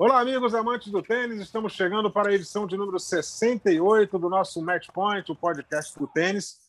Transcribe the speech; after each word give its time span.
Olá, 0.00 0.20
amigos 0.20 0.54
amantes 0.54 0.92
do 0.92 1.02
tênis. 1.02 1.40
Estamos 1.40 1.72
chegando 1.72 2.08
para 2.08 2.30
a 2.30 2.32
edição 2.32 2.68
de 2.68 2.76
número 2.76 3.00
68 3.00 4.16
do 4.16 4.28
nosso 4.28 4.62
Match 4.62 4.86
Point, 4.94 5.32
o 5.32 5.34
podcast 5.34 5.98
do 5.98 6.06
tênis. 6.06 6.60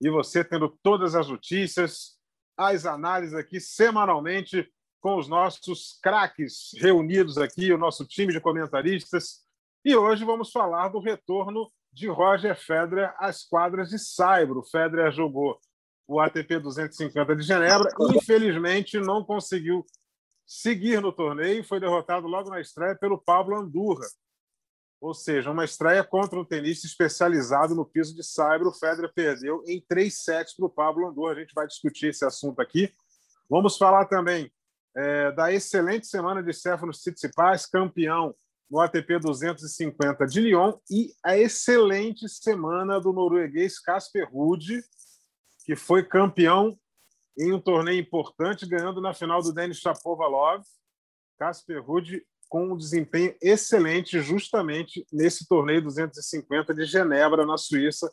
E 0.00 0.08
você 0.08 0.44
tendo 0.44 0.68
todas 0.84 1.16
as 1.16 1.28
notícias, 1.28 2.16
as 2.56 2.86
análises 2.86 3.34
aqui 3.34 3.58
semanalmente 3.58 4.72
com 5.00 5.18
os 5.18 5.26
nossos 5.26 5.98
craques 6.00 6.70
reunidos 6.76 7.38
aqui, 7.38 7.72
o 7.72 7.78
nosso 7.78 8.06
time 8.06 8.32
de 8.32 8.40
comentaristas. 8.40 9.40
E 9.84 9.96
hoje 9.96 10.24
vamos 10.24 10.52
falar 10.52 10.86
do 10.86 11.00
retorno 11.00 11.68
de 11.92 12.06
Roger 12.06 12.54
Federer 12.54 13.12
às 13.18 13.42
quadras 13.42 13.88
de 13.88 13.98
Saibro. 13.98 14.62
Federer 14.62 15.10
jogou 15.10 15.58
o 16.06 16.20
ATP 16.20 16.60
250 16.60 17.34
de 17.34 17.42
Genebra, 17.42 17.90
infelizmente 18.14 19.00
não 19.00 19.24
conseguiu 19.24 19.84
seguir 20.46 21.00
no 21.02 21.12
torneio, 21.12 21.64
foi 21.64 21.80
derrotado 21.80 22.26
logo 22.26 22.48
na 22.48 22.60
estreia 22.60 22.94
pelo 22.94 23.18
Pablo 23.18 23.56
Andurra. 23.56 24.06
Ou 25.00 25.12
seja, 25.12 25.50
uma 25.50 25.64
estreia 25.64 26.02
contra 26.02 26.38
um 26.38 26.44
tenista 26.44 26.86
especializado 26.86 27.74
no 27.74 27.84
piso 27.84 28.14
de 28.14 28.22
Saibro. 28.22 28.70
O 28.70 28.72
Federer 28.72 29.12
perdeu 29.12 29.62
em 29.66 29.84
três 29.86 30.22
sets 30.22 30.54
para 30.54 30.66
o 30.66 30.70
Pablo 30.70 31.06
Andurra. 31.06 31.32
A 31.32 31.40
gente 31.40 31.52
vai 31.54 31.66
discutir 31.66 32.08
esse 32.08 32.24
assunto 32.24 32.60
aqui. 32.60 32.90
Vamos 33.48 33.76
falar 33.76 34.06
também 34.06 34.50
é, 34.96 35.30
da 35.32 35.52
excelente 35.52 36.06
semana 36.06 36.42
de 36.42 36.52
Stefanos 36.52 36.98
Tsitsipas, 37.00 37.66
campeão 37.66 38.34
no 38.70 38.80
ATP 38.80 39.18
250 39.18 40.26
de 40.26 40.40
Lyon, 40.40 40.72
e 40.90 41.12
a 41.22 41.36
excelente 41.36 42.28
semana 42.28 42.98
do 42.98 43.12
norueguês 43.12 43.78
Casper 43.78 44.28
Ruud, 44.28 44.82
que 45.64 45.76
foi 45.76 46.02
campeão 46.02 46.76
em 47.38 47.52
um 47.52 47.60
torneio 47.60 48.00
importante, 48.00 48.66
ganhando 48.66 49.00
na 49.00 49.12
final 49.12 49.42
do 49.42 49.52
Denis 49.52 49.78
Shapovalov. 49.78 50.62
Casper 51.38 51.84
Ruud 51.84 52.22
com 52.48 52.72
um 52.72 52.76
desempenho 52.76 53.34
excelente 53.42 54.20
justamente 54.20 55.06
nesse 55.12 55.46
torneio 55.46 55.82
250 55.82 56.72
de 56.72 56.84
Genebra, 56.84 57.44
na 57.44 57.58
Suíça, 57.58 58.10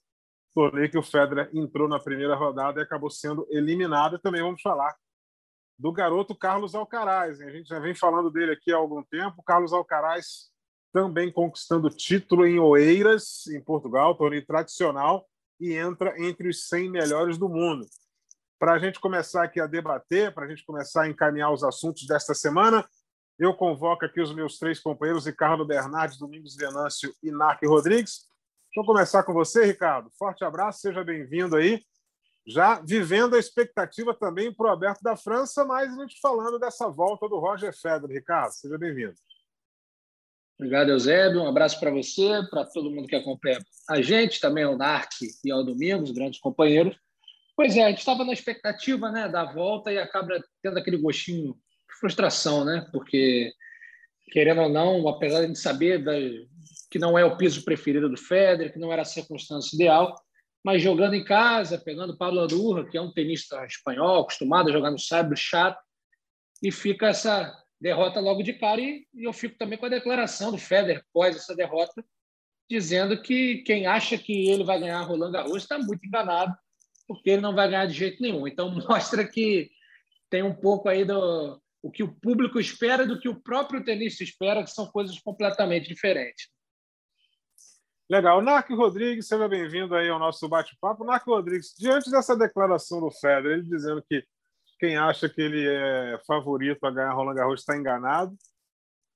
torneio 0.53 0.89
que 0.89 0.97
o 0.97 1.03
Federer 1.03 1.49
entrou 1.53 1.87
na 1.87 1.99
primeira 1.99 2.35
rodada 2.35 2.79
e 2.79 2.83
acabou 2.83 3.09
sendo 3.09 3.45
eliminado. 3.49 4.19
Também 4.19 4.41
vamos 4.41 4.61
falar 4.61 4.93
do 5.77 5.91
garoto 5.91 6.35
Carlos 6.35 6.75
Alcaraz. 6.75 7.41
A 7.41 7.49
gente 7.49 7.67
já 7.67 7.79
vem 7.79 7.95
falando 7.95 8.29
dele 8.31 8.53
aqui 8.53 8.71
há 8.71 8.77
algum 8.77 9.03
tempo. 9.03 9.43
Carlos 9.43 9.73
Alcaraz 9.73 10.51
também 10.91 11.31
conquistando 11.31 11.89
título 11.89 12.45
em 12.45 12.59
Oeiras, 12.59 13.47
em 13.47 13.59
Portugal, 13.59 14.15
torneio 14.15 14.45
tradicional, 14.45 15.27
e 15.59 15.73
entra 15.73 16.13
entre 16.21 16.49
os 16.49 16.67
100 16.67 16.91
melhores 16.91 17.37
do 17.37 17.49
mundo. 17.49 17.85
Para 18.63 18.75
a 18.75 18.79
gente 18.79 18.97
começar 18.97 19.43
aqui 19.43 19.59
a 19.59 19.67
debater, 19.67 20.33
para 20.33 20.45
a 20.45 20.47
gente 20.47 20.63
começar 20.63 21.01
a 21.01 21.09
encaminhar 21.09 21.51
os 21.51 21.65
assuntos 21.65 22.07
desta 22.07 22.33
semana, 22.33 22.87
eu 23.37 23.53
convoco 23.53 24.05
aqui 24.05 24.21
os 24.21 24.33
meus 24.33 24.57
três 24.57 24.79
companheiros, 24.79 25.25
Ricardo 25.25 25.65
Bernardes, 25.65 26.17
Domingos 26.17 26.55
Venâncio 26.55 27.13
e 27.21 27.29
Narc 27.29 27.61
Rodrigues. 27.65 28.21
Deixa 28.67 28.79
eu 28.79 28.85
começar 28.85 29.21
com 29.23 29.33
você, 29.33 29.65
Ricardo. 29.65 30.09
Forte 30.17 30.45
abraço, 30.45 30.79
seja 30.79 31.03
bem-vindo 31.03 31.57
aí 31.57 31.83
já 32.47 32.79
vivendo 32.79 33.35
a 33.35 33.39
expectativa 33.39 34.13
também 34.13 34.53
para 34.53 34.67
o 34.67 34.71
Aberto 34.71 35.01
da 35.01 35.17
França, 35.17 35.65
mas 35.65 35.97
a 35.97 36.01
gente 36.01 36.17
falando 36.21 36.57
dessa 36.57 36.87
volta 36.87 37.27
do 37.27 37.39
Roger 37.39 37.77
Federer. 37.77 38.15
Ricardo, 38.15 38.53
seja 38.53 38.77
bem-vindo. 38.77 39.15
Obrigado, 40.57 40.89
Eusébio. 40.89 41.41
Um 41.41 41.49
abraço 41.49 41.77
para 41.81 41.91
você, 41.91 42.41
para 42.49 42.63
todo 42.63 42.89
mundo 42.89 43.09
que 43.09 43.15
acompanha 43.17 43.59
a 43.89 44.01
gente, 44.01 44.39
também 44.39 44.63
ao 44.63 44.77
Narc 44.77 45.11
e 45.43 45.51
ao 45.51 45.65
Domingos, 45.65 46.11
grandes 46.11 46.39
companheiros. 46.39 46.97
Pois 47.55 47.77
é, 47.77 47.83
a 47.83 47.89
gente 47.89 47.99
estava 47.99 48.25
na 48.25 48.33
expectativa 48.33 49.11
né, 49.11 49.29
da 49.29 49.45
volta 49.45 49.91
e 49.91 49.99
acaba 49.99 50.41
tendo 50.61 50.79
aquele 50.79 50.97
gostinho 50.97 51.53
de 51.53 51.99
frustração, 51.99 52.65
né? 52.65 52.87
Porque, 52.91 53.53
querendo 54.31 54.61
ou 54.61 54.69
não, 54.69 55.07
apesar 55.07 55.45
de 55.45 55.57
saber 55.57 56.03
da, 56.03 56.13
que 56.89 56.97
não 56.97 57.17
é 57.17 57.23
o 57.23 57.37
piso 57.37 57.63
preferido 57.63 58.09
do 58.09 58.17
Federer, 58.17 58.71
que 58.71 58.79
não 58.79 58.91
era 58.91 59.03
a 59.03 59.05
circunstância 59.05 59.75
ideal, 59.75 60.15
mas 60.63 60.81
jogando 60.81 61.13
em 61.13 61.23
casa, 61.23 61.77
pegando 61.77 62.17
Pablo 62.17 62.39
Andurra, 62.39 62.89
que 62.89 62.97
é 62.97 63.01
um 63.01 63.11
tenista 63.11 63.65
espanhol, 63.65 64.21
acostumado 64.21 64.69
a 64.69 64.71
jogar 64.71 64.89
no 64.89 64.99
saibro 64.99 65.35
chato, 65.35 65.79
e 66.61 66.71
fica 66.71 67.07
essa 67.07 67.53
derrota 67.79 68.19
logo 68.19 68.41
de 68.41 68.53
cara. 68.53 68.79
E, 68.79 69.05
e 69.13 69.25
eu 69.25 69.33
fico 69.33 69.57
também 69.57 69.77
com 69.77 69.85
a 69.85 69.89
declaração 69.89 70.51
do 70.51 70.57
Federer 70.57 71.03
após 71.09 71.35
essa 71.35 71.55
derrota, 71.55 72.03
dizendo 72.69 73.21
que 73.21 73.57
quem 73.63 73.85
acha 73.85 74.17
que 74.17 74.49
ele 74.49 74.63
vai 74.63 74.79
ganhar 74.79 75.01
Roland 75.01 75.31
Garros 75.31 75.63
está 75.63 75.77
muito 75.77 76.05
enganado, 76.05 76.55
porque 77.13 77.31
ele 77.31 77.41
não 77.41 77.55
vai 77.55 77.67
ganhar 77.67 77.85
de 77.85 77.93
jeito 77.93 78.21
nenhum. 78.21 78.47
Então 78.47 78.69
mostra 78.87 79.27
que 79.27 79.69
tem 80.29 80.43
um 80.43 80.53
pouco 80.53 80.89
aí 80.89 81.05
do 81.05 81.61
o 81.81 81.91
que 81.91 82.01
o 82.01 82.13
público 82.13 82.59
espera 82.59 83.05
do 83.05 83.19
que 83.19 83.27
o 83.27 83.41
próprio 83.41 83.83
tenista 83.83 84.23
espera, 84.23 84.63
que 84.63 84.71
são 84.71 84.87
coisas 84.87 85.19
completamente 85.19 85.89
diferentes. 85.89 86.47
Legal. 88.09 88.41
Narc 88.41 88.69
Rodrigues, 88.69 89.27
seja 89.27 89.49
bem-vindo 89.49 89.93
aí 89.93 90.07
ao 90.07 90.19
nosso 90.19 90.47
bate-papo. 90.47 91.03
Narc 91.03 91.25
Rodrigues, 91.25 91.73
diante 91.77 92.09
dessa 92.09 92.37
declaração 92.37 93.01
do 93.01 93.11
Federer, 93.11 93.59
ele 93.59 93.63
dizendo 93.63 94.01
que 94.01 94.23
quem 94.79 94.95
acha 94.95 95.27
que 95.27 95.41
ele 95.41 95.67
é 95.67 96.19
favorito 96.25 96.85
a 96.85 96.91
ganhar 96.91 97.13
Roland 97.13 97.35
Garros 97.35 97.59
está 97.61 97.75
enganado, 97.75 98.33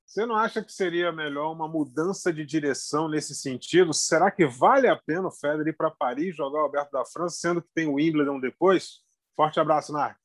você 0.08 0.26
não 0.26 0.38
acha 0.38 0.64
que 0.64 0.72
seria 0.72 1.12
melhor 1.12 1.52
uma 1.52 1.68
mudança 1.68 2.32
de 2.32 2.46
direção 2.46 3.10
nesse 3.10 3.36
sentido? 3.36 3.94
Será 3.94 4.32
que 4.32 4.48
vale 4.48 4.88
a 4.88 4.96
pena 4.96 5.28
o 5.28 5.32
Federer 5.32 5.68
ir 5.68 5.76
para 5.76 5.92
Paris 5.92 6.34
jogar 6.34 6.62
o 6.62 6.64
Alberto 6.64 6.94
da 6.94 7.04
França, 7.04 7.36
sendo 7.36 7.62
que 7.62 7.68
tem 7.76 7.88
o 7.88 7.96
Wimbledon 7.96 8.40
depois? 8.40 9.04
Forte 9.36 9.60
abraço, 9.60 9.92
Narc. 9.92 10.18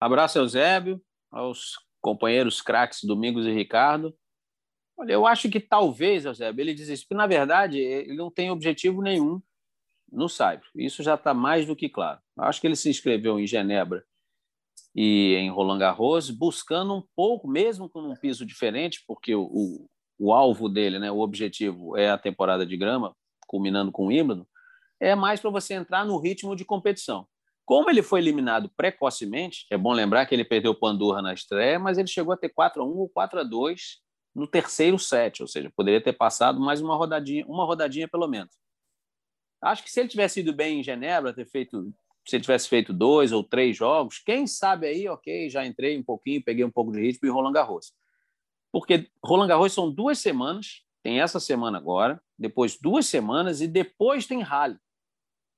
Abraço, 0.00 0.38
Eusébio, 0.38 1.02
aos 1.28 1.76
companheiros 2.00 2.62
craques 2.62 3.02
Domingos 3.02 3.46
e 3.46 3.52
Ricardo. 3.52 4.16
Olha, 4.96 5.12
eu 5.12 5.26
acho 5.26 5.50
que 5.50 5.58
talvez, 5.58 6.24
Eusébio, 6.24 6.62
ele 6.62 6.72
diz 6.72 7.02
que, 7.02 7.14
na 7.14 7.26
verdade, 7.26 7.80
ele 7.80 8.14
não 8.14 8.30
tem 8.30 8.48
objetivo 8.48 9.02
nenhum 9.02 9.42
no 10.10 10.28
Saibro. 10.28 10.68
Isso 10.76 11.02
já 11.02 11.16
está 11.16 11.34
mais 11.34 11.66
do 11.66 11.74
que 11.74 11.88
claro. 11.88 12.20
Eu 12.36 12.44
acho 12.44 12.60
que 12.60 12.66
ele 12.68 12.76
se 12.76 12.88
inscreveu 12.88 13.40
em 13.40 13.46
Genebra 13.46 14.06
e 14.94 15.34
em 15.34 15.50
Roland 15.50 15.78
Garros, 15.78 16.30
buscando 16.30 16.94
um 16.94 17.02
pouco, 17.16 17.48
mesmo 17.48 17.88
com 17.88 18.00
um 18.00 18.16
piso 18.16 18.44
diferente, 18.44 19.02
porque 19.06 19.34
o, 19.34 19.44
o, 19.44 19.86
o 20.18 20.32
alvo 20.32 20.68
dele, 20.68 20.98
né, 20.98 21.10
o 21.10 21.20
objetivo 21.20 21.96
é 21.96 22.10
a 22.10 22.18
temporada 22.18 22.66
de 22.66 22.76
grama, 22.76 23.14
culminando 23.46 23.90
com 23.90 24.04
o 24.04 24.08
Wimbledon, 24.08 24.46
é 25.00 25.14
mais 25.14 25.40
para 25.40 25.50
você 25.50 25.74
entrar 25.74 26.04
no 26.04 26.18
ritmo 26.18 26.54
de 26.54 26.64
competição. 26.64 27.26
Como 27.64 27.88
ele 27.88 28.02
foi 28.02 28.20
eliminado 28.20 28.70
precocemente, 28.76 29.66
é 29.70 29.78
bom 29.78 29.92
lembrar 29.92 30.26
que 30.26 30.34
ele 30.34 30.44
perdeu 30.44 30.72
o 30.72 30.78
Pandurra 30.78 31.22
na 31.22 31.32
estreia, 31.32 31.78
mas 31.78 31.96
ele 31.96 32.08
chegou 32.08 32.32
a 32.32 32.36
ter 32.36 32.50
4 32.50 32.82
a 32.82 32.84
1 32.84 32.88
ou 32.88 33.08
4 33.08 33.40
a 33.40 33.42
2 33.42 34.02
no 34.34 34.46
terceiro 34.46 34.98
set, 34.98 35.42
ou 35.42 35.48
seja, 35.48 35.70
poderia 35.76 36.02
ter 36.02 36.12
passado 36.12 36.60
mais 36.60 36.80
uma 36.80 36.96
rodadinha, 36.96 37.46
uma 37.46 37.64
rodadinha 37.64 38.08
pelo 38.08 38.26
menos. 38.26 38.52
Acho 39.62 39.84
que 39.84 39.90
se 39.90 40.00
ele 40.00 40.08
tivesse 40.08 40.40
ido 40.40 40.52
bem 40.52 40.80
em 40.80 40.82
Genebra, 40.82 41.32
ter 41.32 41.46
feito, 41.46 41.92
se 42.26 42.36
ele 42.36 42.42
tivesse 42.42 42.68
feito 42.68 42.92
dois 42.92 43.32
ou 43.32 43.42
três 43.42 43.76
jogos, 43.76 44.18
quem 44.18 44.46
sabe 44.46 44.86
aí, 44.86 45.08
ok, 45.08 45.50
já 45.50 45.66
entrei 45.66 45.98
um 45.98 46.02
pouquinho, 46.02 46.42
peguei 46.42 46.64
um 46.64 46.70
pouco 46.70 46.92
de 46.92 47.00
ritmo 47.00 47.28
em 47.28 47.32
Roland 47.32 47.52
Garros. 47.52 47.92
Porque 48.70 49.10
Roland 49.24 49.48
Garros 49.48 49.72
são 49.72 49.90
duas 49.90 50.18
semanas, 50.18 50.82
tem 51.02 51.20
essa 51.20 51.40
semana 51.40 51.78
agora, 51.78 52.22
depois 52.38 52.78
duas 52.80 53.06
semanas 53.06 53.60
e 53.60 53.66
depois 53.66 54.26
tem 54.26 54.40
rally. 54.40 54.78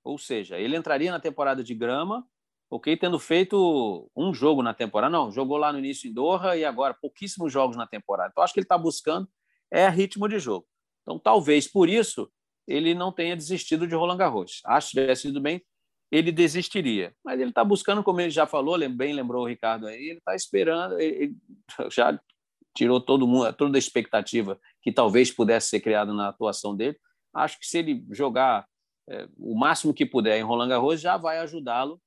Ou 0.02 0.18
seja, 0.18 0.58
ele 0.58 0.76
entraria 0.76 1.10
na 1.10 1.20
temporada 1.20 1.62
de 1.62 1.74
grama 1.74 2.26
ok, 2.74 2.96
tendo 2.96 3.18
feito 3.18 4.10
um 4.16 4.34
jogo 4.34 4.62
na 4.62 4.74
temporada. 4.74 5.12
Não, 5.12 5.30
jogou 5.30 5.56
lá 5.56 5.72
no 5.72 5.78
início 5.78 6.10
em 6.10 6.12
Doha 6.12 6.56
e 6.56 6.64
agora 6.64 6.92
pouquíssimos 6.92 7.52
jogos 7.52 7.76
na 7.76 7.86
temporada. 7.86 8.30
Então, 8.32 8.42
acho 8.42 8.52
que 8.52 8.58
ele 8.58 8.64
está 8.64 8.76
buscando 8.76 9.28
é 9.70 9.88
ritmo 9.88 10.28
de 10.28 10.38
jogo. 10.38 10.66
Então, 11.02 11.18
talvez 11.18 11.68
por 11.68 11.88
isso 11.88 12.30
ele 12.66 12.94
não 12.94 13.12
tenha 13.12 13.36
desistido 13.36 13.86
de 13.86 13.94
Roland 13.94 14.16
Garros. 14.16 14.60
Acho 14.64 14.90
que 14.90 15.00
tivesse 15.00 15.28
ido 15.28 15.40
bem, 15.40 15.62
ele 16.14 16.30
desistiria. 16.30 17.12
Mas 17.24 17.40
ele 17.40 17.50
está 17.50 17.64
buscando, 17.64 18.02
como 18.02 18.20
ele 18.20 18.30
já 18.30 18.46
falou, 18.46 18.78
bem 18.88 19.12
lembrou 19.12 19.42
o 19.42 19.48
Ricardo 19.48 19.88
aí, 19.88 20.10
ele 20.10 20.18
está 20.18 20.34
esperando, 20.34 21.00
ele 21.00 21.36
já 21.90 22.16
tirou 22.72 23.00
todo 23.00 23.26
mundo, 23.26 23.52
toda 23.52 23.76
a 23.76 23.78
expectativa 23.78 24.58
que 24.80 24.92
talvez 24.92 25.32
pudesse 25.32 25.70
ser 25.70 25.80
criada 25.80 26.12
na 26.12 26.28
atuação 26.28 26.76
dele. 26.76 26.96
Acho 27.34 27.58
que 27.58 27.66
se 27.66 27.78
ele 27.78 28.04
jogar 28.12 28.64
é, 29.08 29.28
o 29.36 29.58
máximo 29.58 29.92
que 29.92 30.06
puder 30.06 30.38
em 30.38 30.42
Roland 30.42 30.68
Garros, 30.68 31.00
já 31.00 31.16
vai 31.16 31.38
ajudá-lo 31.38 32.00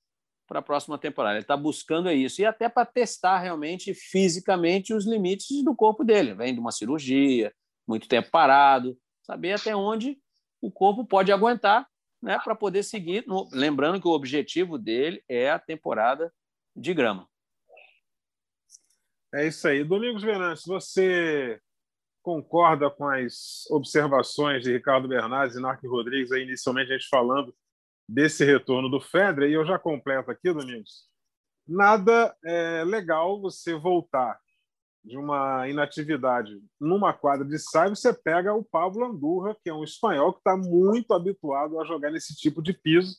para 0.47 0.59
a 0.59 0.63
próxima 0.63 0.97
temporada. 0.97 1.35
Ele 1.35 1.43
está 1.43 1.57
buscando 1.57 2.09
isso 2.09 2.41
e 2.41 2.45
até 2.45 2.69
para 2.69 2.85
testar 2.85 3.39
realmente 3.39 3.93
fisicamente 3.93 4.93
os 4.93 5.05
limites 5.05 5.63
do 5.65 5.75
corpo 5.75 6.05
dele. 6.05 6.33
Vem 6.33 6.53
de 6.53 6.61
uma 6.61 6.71
cirurgia, 6.71 7.53
muito 7.85 8.07
tempo 8.07 8.29
parado, 8.31 8.97
saber 9.21 9.51
até 9.51 9.75
onde 9.75 10.17
o 10.61 10.71
corpo 10.71 11.05
pode 11.05 11.29
aguentar, 11.29 11.85
né, 12.21 12.39
para 12.43 12.55
poder 12.55 12.83
seguir. 12.83 13.25
No... 13.27 13.47
Lembrando 13.51 14.01
que 14.01 14.07
o 14.07 14.11
objetivo 14.11 14.77
dele 14.77 15.23
é 15.27 15.49
a 15.49 15.59
temporada 15.59 16.33
de 16.75 16.93
grama. 16.93 17.27
É 19.33 19.47
isso 19.47 19.67
aí. 19.67 19.83
Domingos 19.83 20.23
Venâncio, 20.23 20.67
você 20.67 21.61
concorda 22.21 22.89
com 22.89 23.07
as 23.07 23.65
observações 23.69 24.63
de 24.63 24.73
Ricardo 24.73 25.07
Bernardes 25.07 25.55
e 25.55 25.61
Narco 25.61 25.87
Rodrigues, 25.87 26.31
aí, 26.31 26.43
inicialmente 26.43 26.91
a 26.91 26.97
gente 26.97 27.07
falando 27.09 27.55
desse 28.07 28.43
retorno 28.45 28.89
do 28.89 28.99
Federer, 28.99 29.49
e 29.49 29.53
eu 29.53 29.65
já 29.65 29.77
completo 29.77 30.31
aqui, 30.31 30.51
Domingos. 30.51 31.07
Nada 31.67 32.35
é 32.43 32.83
legal 32.85 33.41
você 33.41 33.75
voltar 33.75 34.39
de 35.07 35.17
uma 35.17 35.67
inatividade 35.69 36.61
numa 36.79 37.13
quadra 37.13 37.45
de 37.45 37.57
saia, 37.57 37.89
você 37.89 38.13
pega 38.13 38.53
o 38.53 38.63
Pablo 38.63 39.05
Andurra, 39.05 39.55
que 39.63 39.69
é 39.69 39.73
um 39.73 39.83
espanhol 39.83 40.33
que 40.33 40.39
está 40.39 40.57
muito 40.57 41.13
habituado 41.13 41.79
a 41.79 41.85
jogar 41.85 42.11
nesse 42.11 42.35
tipo 42.35 42.61
de 42.61 42.73
piso, 42.73 43.17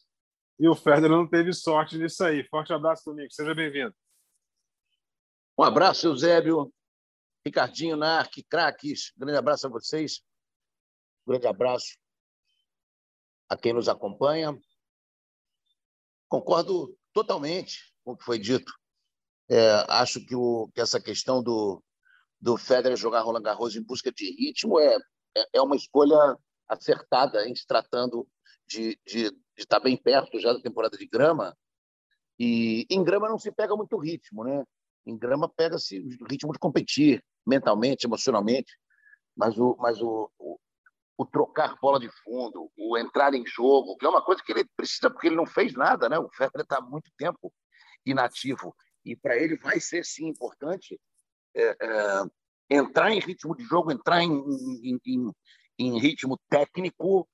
e 0.61 0.69
o 0.69 0.75
Federer 0.75 1.11
não 1.11 1.26
teve 1.26 1.52
sorte 1.52 1.96
nisso 1.96 2.23
aí. 2.23 2.44
Forte 2.49 2.73
abraço, 2.73 3.05
Domingos. 3.06 3.35
Seja 3.35 3.55
bem-vindo. 3.55 3.94
Um 5.56 5.62
abraço, 5.62 6.06
Eusébio, 6.06 6.73
Ricardinho, 7.46 7.96
Narc, 7.96 8.35
craques. 8.50 9.12
Grande 9.17 9.38
abraço 9.38 9.67
a 9.67 9.70
vocês. 9.70 10.20
Grande 11.26 11.46
abraço 11.46 11.96
a 13.49 13.56
quem 13.56 13.73
nos 13.73 13.88
acompanha. 13.88 14.58
Concordo 16.29 16.94
totalmente 17.14 17.94
com 18.05 18.12
o 18.12 18.17
que 18.17 18.25
foi 18.25 18.38
dito. 18.38 18.73
É, 19.50 19.85
acho 19.89 20.25
que, 20.25 20.35
o, 20.35 20.69
que 20.75 20.81
essa 20.81 21.00
questão 21.00 21.43
do, 21.43 21.83
do 22.41 22.56
Federer 22.56 22.97
jogar 22.97 23.23
Roland 23.23 23.43
Garros 23.43 23.75
em 23.75 23.83
busca 23.83 24.12
de 24.12 24.31
ritmo 24.31 24.79
é, 24.79 24.97
é, 25.37 25.49
é 25.55 25.62
uma 25.62 25.77
escolha 25.77 26.37
acertada 26.69 27.49
em 27.49 27.55
se 27.55 27.67
tratando 27.67 28.29
de, 28.67 28.99
de, 29.06 29.31
de 29.31 29.37
estar 29.56 29.81
bem 29.81 29.97
perto 29.97 30.39
já 30.39 30.53
da 30.53 30.61
temporada 30.61 30.97
de 30.97 31.06
grama. 31.06 31.56
E 32.39 32.87
em 32.91 33.03
grama 33.03 33.29
não 33.29 33.39
se 33.39 33.50
pega 33.50 33.75
muito 33.75 33.97
ritmo, 33.97 34.45
né? 34.45 34.65
Em 35.06 35.17
grama 35.17 35.49
pega-se 35.49 35.99
o 36.21 36.27
ritmo 36.27 36.53
de 36.53 36.59
competir 36.59 37.25
mentalmente, 37.47 38.06
emocionalmente, 38.06 38.71
mas 39.35 39.59
o, 39.59 39.75
mas 39.81 40.00
o, 40.03 40.31
o, 40.39 40.59
o, 41.17 41.25
trocar 41.25 41.77
bola 41.81 41.99
de 41.99 42.11
fundo, 42.23 42.71
o 42.77 42.99
entrar 42.99 43.33
em 43.33 43.45
jogo, 43.47 43.97
que 43.97 44.05
é 44.05 44.09
uma 44.09 44.23
coisa 44.23 44.43
que 44.45 44.53
ele 44.53 44.67
precisa 44.77 45.11
porque 45.11 45.29
ele 45.29 45.37
não 45.37 45.47
fez 45.47 45.73
nada, 45.73 46.09
né? 46.09 46.19
O 46.19 46.29
Federer 46.29 46.62
está 46.62 46.77
há 46.77 46.83
muito 46.83 47.11
tempo 47.17 47.53
inativo 48.05 48.75
e 49.09 49.17
para 49.17 49.37
ele 49.37 49.57
vai 49.57 49.81
ser 49.81 50.05
sim 50.05 50.27
importante 50.27 51.01
é, 51.55 51.77
é, 51.81 52.25
entrar 52.71 53.11
em 53.11 53.21
ritmo 53.21 53.57
de 53.57 53.65
jogo, 53.65 53.91
entrar 53.91 54.23
em, 54.23 54.31
em, 54.31 55.01
em, 55.07 55.33
em, 55.79 55.99
ritmo 55.99 56.39
técnico, 56.51 57.29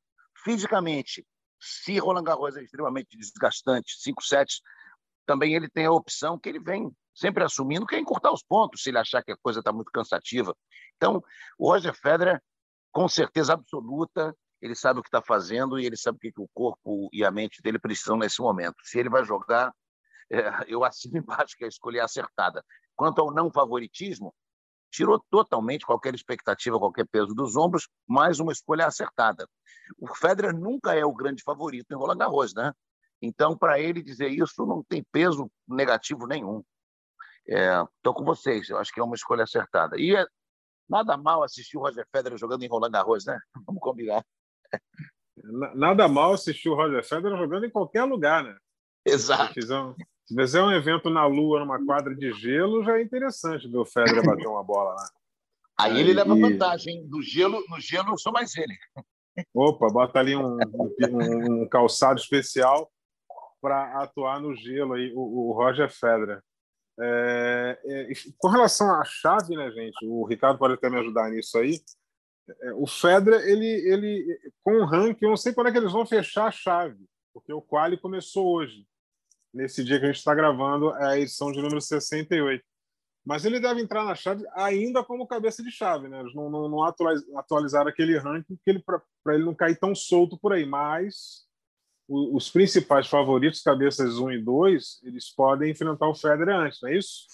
fisicamente. 0.44 1.26
Se 1.61 1.99
Roland 1.99 2.25
Garros 2.25 2.56
é 2.56 2.62
extremamente 2.62 3.17
desgastante, 3.17 3.97
cinco 3.99 4.23
sets, 4.23 4.61
também 5.26 5.55
ele 5.55 5.69
tem 5.69 5.87
a 5.87 5.93
opção 5.93 6.38
que 6.38 6.49
ele 6.49 6.61
vem 6.61 6.94
sempre 7.15 7.43
assumindo 7.44 7.87
que 7.87 7.94
é 7.94 7.99
encurtar 7.99 8.32
os 8.32 8.43
pontos, 8.43 8.82
se 8.82 8.91
ele 8.91 8.99
achar 8.99 9.23
que 9.23 9.32
a 9.32 9.37
coisa 9.37 9.61
está 9.61 9.73
muito 9.73 9.91
cansativa. 9.91 10.55
Então, 10.97 11.23
o 11.59 11.71
Roger 11.71 11.94
Federer, 11.94 12.41
com 12.93 13.09
certeza 13.09 13.55
absoluta, 13.55 14.35
ele 14.61 14.75
sabe 14.75 15.00
o 15.00 15.03
que 15.03 15.09
está 15.09 15.23
fazendo 15.23 15.79
e 15.79 15.87
ele 15.87 15.97
sabe 15.97 16.17
o 16.17 16.21
que 16.21 16.32
o 16.37 16.49
corpo 16.53 17.09
e 17.12 17.25
a 17.25 17.31
mente 17.31 17.61
dele 17.62 17.79
precisam 17.79 18.17
nesse 18.17 18.41
momento. 18.41 18.76
Se 18.82 18.99
ele 18.99 19.09
vai 19.09 19.25
jogar, 19.25 19.73
é, 20.31 20.65
eu 20.67 20.85
assino 20.85 21.19
embaixo 21.19 21.56
que 21.56 21.65
a 21.65 21.69
escolha 21.69 22.00
é 22.00 22.03
acertada. 22.03 22.65
Quanto 22.97 23.21
ao 23.21 23.32
não 23.32 23.50
favoritismo, 23.50 24.35
tirou 24.91 25.19
totalmente 25.29 25.85
qualquer 25.85 26.15
expectativa, 26.15 26.79
qualquer 26.79 27.06
peso 27.06 27.35
dos 27.35 27.56
ombros, 27.56 27.88
mais 28.06 28.38
uma 28.38 28.53
escolha 28.53 28.87
acertada. 28.87 29.49
O 29.99 30.15
Federer 30.15 30.55
nunca 30.56 30.94
é 30.94 31.05
o 31.05 31.12
grande 31.12 31.43
favorito 31.43 31.91
em 31.91 31.97
Roland 31.97 32.19
Garros, 32.19 32.55
né? 32.55 32.73
Então, 33.21 33.56
para 33.59 33.81
ele 33.81 34.03
dizer 34.03 34.29
isso, 34.29 34.65
não 34.65 34.85
tem 34.85 35.05
peso 35.11 35.50
negativo 35.67 36.26
nenhum. 36.26 36.62
Estou 37.47 38.12
é, 38.12 38.17
com 38.17 38.25
vocês, 38.25 38.69
eu 38.71 38.79
acho 38.79 38.93
que 38.93 39.00
é 39.00 39.03
uma 39.03 39.17
escolha 39.17 39.44
acertada. 39.44 39.99
E 39.99 40.15
é 40.15 40.25
nada 40.88 41.17
mal 41.17 41.43
assistir 41.43 41.76
o 41.76 41.81
Roger 41.81 42.06
Federer 42.15 42.38
jogando 42.38 42.62
em 42.62 42.69
Roland 42.69 42.91
Garros, 42.91 43.26
né? 43.26 43.38
Vamos 43.67 43.82
combinar. 43.82 44.25
Nada 45.75 46.06
mal 46.09 46.35
assistir 46.35 46.69
o 46.69 46.75
Roger 46.75 47.05
Federer 47.05 47.37
jogando 47.37 47.67
em 47.67 47.71
qualquer 47.71 48.05
lugar, 48.05 48.44
né? 48.44 48.56
Exato. 49.05 49.59
Se 50.26 50.35
fizer 50.35 50.62
um 50.62 50.73
evento 50.73 51.11
na 51.11 51.26
Lua, 51.26 51.61
numa 51.61 51.85
quadra 51.85 52.15
de 52.15 52.32
gelo, 52.32 52.82
já 52.82 52.99
é 52.99 53.03
interessante 53.03 53.69
ver 53.69 53.79
o 53.79 53.85
Federer 53.85 54.23
bater 54.25 54.47
uma 54.47 54.65
bola 54.65 54.94
lá. 54.94 55.09
Aí 55.79 55.99
ele 55.99 56.15
leva 56.15 56.35
vantagem. 56.35 57.05
No 57.09 57.21
gelo, 57.23 57.62
no 57.69 57.81
gelo 57.81 58.11
eu 58.11 58.19
sou 58.19 58.32
mais 58.32 58.56
ele. 58.56 58.76
Opa, 59.53 59.88
bota 59.88 60.19
ali 60.19 60.37
um, 60.37 60.56
um, 60.56 61.62
um 61.62 61.69
calçado 61.69 62.21
especial 62.21 62.91
para 63.61 64.03
atuar 64.03 64.41
no 64.41 64.55
gelo 64.55 64.94
aí, 64.94 65.12
o, 65.15 65.49
o 65.49 65.53
Roger 65.53 65.91
Federer. 65.91 66.41
É, 67.00 67.81
é, 67.85 68.09
com 68.38 68.49
relação 68.49 68.94
à 68.94 69.05
chave, 69.05 69.56
né, 69.56 69.71
gente? 69.73 70.06
O 70.06 70.25
Ricardo 70.25 70.59
pode 70.59 70.75
até 70.75 70.88
me 70.88 70.99
ajudar 70.99 71.31
nisso 71.31 71.59
aí. 71.59 71.81
É, 72.61 72.73
o 72.75 72.87
Fedra, 72.87 73.37
ele, 73.49 73.67
ele, 73.67 74.38
com 74.62 74.76
o 74.76 74.85
ranking, 74.85 75.25
eu 75.25 75.31
não 75.31 75.37
sei 75.37 75.53
quando 75.53 75.69
é 75.69 75.73
que 75.73 75.79
eles 75.79 75.93
vão 75.93 76.06
fechar 76.06 76.47
a 76.47 76.50
chave, 76.50 77.05
porque 77.32 77.53
o 77.53 77.62
quali 77.62 77.97
começou 77.97 78.55
hoje, 78.55 78.87
nesse 79.54 79.84
dia 79.84 79.98
que 79.98 80.04
a 80.04 80.08
gente 80.08 80.18
está 80.18 80.34
gravando 80.34 80.92
a 80.94 81.16
edição 81.16 81.52
de 81.52 81.62
número 81.62 81.80
68. 81.80 82.62
Mas 83.24 83.44
ele 83.46 83.58
deve 83.58 83.80
entrar 83.80 84.04
na 84.04 84.14
chave 84.14 84.44
ainda 84.52 85.02
como 85.02 85.26
cabeça 85.26 85.62
de 85.62 85.70
chave, 85.70 86.08
né? 86.08 86.20
Eles 86.20 86.34
não, 86.34 86.50
não, 86.50 86.68
não 86.68 86.84
atualizaram 86.84 87.88
aquele 87.88 88.18
ranking 88.18 88.58
para 89.22 89.34
ele 89.34 89.44
não 89.44 89.54
cair 89.54 89.78
tão 89.78 89.94
solto 89.94 90.36
por 90.36 90.52
aí. 90.52 90.66
Mas 90.66 91.44
os 92.06 92.50
principais 92.50 93.06
favoritos, 93.06 93.62
cabeças 93.62 94.18
1 94.18 94.32
e 94.32 94.42
2, 94.42 95.00
eles 95.04 95.30
podem 95.30 95.70
enfrentar 95.70 96.06
o 96.06 96.14
Federer 96.14 96.54
antes, 96.54 96.80
não 96.82 96.90
é 96.90 96.98
isso? 96.98 97.26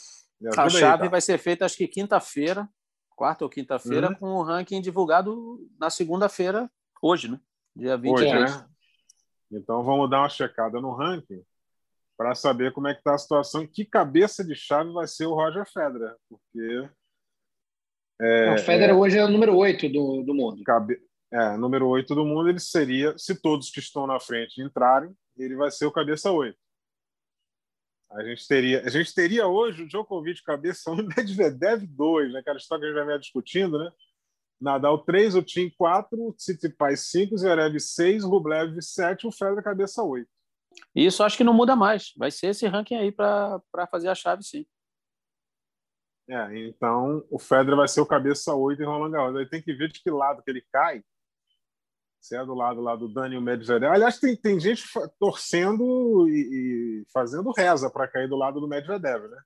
A 0.57 0.69
chave 0.69 0.85
aí, 0.85 0.99
tá? 0.99 1.09
vai 1.09 1.21
ser 1.21 1.39
feita, 1.39 1.65
acho 1.65 1.77
que 1.77 1.89
quinta-feira, 1.89 2.69
quarta 3.17 3.45
ou 3.45 3.51
quinta-feira, 3.51 4.09
uhum. 4.11 4.15
com 4.15 4.27
o 4.27 4.43
ranking 4.43 4.81
divulgado 4.81 5.59
na 5.79 5.91
segunda-feira, 5.91 6.71
hoje, 7.03 7.29
né? 7.29 7.41
Dia 7.75 7.97
23. 7.97 8.45
Hoje, 8.45 8.57
né? 8.57 8.67
Então 9.51 9.83
vamos 9.83 10.09
dar 10.09 10.21
uma 10.21 10.29
checada 10.29 10.81
no 10.81 10.93
ranking 10.93 11.43
para 12.21 12.35
saber 12.35 12.71
como 12.75 12.87
é 12.87 12.93
que 12.93 13.01
está 13.01 13.15
a 13.15 13.19
situação, 13.19 13.67
que 13.67 13.83
cabeça 13.83 14.45
de 14.45 14.55
chave 14.55 14.93
vai 14.93 15.09
ser 15.09 15.25
o 15.25 15.33
Roger 15.33 15.65
Federer, 15.65 16.15
porque 16.29 16.91
é, 18.21 18.53
o 18.53 18.59
Federer 18.59 18.91
é, 18.91 18.95
hoje 18.95 19.17
é 19.17 19.25
o 19.25 19.31
número 19.31 19.57
8 19.57 19.89
do, 19.89 20.23
do 20.23 20.35
mundo. 20.35 20.63
Cabe, 20.63 21.01
é, 21.33 21.57
número 21.57 21.89
8 21.89 22.15
do 22.15 22.27
mundo, 22.27 22.51
ele 22.51 22.61
seria, 22.61 23.17
se 23.17 23.41
todos 23.41 23.71
que 23.71 23.81
estão 23.81 24.07
na 24.07 24.21
frente 24.21 24.61
entrarem, 24.61 25.17
ele 25.35 25.57
vai 25.57 25.71
ser 25.71 25.87
o 25.87 25.91
cabeça 25.91 26.31
8. 26.31 26.55
A 28.13 28.23
gente 28.23 28.47
teria, 28.47 28.83
a 28.83 28.91
gente 28.91 29.15
teria 29.15 29.47
hoje 29.47 29.85
o 29.85 29.89
Djokovic 29.89 30.43
cabeça 30.43 30.91
1 30.91 31.01
e 31.01 31.03
Medvedev 31.17 31.87
2, 31.87 32.35
né? 32.35 32.41
aquela 32.41 32.59
história 32.59 32.83
que 32.83 32.85
a 32.85 32.89
gente 32.91 32.99
já 32.99 33.07
vinha 33.07 33.19
discutindo, 33.19 33.79
né? 33.79 33.91
Nadal 34.61 34.99
3, 35.07 35.37
o 35.37 35.43
Tim 35.43 35.71
4, 35.71 36.35
Tsitsipas 36.35 37.01
5, 37.13 37.39
Zverev 37.39 37.81
6, 37.81 38.25
Rublev 38.25 38.79
7, 38.79 39.27
o 39.27 39.33
Federer 39.33 39.65
cabeça 39.65 40.03
8. 40.03 40.29
Isso 40.95 41.23
acho 41.23 41.37
que 41.37 41.45
não 41.45 41.55
muda 41.55 41.77
mais. 41.77 42.13
Vai 42.17 42.31
ser 42.31 42.49
esse 42.49 42.67
ranking 42.67 42.97
aí 42.97 43.13
para 43.13 43.61
fazer 43.91 44.09
a 44.09 44.15
chave, 44.15 44.43
sim. 44.43 44.67
É, 46.29 46.69
então 46.69 47.25
o 47.29 47.39
Federer 47.39 47.77
vai 47.77 47.89
ser 47.89 48.01
o 48.01 48.07
cabeça 48.07 48.55
8 48.55 48.83
em 48.83 48.87
Roland 48.87 49.11
Garros. 49.11 49.37
Aí 49.37 49.49
tem 49.49 49.63
que 49.63 49.75
ver 49.75 49.89
de 49.91 50.01
que 50.01 50.11
lado 50.11 50.43
que 50.43 50.51
ele 50.51 50.65
cai 50.73 51.03
se 52.21 52.37
é 52.37 52.45
do 52.45 52.55
lado 52.55 52.81
lá 52.81 52.95
do 52.95 53.09
Daniel 53.09 53.41
Medvedev. 53.41 53.91
Aliás, 53.91 54.19
tem, 54.19 54.37
tem 54.37 54.61
gente 54.61 54.85
torcendo 55.19 56.29
e, 56.29 57.03
e 57.03 57.05
fazendo 57.13 57.51
reza 57.51 57.91
para 57.91 58.07
cair 58.07 58.29
do 58.29 58.37
lado 58.37 58.61
do 58.61 58.69
Medvedev, 58.69 59.27
né? 59.29 59.43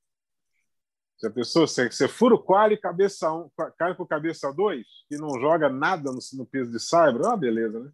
A 1.25 1.31
pessoa, 1.31 1.67
você, 1.67 1.91
você 1.91 2.07
fura 2.07 2.35
o 2.35 2.43
quali, 2.43 2.77
cabeça 2.77 3.33
um, 3.33 3.49
cai 3.79 3.95
com 3.95 4.05
cabeça 4.05 4.53
2 4.53 4.85
e 5.11 5.17
não 5.17 5.41
joga 5.41 5.71
nada 5.71 6.11
no, 6.11 6.19
no 6.35 6.45
piso 6.45 6.71
de 6.71 6.79
cyber, 6.79 7.23
é 7.23 7.29
uma 7.29 7.37
beleza, 7.37 7.81
né? 7.81 7.91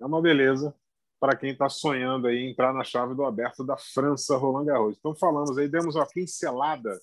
É 0.00 0.04
uma 0.04 0.20
beleza 0.20 0.74
para 1.22 1.36
quem 1.36 1.52
está 1.52 1.68
sonhando 1.68 2.26
aí 2.26 2.50
entrar 2.50 2.74
na 2.74 2.82
chave 2.82 3.14
do 3.14 3.24
aberto 3.24 3.62
da 3.64 3.76
França 3.76 4.36
Roland 4.36 4.64
Garros. 4.64 4.96
Então 4.98 5.14
falamos 5.14 5.56
aí, 5.56 5.68
demos 5.68 5.94
uma 5.94 6.04
pincelada 6.04 6.98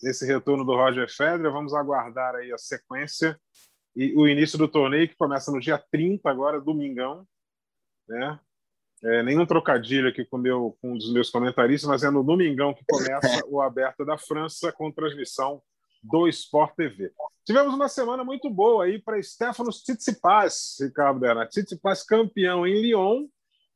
nesse 0.00 0.24
retorno 0.24 0.64
do 0.64 0.76
Roger 0.76 1.12
Federer, 1.12 1.50
vamos 1.50 1.74
aguardar 1.74 2.36
aí 2.36 2.52
a 2.52 2.56
sequência 2.56 3.36
e 3.96 4.14
o 4.14 4.28
início 4.28 4.56
do 4.56 4.68
torneio, 4.68 5.08
que 5.08 5.16
começa 5.16 5.50
no 5.50 5.58
dia 5.58 5.76
30, 5.90 6.30
agora, 6.30 6.60
domingão. 6.60 7.26
Né? 8.08 8.38
É, 9.02 9.24
nenhum 9.24 9.44
trocadilho 9.44 10.08
aqui 10.08 10.24
com, 10.24 10.38
meu, 10.38 10.78
com 10.80 10.92
um 10.92 10.96
dos 10.96 11.12
meus 11.12 11.28
comentaristas, 11.28 11.90
mas 11.90 12.04
é 12.04 12.10
no 12.10 12.22
domingão 12.22 12.72
que 12.72 12.84
começa 12.88 13.44
o 13.48 13.60
Aberto 13.60 14.04
da 14.04 14.16
França 14.16 14.70
com 14.70 14.92
transmissão 14.92 15.60
do 16.00 16.28
Sport 16.28 16.76
TV. 16.76 17.12
Tivemos 17.44 17.74
uma 17.74 17.88
semana 17.88 18.22
muito 18.22 18.48
boa 18.48 18.84
aí 18.84 19.02
para 19.02 19.20
Stefanos 19.20 19.82
Tsitsipas, 19.82 20.76
Ricardo 20.80 21.18
Bernat. 21.18 21.50
Tsitsipas 21.50 22.04
campeão 22.04 22.64
em 22.64 22.80
Lyon, 22.80 23.26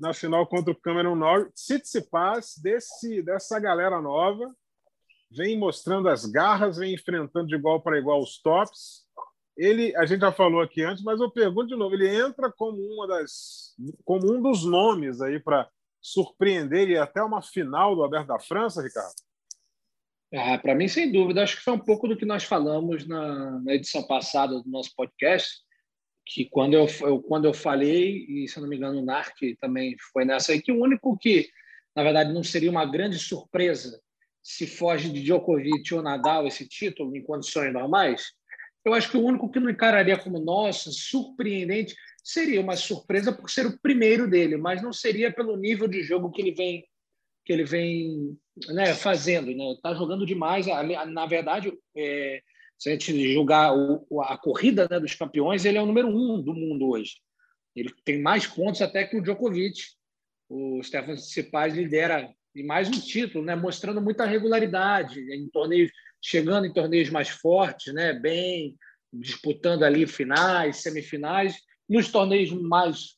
na 0.03 0.13
final 0.13 0.45
contra 0.45 0.73
o 0.73 0.77
Cameron 0.77 1.15
Norrie. 1.15 1.49
Tsitsipas, 1.53 2.57
desse, 2.61 3.23
dessa 3.23 3.61
galera 3.61 4.01
nova, 4.01 4.53
vem 5.31 5.57
mostrando 5.57 6.09
as 6.09 6.27
garras, 6.27 6.77
vem 6.77 6.93
enfrentando 6.93 7.47
de 7.47 7.55
igual 7.55 7.81
para 7.81 7.99
igual 7.99 8.21
os 8.21 8.43
tops. 8.43 9.07
Ele, 9.57 9.95
a 9.97 10.05
gente 10.05 10.23
já 10.23 10.33
falou 10.33 10.61
aqui 10.61 10.83
antes, 10.83 11.05
mas 11.05 11.21
eu 11.21 11.31
pergunto 11.31 11.69
de 11.69 11.77
novo, 11.77 11.95
ele 11.95 12.09
entra 12.09 12.51
como 12.51 12.79
uma 12.79 13.07
das, 13.07 13.77
como 14.05 14.29
um 14.35 14.43
dos 14.43 14.65
nomes 14.65 15.21
aí 15.21 15.39
para 15.39 15.71
surpreender 16.01 16.89
e 16.89 16.99
até 16.99 17.23
uma 17.23 17.41
final 17.41 17.95
do 17.95 18.03
Aberto 18.03 18.27
da 18.27 18.41
França, 18.41 18.83
Ricardo. 18.83 19.15
Ah, 20.35 20.59
para 20.59 20.75
mim, 20.75 20.89
sem 20.89 21.13
dúvida, 21.13 21.45
acho 21.45 21.59
que 21.59 21.63
foi 21.63 21.75
um 21.75 21.79
pouco 21.79 22.09
do 22.09 22.17
que 22.17 22.25
nós 22.25 22.43
falamos 22.43 23.07
na, 23.07 23.61
na 23.61 23.75
edição 23.75 24.03
passada 24.03 24.61
do 24.61 24.69
nosso 24.69 24.91
podcast, 24.97 25.61
que 26.25 26.45
quando 26.47 26.75
eu, 26.75 26.87
eu, 27.01 27.21
quando 27.21 27.47
eu 27.47 27.55
falei, 27.55 28.25
e 28.29 28.49
se 28.49 28.61
não 28.61 28.69
me 28.69 28.77
engano 28.77 29.01
o 29.01 29.05
Narc 29.05 29.37
também 29.61 29.97
foi 30.13 30.25
nessa 30.25 30.53
aí, 30.53 30.63
que 30.63 30.73
o 30.73 30.81
único 30.81 31.17
que, 31.19 31.49
na 31.95 32.03
verdade, 32.03 32.33
não 32.33 32.43
seria 32.43 32.71
uma 32.71 32.85
grande 32.85 33.19
surpresa 33.19 34.01
se 34.43 34.67
foge 34.67 35.11
de 35.11 35.23
Djokovic 35.23 35.95
ou 35.95 36.03
Nadal 36.03 36.47
esse 36.47 36.69
título 36.69 37.17
em 37.17 37.23
condições 37.23 37.73
normais, 37.73 38.33
eu 38.85 38.93
acho 38.93 39.11
que 39.11 39.17
o 39.17 39.23
único 39.23 39.49
que 39.49 39.61
não 39.61 39.71
encararia 39.71 40.19
como 40.19 40.41
nossa, 40.41 40.91
surpreendente, 40.91 41.95
seria 42.25 42.61
uma 42.61 42.77
surpresa 42.77 43.33
por 43.33 43.49
ser 43.49 43.67
o 43.67 43.79
primeiro 43.79 44.29
dele, 44.29 44.57
mas 44.57 44.83
não 44.83 44.93
seria 44.93 45.33
pelo 45.33 45.57
nível 45.57 45.87
de 45.87 46.03
jogo 46.03 46.31
que 46.31 46.43
ele 46.43 46.53
vem 46.53 46.85
que 47.45 47.53
ele 47.53 47.65
vem 47.65 48.39
né, 48.69 48.95
fazendo, 48.95 49.53
né? 49.53 49.75
Tá 49.83 49.93
jogando 49.95 50.25
demais. 50.25 50.67
Na 51.09 51.27
verdade, 51.27 51.73
é, 51.97 52.41
se 52.83 52.89
a 52.89 52.93
gente 52.95 53.33
julgar 53.33 53.73
o, 53.77 54.21
a 54.23 54.37
corrida 54.37 54.89
né, 54.91 54.99
dos 54.99 55.15
campeões, 55.15 55.65
ele 55.65 55.79
é 55.79 55.81
o 55.81 55.87
número 55.87 56.09
um 56.09 56.43
do 56.43 56.53
mundo 56.53 56.89
hoje. 56.89 57.13
Ele 57.77 57.95
tem 58.05 58.21
mais 58.21 58.45
pontos 58.45 58.83
até 58.83 59.05
que 59.05 59.17
o 59.17 59.23
Djokovic. 59.23 59.81
O 60.49 60.83
Stefan 60.83 61.15
Tsitsipas 61.15 61.75
lidera 61.75 62.29
e 62.53 62.65
mais 62.65 62.89
um 62.89 63.01
título, 63.01 63.45
né? 63.45 63.55
Mostrando 63.55 64.03
muita 64.03 64.27
regularidade 64.27 65.21
em 65.33 65.49
torneios, 65.49 65.93
chegando 66.21 66.67
em 66.67 66.73
torneios 66.73 67.09
mais 67.09 67.29
fortes, 67.29 67.95
né? 67.95 68.15
Bem 68.15 68.75
disputando 69.13 69.85
ali 69.85 70.05
finais, 70.05 70.79
semifinais, 70.79 71.55
nos 71.89 72.11
torneios 72.11 72.51
mais 72.51 73.15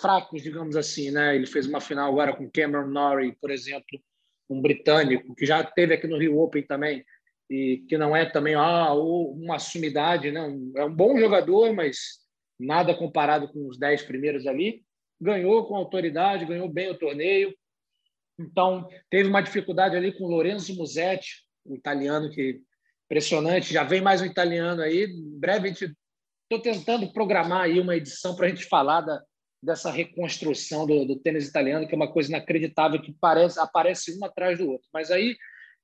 fracos, 0.00 0.42
digamos 0.42 0.74
assim, 0.74 1.12
né? 1.12 1.36
Ele 1.36 1.46
fez 1.46 1.68
uma 1.68 1.80
final 1.80 2.10
agora 2.10 2.34
com 2.34 2.50
Cameron 2.50 2.88
Norrie, 2.88 3.36
por 3.40 3.52
exemplo, 3.52 4.00
um 4.50 4.60
britânico 4.60 5.32
que 5.36 5.46
já 5.46 5.62
teve 5.62 5.94
aqui 5.94 6.08
no 6.08 6.18
Rio 6.18 6.40
Open 6.40 6.66
também 6.66 7.04
e 7.50 7.84
que 7.88 7.96
não 7.96 8.16
é 8.16 8.24
também 8.26 8.54
ah, 8.54 8.92
uma 8.94 9.58
sumidade, 9.58 10.32
né? 10.32 10.40
É 10.76 10.84
um 10.84 10.94
bom 10.94 11.18
jogador, 11.18 11.72
mas 11.72 11.98
nada 12.58 12.94
comparado 12.94 13.48
com 13.48 13.68
os 13.68 13.78
dez 13.78 14.02
primeiros 14.02 14.46
ali. 14.46 14.84
Ganhou 15.20 15.66
com 15.66 15.76
autoridade, 15.76 16.44
ganhou 16.44 16.68
bem 16.68 16.90
o 16.90 16.98
torneio. 16.98 17.54
Então, 18.38 18.88
teve 19.08 19.28
uma 19.28 19.40
dificuldade 19.40 19.96
ali 19.96 20.12
com 20.12 20.24
o 20.24 20.30
Lorenzo 20.30 20.74
Musetti, 20.76 21.44
o 21.64 21.74
italiano 21.74 22.30
que 22.30 22.60
impressionante. 23.06 23.72
Já 23.72 23.84
vem 23.84 24.00
mais 24.00 24.20
um 24.20 24.26
italiano 24.26 24.82
aí. 24.82 25.04
Em 25.04 25.38
breve, 25.38 25.70
estou 25.70 26.60
tentando 26.60 27.12
programar 27.12 27.62
aí 27.62 27.80
uma 27.80 27.96
edição 27.96 28.34
para 28.36 28.46
a 28.46 28.48
gente 28.48 28.64
falar 28.64 29.00
da, 29.00 29.22
dessa 29.62 29.90
reconstrução 29.90 30.86
do, 30.86 31.04
do, 31.04 31.18
tênis 31.18 31.48
italiano, 31.48 31.86
que 31.86 31.94
é 31.94 31.96
uma 31.96 32.12
coisa 32.12 32.28
inacreditável, 32.28 33.00
que 33.00 33.14
parece, 33.20 33.58
aparece 33.58 34.18
um 34.18 34.24
atrás 34.24 34.58
do 34.58 34.70
outro. 34.70 34.86
Mas 34.92 35.10
aí, 35.10 35.36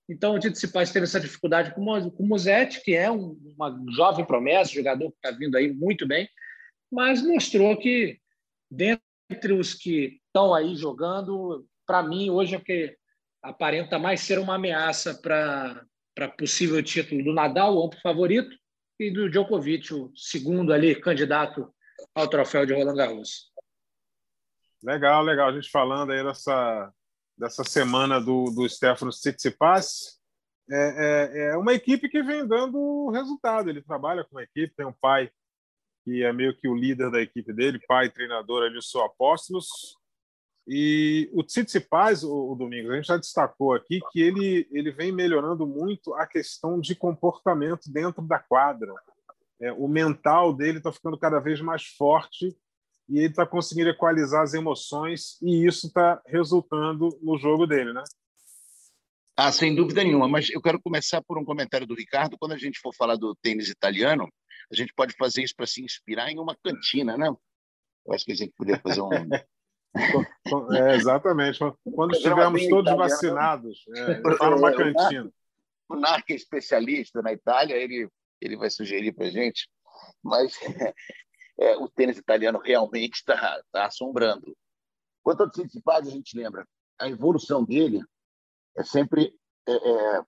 então, 0.09 0.35
o 0.35 0.39
Tito 0.39 0.59
Cipaz 0.59 0.93
teve 0.93 1.05
essa 1.05 1.21
dificuldade 1.21 1.75
com, 1.75 1.83
o 1.83 2.27
Musetti, 2.27 2.83
que 2.83 2.95
é 2.95 3.11
um, 3.11 3.39
uma 3.57 3.75
jovem 3.95 4.25
promessa, 4.25 4.73
jogador 4.73 5.11
que 5.11 5.17
está 5.17 5.31
vindo 5.31 5.57
aí 5.57 5.73
muito 5.73 6.07
bem, 6.07 6.29
mas 6.91 7.23
mostrou 7.23 7.77
que, 7.79 8.19
dentre 8.71 9.53
os 9.53 9.75
que 9.75 10.21
estão 10.27 10.53
aí 10.55 10.75
jogando, 10.75 11.67
para 11.87 12.03
mim, 12.03 12.31
hoje 12.31 12.57
é 12.57 12.61
que 12.61 12.97
aparenta 13.43 13.99
mais 13.99 14.21
ser 14.21 14.39
uma 14.39 14.57
ameaça 14.57 15.15
para 15.15 16.29
possível 16.37 16.83
título 16.83 17.25
do 17.25 17.33
Nadal, 17.33 17.77
o 17.77 17.91
favorito, 18.03 18.55
e 19.01 19.11
do 19.11 19.29
Djokovic, 19.29 19.93
o 19.93 20.13
segundo 20.15 20.73
ali 20.73 20.95
candidato 20.95 21.73
ao 22.15 22.29
troféu 22.29 22.65
de 22.65 22.73
Roland 22.73 22.95
Garros. 22.95 23.51
Legal, 24.83 25.23
legal. 25.25 25.49
A 25.49 25.53
gente 25.53 25.71
falando 25.71 26.13
aí 26.13 26.23
dessa, 26.23 26.93
dessa 27.43 27.65
semana 27.65 28.21
do, 28.21 28.45
do 28.55 28.69
Stefano 28.69 29.11
Tsitsipas. 29.11 30.21
É, 30.71 30.77
é, 31.35 31.49
é 31.49 31.57
uma 31.57 31.75
equipe 31.75 32.09
que 32.09 32.23
vem 32.23 32.47
dando 32.47 33.11
resultado. 33.11 33.69
Ele 33.69 33.83
trabalha 33.83 34.25
com 34.25 34.39
a 34.39 34.45
equipe, 34.45 34.77
tem 34.77 34.87
um 34.87 34.93
pai 34.93 35.29
que 36.05 36.23
é 36.23 36.33
meio 36.33 36.57
que 36.57 36.69
o 36.69 36.75
líder 36.75 37.11
da 37.11 37.21
equipe 37.21 37.53
dele, 37.53 37.85
pai 37.87 38.09
treinador 38.11 38.63
ali, 38.63 38.79
o 38.79 39.01
Apóstolos. 39.01 39.67
E 40.69 41.29
o 41.33 41.43
Tsitsipas, 41.43 42.23
o, 42.23 42.53
o 42.53 42.55
Domingos, 42.55 42.93
a 42.93 42.95
gente 42.95 43.09
já 43.09 43.17
destacou 43.17 43.75
aqui 43.75 44.01
que 44.13 44.21
ele, 44.21 44.69
ele 44.71 44.93
vem 44.93 45.11
melhorando 45.11 45.67
muito 45.67 46.15
a 46.15 46.27
questão 46.29 46.81
de 46.81 46.95
comportamento 46.95 47.91
dentro 47.91 48.23
da 48.23 48.39
quadra. 48.39 48.95
É, 49.61 49.73
o 49.73 49.89
mental 49.89 50.53
dele 50.55 50.79
está 50.79 50.93
ficando 50.93 51.19
cada 51.19 51.41
vez 51.41 51.61
mais 51.61 51.87
forte 51.87 52.57
e 53.13 53.19
ele 53.19 53.29
está 53.29 53.47
conseguindo 53.47 53.91
equalizar 53.91 54.43
as 54.43 54.55
emoções 54.55 55.39
e 55.43 55.67
isso 55.67 55.89
está 55.89 56.21
resultando 56.27 57.11
no 57.23 57.37
jogo 57.37 57.67
dele, 57.67 57.93
né? 57.93 58.03
Ah, 59.37 59.53
sem 59.53 59.75
dúvida 59.75 60.03
nenhuma. 60.03 60.27
Mas 60.27 60.49
eu 60.49 60.63
quero 60.63 60.81
começar 60.81 61.21
por 61.23 61.39
um 61.39 61.45
comentário 61.45 61.87
do 61.87 61.95
Ricardo. 61.95 62.39
Quando 62.39 62.53
a 62.53 62.59
gente 62.59 62.81
for 62.81 62.95
falar 62.95 63.17
do 63.17 63.35
tênis 63.37 63.69
italiano, 63.69 64.27
a 64.71 64.75
gente 64.75 64.95
pode 64.95 65.15
fazer 65.19 65.43
isso 65.43 65.55
para 65.55 65.67
se 65.67 65.83
inspirar 65.83 66.31
em 66.31 66.39
uma 66.39 66.57
cantina, 66.65 67.19
né? 67.19 67.29
Eu 67.29 68.15
acho 68.15 68.25
que 68.25 68.33
a 68.33 68.35
gente 68.35 68.55
poderia 68.57 68.81
fazer 68.81 69.03
um, 69.03 69.11
É, 70.73 70.95
exatamente. 70.95 71.59
Quando 71.95 72.13
estivermos 72.13 72.67
todos 72.67 72.91
italiano, 72.91 72.99
vacinados, 72.99 73.85
é, 73.95 74.15
para 74.39 74.57
uma 74.57 74.75
cantina. 74.75 75.31
O 75.87 75.97
NARC 75.97 76.31
é 76.31 76.35
especialista 76.35 77.21
na 77.21 77.35
Itália, 77.35 77.75
ele, 77.75 78.09
ele 78.41 78.57
vai 78.57 78.71
sugerir 78.71 79.13
para 79.13 79.27
a 79.27 79.31
gente, 79.31 79.69
mas 80.23 80.59
é, 81.59 81.77
o 81.77 81.89
tênis 81.89 82.19
italiano 82.19 82.59
realmente 82.59 83.15
está 83.15 83.63
tá 83.71 83.87
assombrando. 83.87 84.57
Quanto 85.23 85.43
ao 85.43 85.51
Tsitsipas, 85.51 86.09
a 86.09 86.11
gente 86.11 86.37
lembra, 86.37 86.67
a 86.99 87.09
evolução 87.09 87.65
dele 87.65 88.01
é 88.77 88.83
sempre 88.83 89.35
é, 89.67 89.73
é, 89.73 90.23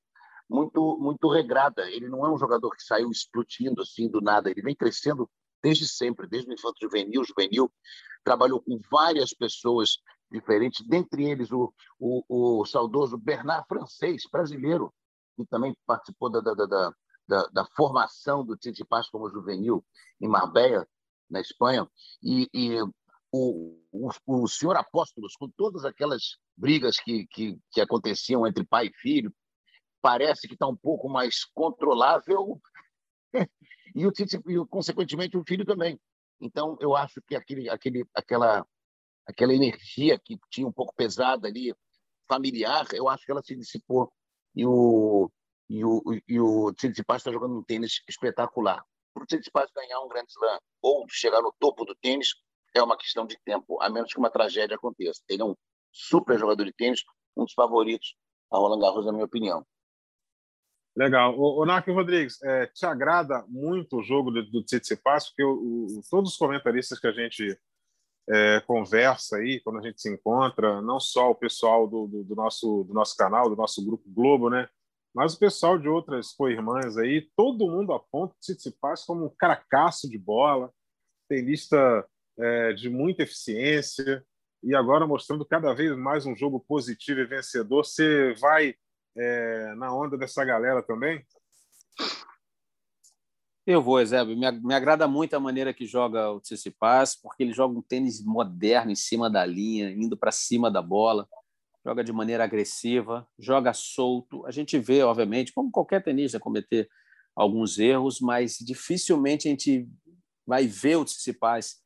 muito 0.49 0.99
muito 0.99 1.29
regrada. 1.29 1.91
Ele 1.91 2.09
não 2.09 2.25
é 2.25 2.33
um 2.33 2.39
jogador 2.39 2.71
que 2.71 2.83
saiu 2.83 3.11
explodindo 3.11 3.83
assim 3.83 4.09
do 4.09 4.21
nada. 4.21 4.51
Ele 4.51 4.63
vem 4.63 4.75
crescendo 4.75 5.29
desde 5.63 5.89
sempre, 5.89 6.29
desde 6.29 6.51
o 6.51 6.55
infanto 6.55 6.77
juvenil, 6.83 7.25
juvenil, 7.25 7.73
trabalhou 8.23 8.61
com 8.61 8.79
várias 8.91 9.33
pessoas 9.33 9.99
diferentes, 10.31 10.87
dentre 10.87 11.25
eles 11.25 11.51
o, 11.53 11.73
o, 11.99 12.61
o 12.61 12.65
saudoso 12.67 13.17
Bernard 13.17 13.67
Francês, 13.67 14.25
brasileiro, 14.31 14.93
que 15.37 15.45
também 15.47 15.77
participou 15.87 16.31
da, 16.31 16.41
da, 16.41 16.55
da, 16.55 16.95
da, 17.27 17.47
da 17.47 17.65
formação 17.77 18.45
do 18.45 18.57
Tsitsipas 18.57 19.09
como 19.09 19.31
juvenil 19.31 19.85
em 20.21 20.29
Marbella, 20.29 20.87
na 21.35 21.41
Espanha, 21.41 21.87
e, 22.23 22.49
e 22.55 22.81
o, 23.31 23.77
o, 23.93 24.11
o, 24.27 24.49
senhor 24.49 24.77
Apóstolos, 24.77 25.35
com 25.35 25.51
todas 25.51 25.85
aquelas 25.85 26.37
brigas 26.57 26.97
que, 26.99 27.27
que, 27.27 27.59
que 27.73 27.81
aconteciam 27.81 28.47
entre 28.47 28.65
pai 28.65 28.87
e 28.87 28.95
filho, 28.95 29.35
parece 30.01 30.47
que 30.47 30.55
está 30.55 30.67
um 30.69 30.77
pouco 30.77 31.09
mais 31.09 31.45
controlável 31.45 32.61
e, 33.95 34.07
o, 34.07 34.13
e, 34.49 34.67
consequentemente, 34.69 35.37
o 35.37 35.45
filho 35.47 35.65
também. 35.65 35.99
Então, 36.41 36.77
eu 36.81 36.95
acho 36.95 37.21
que 37.27 37.35
aquele, 37.35 37.69
aquele, 37.69 38.07
aquela, 38.15 38.65
aquela 39.27 39.55
energia 39.55 40.19
que 40.19 40.39
tinha 40.51 40.67
um 40.67 40.73
pouco 40.73 40.95
pesada 40.95 41.49
ali, 41.49 41.75
familiar, 42.29 42.87
eu 42.93 43.09
acho 43.09 43.25
que 43.25 43.33
ela 43.33 43.43
se 43.43 43.57
dissipou. 43.57 44.13
E 44.55 44.65
o, 44.65 45.31
e 45.69 45.85
o, 45.85 46.03
e 46.29 46.41
o 46.41 46.73
Tsitsipas 46.73 47.19
está 47.19 47.33
jogando 47.33 47.59
um 47.59 47.65
tênis 47.65 48.03
espetacular. 48.09 48.85
Para 49.15 49.23
o 49.23 49.27
Tsitsipas 49.27 49.71
ganhar 49.75 50.01
um 50.01 50.09
grande 50.09 50.31
slam 50.33 50.59
ou 50.83 51.07
chegar 51.09 51.41
no 51.41 51.55
topo 51.59 51.85
do 51.85 51.95
tênis, 51.95 52.35
é 52.75 52.83
uma 52.83 52.97
questão 52.97 53.25
de 53.25 53.39
tempo, 53.45 53.81
a 53.81 53.89
menos 53.89 54.13
que 54.13 54.19
uma 54.19 54.31
tragédia 54.31 54.75
aconteça. 54.77 55.23
Ele 55.29 55.43
é 55.43 55.45
um 55.45 55.55
super 55.93 56.39
jogador 56.39 56.65
de 56.65 56.73
tênis, 56.73 57.03
um 57.37 57.45
dos 57.45 57.53
favoritos 57.55 58.17
a 58.51 58.59
Roland 58.59 58.81
Garros, 58.81 59.07
na 59.07 59.13
minha 59.13 59.25
opinião. 59.25 59.67
Legal. 60.97 61.37
O 61.37 61.65
Narco 61.67 61.93
Rodrigues, 61.93 62.41
é, 62.43 62.67
te 62.67 62.87
agrada 62.87 63.45
muito 63.49 63.99
o 63.99 64.03
jogo 64.03 64.31
do, 64.31 64.49
do 64.49 64.63
Tsitsipas? 64.63 65.29
Porque 65.29 65.43
o, 65.43 65.89
o, 65.99 66.01
todos 66.09 66.33
os 66.33 66.37
comentaristas 66.37 67.01
que 67.01 67.07
a 67.09 67.13
gente 67.13 67.59
é, 68.31 68.61
conversa 68.61 69.39
aí, 69.39 69.61
quando 69.61 69.81
a 69.81 69.83
gente 69.83 70.01
se 70.01 70.09
encontra, 70.09 70.81
não 70.81 71.01
só 71.01 71.31
o 71.31 71.35
pessoal 71.35 71.89
do, 71.89 72.07
do, 72.07 72.25
do, 72.25 72.35
nosso, 72.37 72.85
do 72.85 72.95
nosso 72.95 73.17
canal, 73.17 73.51
do 73.51 73.57
nosso 73.57 73.85
grupo 73.85 74.05
Globo, 74.07 74.49
né? 74.49 74.69
Mas 75.15 75.35
o 75.35 75.39
pessoal 75.39 75.79
de 75.79 75.89
outras 75.89 76.33
co-irmãs 76.33 76.97
aí, 76.97 77.31
todo 77.37 77.71
mundo 77.71 77.93
aponta 77.93 78.35
o 78.35 78.39
Tsitsipas 78.41 79.05
como 79.05 79.27
um 79.27 79.35
caracaço 79.39 80.11
de 80.11 80.19
bola, 80.19 80.73
tenista 81.29 82.05
é, 82.37 82.73
de 82.73 82.91
muita 82.91 83.23
eficiência, 83.23 84.27
e 84.61 84.75
agora 84.75 85.07
mostrando 85.07 85.47
cada 85.47 85.73
vez 85.73 85.97
mais 85.97 86.27
um 86.27 86.35
jogo 86.35 86.59
positivo 86.59 87.21
e 87.21 87.27
vencedor. 87.27 87.85
Você 87.85 88.35
vai 88.35 88.75
é, 89.17 89.75
na 89.77 89.95
onda 89.95 90.19
dessa 90.19 90.45
galera 90.45 90.83
também? 90.83 91.25
Eu 93.65 93.81
vou, 93.81 94.01
Eusébio. 94.01 94.37
Me, 94.37 94.51
me 94.51 94.75
agrada 94.75 95.07
muito 95.07 95.35
a 95.35 95.41
maneira 95.41 95.73
que 95.73 95.87
joga 95.87 96.31
o 96.33 96.41
Tsitsipas, 96.41 97.15
porque 97.15 97.45
ele 97.45 97.53
joga 97.53 97.79
um 97.79 97.83
tênis 97.83 98.21
moderno 98.23 98.91
em 98.91 98.97
cima 98.97 99.31
da 99.31 99.47
linha, 99.47 99.91
indo 99.91 100.17
para 100.17 100.33
cima 100.33 100.71
da 100.71 100.83
bola, 100.83 101.29
joga 101.85 102.03
de 102.03 102.13
maneira 102.13 102.45
agressiva, 102.45 103.27
joga 103.39 103.73
solto. 103.73 104.47
A 104.47 104.51
gente 104.51 104.79
vê, 104.79 105.03
obviamente, 105.03 105.53
como 105.53 105.71
qualquer 105.71 106.03
tenista 106.03 106.41
cometer 106.41 106.89
alguns 107.37 107.79
erros, 107.79 108.21
mas 108.21 108.57
dificilmente 108.59 109.49
a 109.49 109.51
gente 109.51 109.89
vai 110.47 110.67
ver 110.67 110.97
o 110.97 111.05
Tsitsipas 111.05 111.83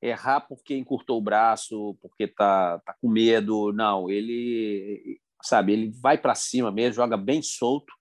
errar 0.00 0.40
porque 0.40 0.76
encurtou 0.76 1.18
o 1.18 1.22
braço, 1.22 1.96
porque 2.00 2.28
tá, 2.28 2.78
tá 2.80 2.94
com 3.00 3.08
medo. 3.08 3.72
Não, 3.72 4.10
ele 4.10 5.20
sabe, 5.42 5.72
ele 5.72 5.92
vai 6.00 6.16
para 6.16 6.34
cima 6.34 6.70
mesmo, 6.70 6.94
joga 6.94 7.16
bem 7.16 7.42
solto 7.42 7.92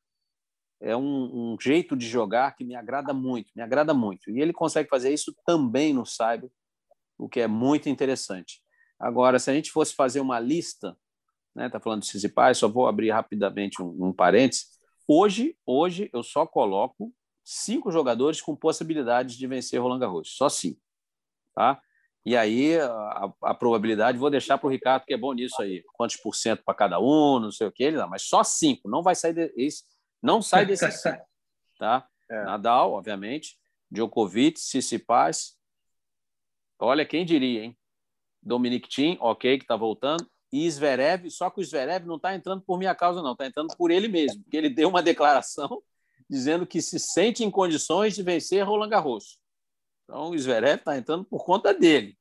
é 0.83 0.97
um, 0.97 1.53
um, 1.53 1.57
jeito 1.59 1.95
de 1.95 2.05
jogar 2.05 2.55
que 2.55 2.65
me 2.65 2.75
agrada 2.75 3.13
muito, 3.13 3.49
me 3.55 3.61
agrada 3.63 3.93
muito. 3.93 4.29
E 4.29 4.41
ele 4.41 4.51
consegue 4.51 4.89
fazer 4.89 5.13
isso 5.13 5.33
também 5.45 5.93
no 5.93 6.05
Cyber, 6.05 6.51
o 7.17 7.29
que 7.29 7.39
é 7.39 7.47
muito 7.47 7.87
interessante. 7.87 8.61
Agora, 8.99 9.39
se 9.39 9.49
a 9.49 9.53
gente 9.53 9.71
fosse 9.71 9.95
fazer 9.95 10.19
uma 10.19 10.41
lista, 10.41 10.97
né, 11.55 11.69
tá 11.69 11.79
falando 11.79 12.01
de 12.01 12.07
Cisipais, 12.07 12.57
só 12.57 12.67
vou 12.67 12.87
abrir 12.87 13.11
rapidamente 13.11 13.81
um, 13.81 14.07
um 14.07 14.13
parênteses. 14.13 14.67
Hoje, 15.07 15.57
hoje 15.65 16.09
eu 16.13 16.23
só 16.23 16.45
coloco 16.45 17.13
cinco 17.43 17.91
jogadores 17.91 18.41
com 18.41 18.55
possibilidades 18.55 19.35
de 19.35 19.47
vencer 19.47 19.81
Roland 19.81 19.99
Garros, 19.99 20.35
só 20.35 20.49
cinco, 20.49 20.79
tá? 21.53 21.81
E 22.25 22.37
aí 22.37 22.79
a, 22.79 23.33
a 23.43 23.53
probabilidade 23.53 24.17
vou 24.17 24.29
deixar 24.29 24.57
para 24.57 24.67
o 24.67 24.69
Ricardo 24.69 25.03
que 25.05 25.13
é 25.13 25.17
bom 25.17 25.33
nisso 25.33 25.61
aí, 25.61 25.83
quantos 25.93 26.15
por 26.15 26.33
cento 26.33 26.63
para 26.63 26.73
cada 26.73 26.99
um, 26.99 27.39
não 27.39 27.51
sei 27.51 27.67
o 27.67 27.71
que 27.71 27.83
ele 27.83 27.97
dá, 27.97 28.07
mas 28.07 28.23
só 28.23 28.43
cinco, 28.43 28.89
não 28.89 29.03
vai 29.03 29.13
sair 29.13 29.33
de, 29.33 29.53
esse, 29.57 29.83
não 30.21 30.41
sai 30.41 30.65
desse 30.65 30.89
cinco, 30.91 31.25
tá? 31.77 32.07
É. 32.31 32.45
Nadal, 32.45 32.93
obviamente, 32.93 33.57
Djokovic, 33.91 34.53
Tsitsipas. 34.57 35.57
Olha, 36.79 37.05
quem 37.05 37.25
diria, 37.25 37.65
hein? 37.65 37.77
Dominic 38.41 38.89
Thiem, 38.89 39.17
ok, 39.21 39.57
que 39.57 39.63
está 39.63 39.75
voltando. 39.75 40.27
E 40.53 40.69
Zverev, 40.69 41.31
só 41.31 41.49
que 41.49 41.59
o 41.59 41.65
Zverev 41.65 42.05
não 42.05 42.17
está 42.17 42.35
entrando 42.35 42.61
por 42.61 42.77
minha 42.77 42.93
causa, 42.93 43.23
não. 43.23 43.31
Está 43.31 43.47
entrando 43.47 43.75
por 43.75 43.89
ele 43.89 44.07
mesmo, 44.07 44.43
porque 44.43 44.55
ele 44.55 44.69
deu 44.69 44.87
uma 44.87 45.01
declaração 45.01 45.81
dizendo 46.29 46.67
que 46.67 46.79
se 46.79 46.99
sente 46.99 47.43
em 47.43 47.49
condições 47.49 48.13
de 48.13 48.21
vencer 48.21 48.63
Roland 48.63 48.89
Garros. 48.89 49.39
Então, 50.03 50.29
o 50.29 50.37
Zverev 50.37 50.77
está 50.77 50.95
entrando 50.95 51.25
por 51.25 51.43
conta 51.43 51.73
dele. 51.73 52.15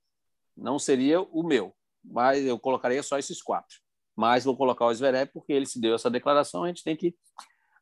Não 0.56 0.78
seria 0.78 1.20
o 1.20 1.42
meu, 1.42 1.76
mas 2.02 2.42
eu 2.42 2.58
colocaria 2.58 3.02
só 3.02 3.18
esses 3.18 3.42
quatro. 3.42 3.76
Mas 4.16 4.44
vou 4.44 4.56
colocar 4.56 4.86
o 4.86 4.94
Zverev 4.94 5.30
porque 5.30 5.52
ele 5.52 5.66
se 5.66 5.78
deu 5.78 5.94
essa 5.94 6.08
declaração, 6.08 6.64
a 6.64 6.68
gente 6.68 6.82
tem 6.82 6.96
que 6.96 7.14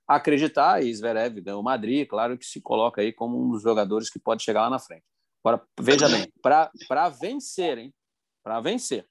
acreditar, 0.05 0.83
e 0.83 0.93
Zverev 0.93 1.41
ganhou 1.41 1.63
Madrid, 1.63 2.09
claro 2.09 2.37
que 2.37 2.45
se 2.45 2.61
coloca 2.61 3.01
aí 3.01 3.13
como 3.13 3.41
um 3.41 3.53
dos 3.53 3.63
jogadores 3.63 4.11
que 4.11 4.19
pode 4.19 4.43
chegar 4.43 4.63
lá 4.63 4.71
na 4.71 4.81
frente. 4.81 5.05
Agora, 5.45 5.65
veja 5.79 6.09
bem, 6.09 6.29
para 6.43 7.09
vencer, 7.09 7.79
hein? 7.79 7.95
Para 8.43 8.61
vencer, 8.61 9.09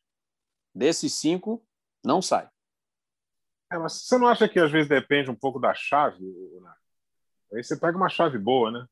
desses 0.79 1.13
cinco, 1.13 1.61
não 2.03 2.21
sai. 2.21 2.49
É, 3.71 3.77
mas 3.77 3.93
você 3.93 4.17
não 4.17 4.27
acha 4.27 4.47
que 4.47 4.59
às 4.59 4.71
vezes 4.71 4.87
depende 4.87 5.29
um 5.29 5.35
pouco 5.35 5.59
da 5.59 5.73
chave? 5.75 6.25
Aí 7.53 7.63
você 7.63 7.77
pega 7.77 7.97
uma 7.97 8.09
chave 8.09 8.39
boa, 8.39 8.71
né? 8.71 8.85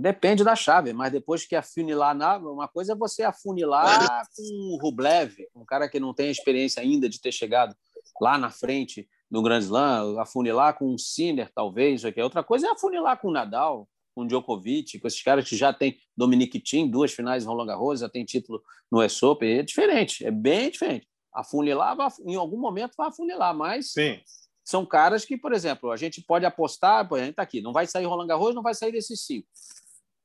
Depende 0.00 0.42
da 0.42 0.56
chave, 0.56 0.94
mas 0.94 1.12
depois 1.12 1.46
que 1.46 1.54
afunilar, 1.54 2.42
uma 2.42 2.66
coisa 2.66 2.94
é 2.94 2.96
você 2.96 3.22
afunilar 3.22 4.26
com 4.34 4.42
o 4.42 4.78
Rublev, 4.80 5.36
um 5.54 5.64
cara 5.64 5.88
que 5.88 6.00
não 6.00 6.14
tem 6.14 6.30
experiência 6.30 6.82
ainda 6.82 7.06
de 7.06 7.20
ter 7.20 7.32
chegado 7.32 7.76
lá 8.18 8.38
na 8.38 8.50
frente 8.50 9.06
no 9.30 9.42
Grand 9.42 9.60
Slam, 9.60 10.18
afunilar 10.18 10.78
com 10.78 10.92
um 10.92 10.96
Sinner, 10.96 11.52
talvez, 11.54 12.02
outra 12.16 12.42
coisa 12.42 12.66
é 12.66 12.70
afunilar 12.70 13.20
com 13.20 13.28
o 13.28 13.32
Nadal, 13.32 13.86
com 14.18 14.26
Djokovic, 14.26 14.98
com 14.98 15.06
esses 15.06 15.22
caras 15.22 15.48
que 15.48 15.56
já 15.56 15.72
tem 15.72 15.96
Dominic 16.16 16.58
Thiem, 16.58 16.90
duas 16.90 17.12
finais 17.12 17.44
em 17.44 17.46
Roland 17.46 17.66
Garros, 17.66 18.00
já 18.00 18.08
tem 18.08 18.24
título 18.24 18.60
no 18.90 19.00
US 19.00 19.22
Open, 19.22 19.58
é 19.58 19.62
diferente, 19.62 20.26
é 20.26 20.30
bem 20.32 20.70
diferente. 20.70 21.06
Afunilar, 21.32 21.96
em 22.26 22.34
algum 22.34 22.58
momento 22.58 22.94
vai 22.96 23.08
afunilar, 23.08 23.54
mas 23.54 23.92
Sim. 23.92 24.20
são 24.64 24.84
caras 24.84 25.24
que, 25.24 25.38
por 25.38 25.52
exemplo, 25.52 25.92
a 25.92 25.96
gente 25.96 26.20
pode 26.20 26.44
apostar, 26.44 27.06
a 27.12 27.18
gente 27.18 27.30
está 27.30 27.42
aqui, 27.42 27.60
não 27.60 27.72
vai 27.72 27.86
sair 27.86 28.06
Roland 28.06 28.26
Garros, 28.26 28.56
não 28.56 28.62
vai 28.62 28.74
sair 28.74 28.90
desses 28.90 29.24
cinco. 29.24 29.46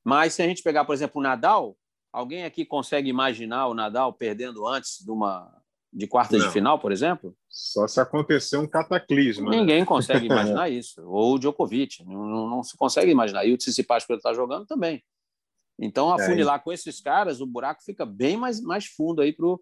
Mas 0.02 0.34
se 0.34 0.42
a 0.42 0.46
gente 0.48 0.64
pegar, 0.64 0.84
por 0.84 0.92
exemplo, 0.92 1.20
o 1.20 1.22
Nadal, 1.22 1.76
alguém 2.12 2.44
aqui 2.44 2.64
consegue 2.64 3.08
imaginar 3.08 3.68
o 3.68 3.74
Nadal 3.74 4.12
perdendo 4.12 4.66
antes 4.66 5.04
de 5.04 5.10
uma 5.12 5.62
de 5.94 6.08
quarta 6.08 6.36
não. 6.36 6.46
de 6.46 6.52
final, 6.52 6.78
por 6.78 6.90
exemplo? 6.90 7.36
Só 7.48 7.86
se 7.86 8.00
acontecer 8.00 8.56
um 8.56 8.66
cataclisma. 8.66 9.50
Né? 9.50 9.58
Ninguém 9.58 9.80
né? 9.80 9.86
consegue 9.86 10.26
imaginar 10.26 10.68
isso. 10.68 11.00
Ou 11.06 11.34
o 11.34 11.38
Djokovic, 11.38 12.04
não, 12.04 12.26
não, 12.26 12.50
não, 12.50 12.62
se 12.64 12.76
consegue 12.76 13.12
imaginar. 13.12 13.44
E 13.44 13.52
o 13.52 13.56
Tsitsipas, 13.56 14.04
que 14.04 14.12
ele 14.12 14.18
está 14.18 14.34
jogando, 14.34 14.66
também. 14.66 15.02
Então, 15.78 16.10
é 16.10 16.22
afunilar 16.22 16.56
é, 16.56 16.62
com 16.62 16.72
esses 16.72 17.00
caras, 17.00 17.40
o 17.40 17.46
buraco 17.46 17.82
fica 17.84 18.04
bem 18.04 18.36
mais, 18.36 18.60
mais 18.60 18.86
fundo 18.86 19.22
aí 19.22 19.32
para 19.32 19.46
o 19.46 19.60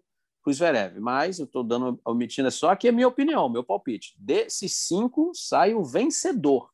Zverev. 0.51 0.99
Mas 0.99 1.37
eu 1.37 1.45
estou 1.45 1.63
dando 1.63 1.99
omitindo 2.03 2.49
só 2.49 2.75
que 2.75 2.87
é 2.87 2.91
minha 2.91 3.07
opinião, 3.07 3.47
meu 3.47 3.63
palpite. 3.63 4.15
Desses 4.17 4.73
cinco, 4.73 5.31
sai 5.35 5.75
o 5.75 5.83
vencedor. 5.83 6.71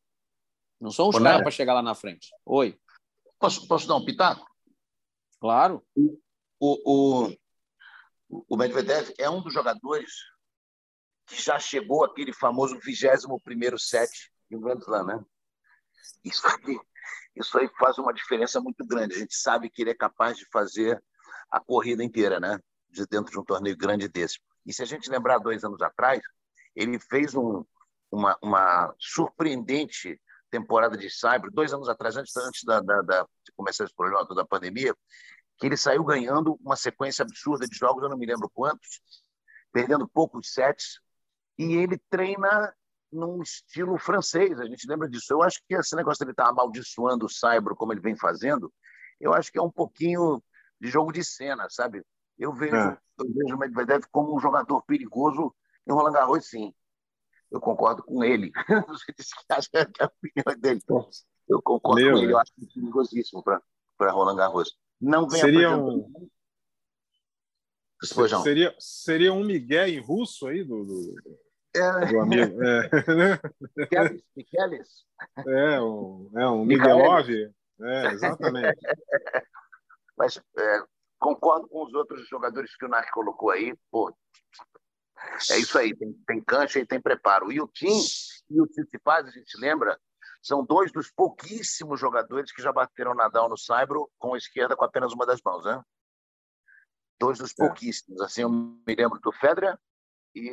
Não 0.80 0.92
são 0.92 1.10
os 1.10 1.20
caras 1.20 1.42
para 1.42 1.52
chegar 1.52 1.74
lá 1.74 1.82
na 1.82 1.94
frente. 1.94 2.30
Oi. 2.46 2.78
Posso, 3.38 3.68
posso 3.68 3.88
dar 3.88 3.96
um 3.96 4.06
pitaco? 4.06 4.46
Claro. 5.40 5.84
O, 6.62 7.28
o, 7.30 7.34
o 8.30 8.56
Medvedev 8.56 9.12
é 9.18 9.30
um 9.30 9.42
dos 9.42 9.54
jogadores 9.54 10.12
que 11.26 11.42
já 11.42 11.60
chegou 11.60 12.04
aquele 12.04 12.34
famoso 12.34 12.80
21 12.80 13.78
set 13.78 14.32
em 14.52 14.60
Grand 14.60 14.80
Slam, 14.80 15.06
né? 15.06 15.26
Isso 16.24 16.46
aí, 16.48 16.80
isso 17.36 17.58
aí 17.58 17.70
faz 17.80 17.98
uma 17.98 18.14
diferença 18.14 18.60
muito 18.60 18.86
grande. 18.86 19.16
A 19.16 19.20
gente 19.20 19.36
sabe 19.36 19.70
que 19.70 19.82
ele 19.82 19.92
é 19.92 19.96
capaz 19.96 20.38
de 20.38 20.46
fazer 20.52 21.02
a 21.52 21.60
corrida 21.60 22.04
inteira, 22.04 22.40
né? 22.40 22.60
De 22.90 23.06
dentro 23.06 23.32
de 23.32 23.40
um 23.40 23.44
torneio 23.44 23.78
grande 23.78 24.08
desse. 24.08 24.40
E 24.66 24.74
se 24.74 24.82
a 24.82 24.86
gente 24.86 25.10
lembrar 25.10 25.40
dois 25.40 25.64
anos 25.64 25.82
atrás, 25.82 26.22
ele 26.76 27.00
fez 27.00 27.36
um, 27.36 27.64
uma, 28.12 28.38
uma 28.42 28.94
surpreendente 29.00 30.20
temporada 30.50 30.98
de 30.98 31.10
Cyber, 31.10 31.52
dois 31.52 31.74
anos 31.74 31.88
atrás, 31.88 32.18
antes, 32.18 32.36
antes 32.36 32.64
da, 32.64 32.80
da, 32.80 33.02
da 33.02 33.24
de 33.46 33.52
começar 33.56 33.84
esse 33.84 33.94
problema 33.96 34.26
da 34.36 34.46
pandemia, 34.46 34.96
que 35.60 35.66
ele 35.66 35.78
saiu 35.78 36.04
ganhando 36.04 36.58
uma 36.64 36.76
sequência 36.76 37.24
absurda 37.24 37.68
de 37.68 37.78
jogos, 37.78 38.02
eu 38.02 38.10
não 38.10 38.18
me 38.18 38.26
lembro 38.26 38.50
quantos, 38.50 39.02
perdendo 39.72 40.08
poucos 40.08 40.54
sets, 40.54 41.00
e 41.58 41.76
ele 41.76 41.98
treina 42.10 42.74
num 43.12 43.42
estilo 43.42 43.98
francês, 43.98 44.60
a 44.60 44.66
gente 44.66 44.88
lembra 44.88 45.10
disso. 45.10 45.34
Eu 45.34 45.44
acho 45.44 45.60
que 45.68 45.76
esse 45.76 45.96
negócio 45.96 46.20
dele 46.20 46.32
estar 46.32 46.46
tá 46.46 46.50
amaldiçoando 46.50 47.26
o 47.26 47.30
Saibro 47.30 47.76
como 47.76 47.92
ele 47.92 48.00
vem 48.00 48.16
fazendo, 48.16 48.72
eu 49.20 49.34
acho 49.34 49.52
que 49.52 49.60
é 49.60 49.62
um 49.62 49.72
pouquinho 49.72 50.42
de 50.80 50.88
jogo 50.88 51.12
de 51.12 51.24
cena, 51.24 51.68
sabe? 51.70 52.04
Eu 52.38 52.54
vejo, 52.54 52.76
é. 52.76 52.98
eu 53.18 53.26
vejo 53.28 53.56
o 53.56 53.60
Medvedev 53.60 54.06
como 54.12 54.36
um 54.36 54.40
jogador 54.40 54.82
perigoso 54.84 55.54
em 55.86 55.92
Roland 55.92 56.14
Garros, 56.14 56.46
sim. 56.48 56.74
Eu 57.52 57.60
concordo 57.60 58.04
com 58.04 58.24
ele. 58.24 58.52
Você 58.88 59.12
disse 59.18 59.36
que 59.36 59.54
acha 59.54 59.70
que 59.70 59.78
é 59.78 60.06
a 60.06 60.08
opinião 60.08 60.62
dele. 60.62 60.82
Eu 61.50 61.62
concordo 61.62 62.02
Meu, 62.02 62.14
com 62.14 62.20
ele. 62.20 62.32
Eu 62.32 62.38
acho 62.38 62.54
que 62.54 62.64
é 62.64 62.68
perigosíssimo 62.74 63.44
para 63.44 64.12
Roland 64.12 64.38
Garros. 64.38 64.78
Não 65.00 65.28
vem 65.28 65.40
seria 65.40 65.76
um... 65.76 66.30
Seria, 68.44 68.74
seria 68.80 69.34
um 69.34 69.44
Miguel 69.44 69.88
em 69.88 70.00
russo 70.00 70.48
aí 70.48 70.64
do, 70.64 70.86
do, 70.86 71.16
é. 71.76 72.06
do 72.06 72.20
amigo. 72.20 72.64
É. 72.64 72.90
Michelis? 74.36 75.06
É, 75.46 75.82
um, 75.82 76.32
é 76.36 76.48
um 76.48 76.64
Miguelov. 76.64 77.30
É, 77.30 78.08
exatamente. 78.08 78.80
Mas 80.18 80.38
é, 80.38 80.84
concordo 81.18 81.68
com 81.68 81.86
os 81.86 81.94
outros 81.94 82.28
jogadores 82.28 82.76
que 82.76 82.86
o 82.86 82.90
Narc 82.90 83.10
colocou 83.12 83.52
aí. 83.52 83.76
Pô, 83.92 84.14
é 85.52 85.60
isso 85.60 85.78
aí, 85.78 85.96
tem, 85.96 86.14
tem 86.28 86.42
cancha 86.42 86.80
e 86.80 86.86
tem 86.86 87.02
preparo. 87.02 87.52
E 87.52 87.62
o 87.62 87.68
Tim 87.68 88.00
e 88.50 88.62
o 88.62 88.68
Tsitsipas, 88.68 89.28
a 89.28 89.32
gente 89.32 89.58
lembra, 89.60 89.98
são 90.42 90.64
dois 90.64 90.92
dos 90.92 91.12
pouquíssimos 91.12 92.00
jogadores 92.00 92.52
que 92.52 92.62
já 92.62 92.72
bateram 92.72 93.14
Nadal 93.14 93.50
no 93.50 93.58
saibro 93.58 94.10
com 94.18 94.34
a 94.34 94.38
esquerda 94.38 94.76
com 94.76 94.86
apenas 94.86 95.14
uma 95.14 95.26
das 95.26 95.42
mãos, 95.42 95.66
né? 95.66 95.82
Dois 97.20 97.38
dos 97.38 97.52
é. 97.52 97.56
pouquíssimos. 97.56 98.22
Assim, 98.22 98.42
eu 98.42 98.50
me 98.50 98.96
lembro 98.96 99.20
do 99.20 99.32
Federer 99.34 99.78
e 100.34 100.50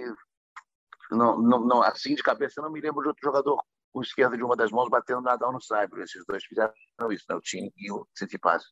não, 1.11 1.41
não, 1.41 1.61
não, 1.61 1.83
assim 1.83 2.15
de 2.15 2.23
cabeça 2.23 2.59
eu 2.59 2.65
não 2.65 2.73
me 2.73 2.81
lembro 2.81 3.03
de 3.03 3.09
outro 3.09 3.23
jogador 3.23 3.63
com 3.93 4.03
esquerda 4.03 4.37
de 4.37 4.43
uma 4.43 4.57
das 4.57 4.73
mãos 4.73 4.91
batendo 4.91 5.21
Nadal 5.21 5.53
no 5.53 5.61
saibro. 5.61 6.03
Esses 6.03 6.25
dois 6.27 6.45
fizeram 6.45 6.73
isso, 7.11 7.25
né? 7.29 7.37
o 7.37 7.41
Tim 7.41 7.73
e 7.77 7.93
o 7.93 8.07
Tsitsipas. 8.13 8.65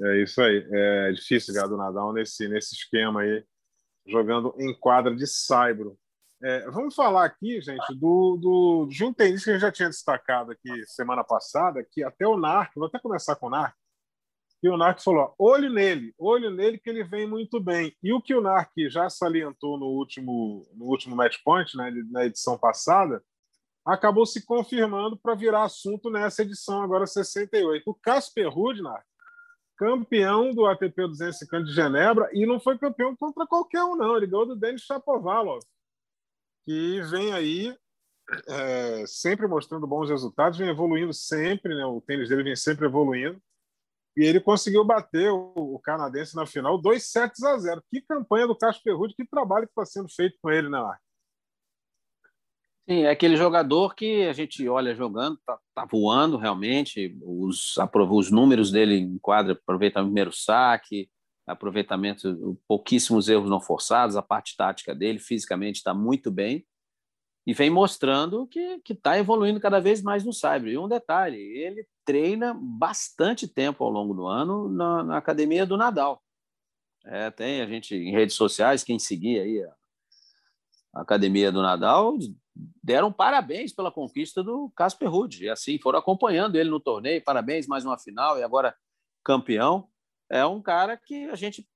É 0.00 0.22
isso 0.22 0.42
aí. 0.42 0.66
É 0.70 1.12
difícil 1.12 1.54
ganhar 1.54 1.66
do 1.66 1.76
Nadal 1.76 2.12
nesse, 2.12 2.46
nesse 2.48 2.74
esquema 2.74 3.22
aí, 3.22 3.44
jogando 4.06 4.54
em 4.58 4.78
quadra 4.78 5.14
de 5.16 5.26
saibro. 5.26 5.98
É, 6.42 6.70
vamos 6.70 6.94
falar 6.94 7.24
aqui, 7.24 7.60
gente, 7.60 7.94
do, 7.94 8.36
do, 8.36 8.86
de 8.90 9.04
um 9.04 9.12
tenista 9.12 9.46
que 9.46 9.52
gente 9.52 9.60
já 9.60 9.72
tinha 9.72 9.88
destacado 9.88 10.52
aqui 10.52 10.86
semana 10.86 11.24
passada, 11.24 11.86
que 11.90 12.02
até 12.02 12.26
o 12.26 12.36
Narc, 12.36 12.72
vou 12.74 12.86
até 12.86 12.98
começar 12.98 13.36
com 13.36 13.46
o 13.46 13.50
Narc, 13.50 13.74
que 14.60 14.68
o 14.68 14.76
Narc 14.76 15.02
falou: 15.02 15.34
olho 15.38 15.70
nele, 15.70 16.14
olho 16.18 16.50
nele 16.50 16.78
que 16.78 16.88
ele 16.90 17.04
vem 17.04 17.26
muito 17.26 17.60
bem. 17.60 17.94
E 18.02 18.12
o 18.12 18.20
que 18.20 18.34
o 18.34 18.40
Narc 18.40 18.72
já 18.88 19.08
salientou 19.08 19.78
no 19.78 19.86
último, 19.86 20.66
no 20.74 20.86
último 20.86 21.14
match 21.14 21.36
point, 21.44 21.76
né, 21.76 21.90
na 22.10 22.24
edição 22.24 22.58
passada, 22.58 23.22
acabou 23.84 24.24
se 24.24 24.44
confirmando 24.44 25.16
para 25.16 25.34
virar 25.34 25.64
assunto 25.64 26.10
nessa 26.10 26.42
edição, 26.42 26.82
agora 26.82 27.06
68. 27.06 27.82
O 27.86 27.94
Casper 27.94 28.48
Rudner, 28.48 29.02
campeão 29.76 30.54
do 30.54 30.66
ATP 30.66 31.08
250 31.08 31.64
de 31.64 31.72
Genebra, 31.74 32.30
e 32.32 32.46
não 32.46 32.58
foi 32.58 32.78
campeão 32.78 33.14
contra 33.14 33.46
qualquer 33.46 33.82
um, 33.84 33.96
não. 33.96 34.16
Ele 34.16 34.26
ganhou 34.26 34.46
do 34.46 34.56
Denis 34.56 34.82
Shapovalov, 34.82 35.62
que 36.64 37.00
vem 37.02 37.32
aí 37.32 37.76
é, 38.48 39.06
sempre 39.06 39.46
mostrando 39.46 39.86
bons 39.86 40.08
resultados, 40.08 40.58
vem 40.58 40.68
evoluindo 40.68 41.12
sempre, 41.12 41.74
né? 41.74 41.84
o 41.84 42.00
tênis 42.00 42.28
dele 42.28 42.42
vem 42.42 42.56
sempre 42.56 42.86
evoluindo. 42.86 43.40
E 44.16 44.24
ele 44.24 44.40
conseguiu 44.40 44.84
bater 44.84 45.30
o, 45.30 45.52
o 45.56 45.80
canadense 45.80 46.36
na 46.36 46.46
final, 46.46 46.78
2 46.78 47.04
sets 47.04 47.42
a 47.42 47.58
0. 47.58 47.82
Que 47.90 48.00
campanha 48.00 48.46
do 48.46 48.56
Casper 48.56 48.96
Ruud, 48.96 49.14
que 49.14 49.26
trabalho 49.26 49.66
que 49.66 49.72
está 49.72 49.84
sendo 49.84 50.08
feito 50.08 50.38
com 50.40 50.50
ele, 50.50 50.68
né? 50.68 50.78
Sim, 52.88 53.04
é 53.04 53.10
aquele 53.10 53.36
jogador 53.36 53.94
que 53.94 54.26
a 54.26 54.32
gente 54.32 54.68
olha 54.68 54.94
jogando, 54.94 55.38
tá, 55.44 55.58
tá 55.74 55.86
voando 55.86 56.36
realmente, 56.36 57.18
os, 57.22 57.74
os 58.10 58.30
números 58.30 58.70
dele 58.70 58.96
em 58.96 59.18
quadra, 59.18 59.54
aproveitamento 59.54 60.10
primeiro 60.10 60.32
saque, 60.32 61.08
aproveitamento, 61.46 62.58
pouquíssimos 62.66 63.28
erros 63.28 63.50
não 63.50 63.60
forçados, 63.60 64.16
a 64.16 64.22
parte 64.22 64.56
tática 64.56 64.94
dele, 64.94 65.18
fisicamente 65.18 65.76
está 65.76 65.92
muito 65.92 66.30
bem, 66.30 66.66
e 67.46 67.52
vem 67.52 67.68
mostrando 67.68 68.46
que 68.46 68.80
está 68.88 69.18
evoluindo 69.18 69.60
cada 69.60 69.78
vez 69.78 70.02
mais 70.02 70.24
no 70.24 70.32
cyber. 70.32 70.72
E 70.72 70.78
um 70.78 70.88
detalhe, 70.88 71.38
ele 71.38 71.86
treina 72.04 72.54
bastante 72.58 73.46
tempo 73.46 73.84
ao 73.84 73.90
longo 73.90 74.14
do 74.14 74.26
ano 74.26 74.68
na, 74.68 75.04
na 75.04 75.16
academia 75.18 75.66
do 75.66 75.76
Nadal. 75.76 76.22
É, 77.04 77.30
tem 77.30 77.60
a 77.60 77.66
gente 77.66 77.94
em 77.94 78.12
redes 78.12 78.34
sociais, 78.34 78.82
quem 78.82 78.98
seguir 78.98 79.40
aí 79.40 79.62
a, 79.62 79.74
a 80.94 81.02
academia 81.02 81.52
do 81.52 81.60
Nadal, 81.60 82.16
deram 82.82 83.12
parabéns 83.12 83.74
pela 83.74 83.92
conquista 83.92 84.42
do 84.42 84.72
Casper 84.74 85.10
Ruud. 85.10 85.44
E 85.44 85.50
assim, 85.50 85.78
foram 85.78 85.98
acompanhando 85.98 86.56
ele 86.56 86.70
no 86.70 86.80
torneio, 86.80 87.22
parabéns, 87.22 87.66
mais 87.66 87.84
uma 87.84 87.98
final 87.98 88.38
e 88.38 88.42
agora 88.42 88.74
campeão. 89.22 89.86
É 90.30 90.44
um 90.44 90.60
cara 90.60 90.96
que 90.96 91.28
a 91.30 91.34
gente 91.34 91.68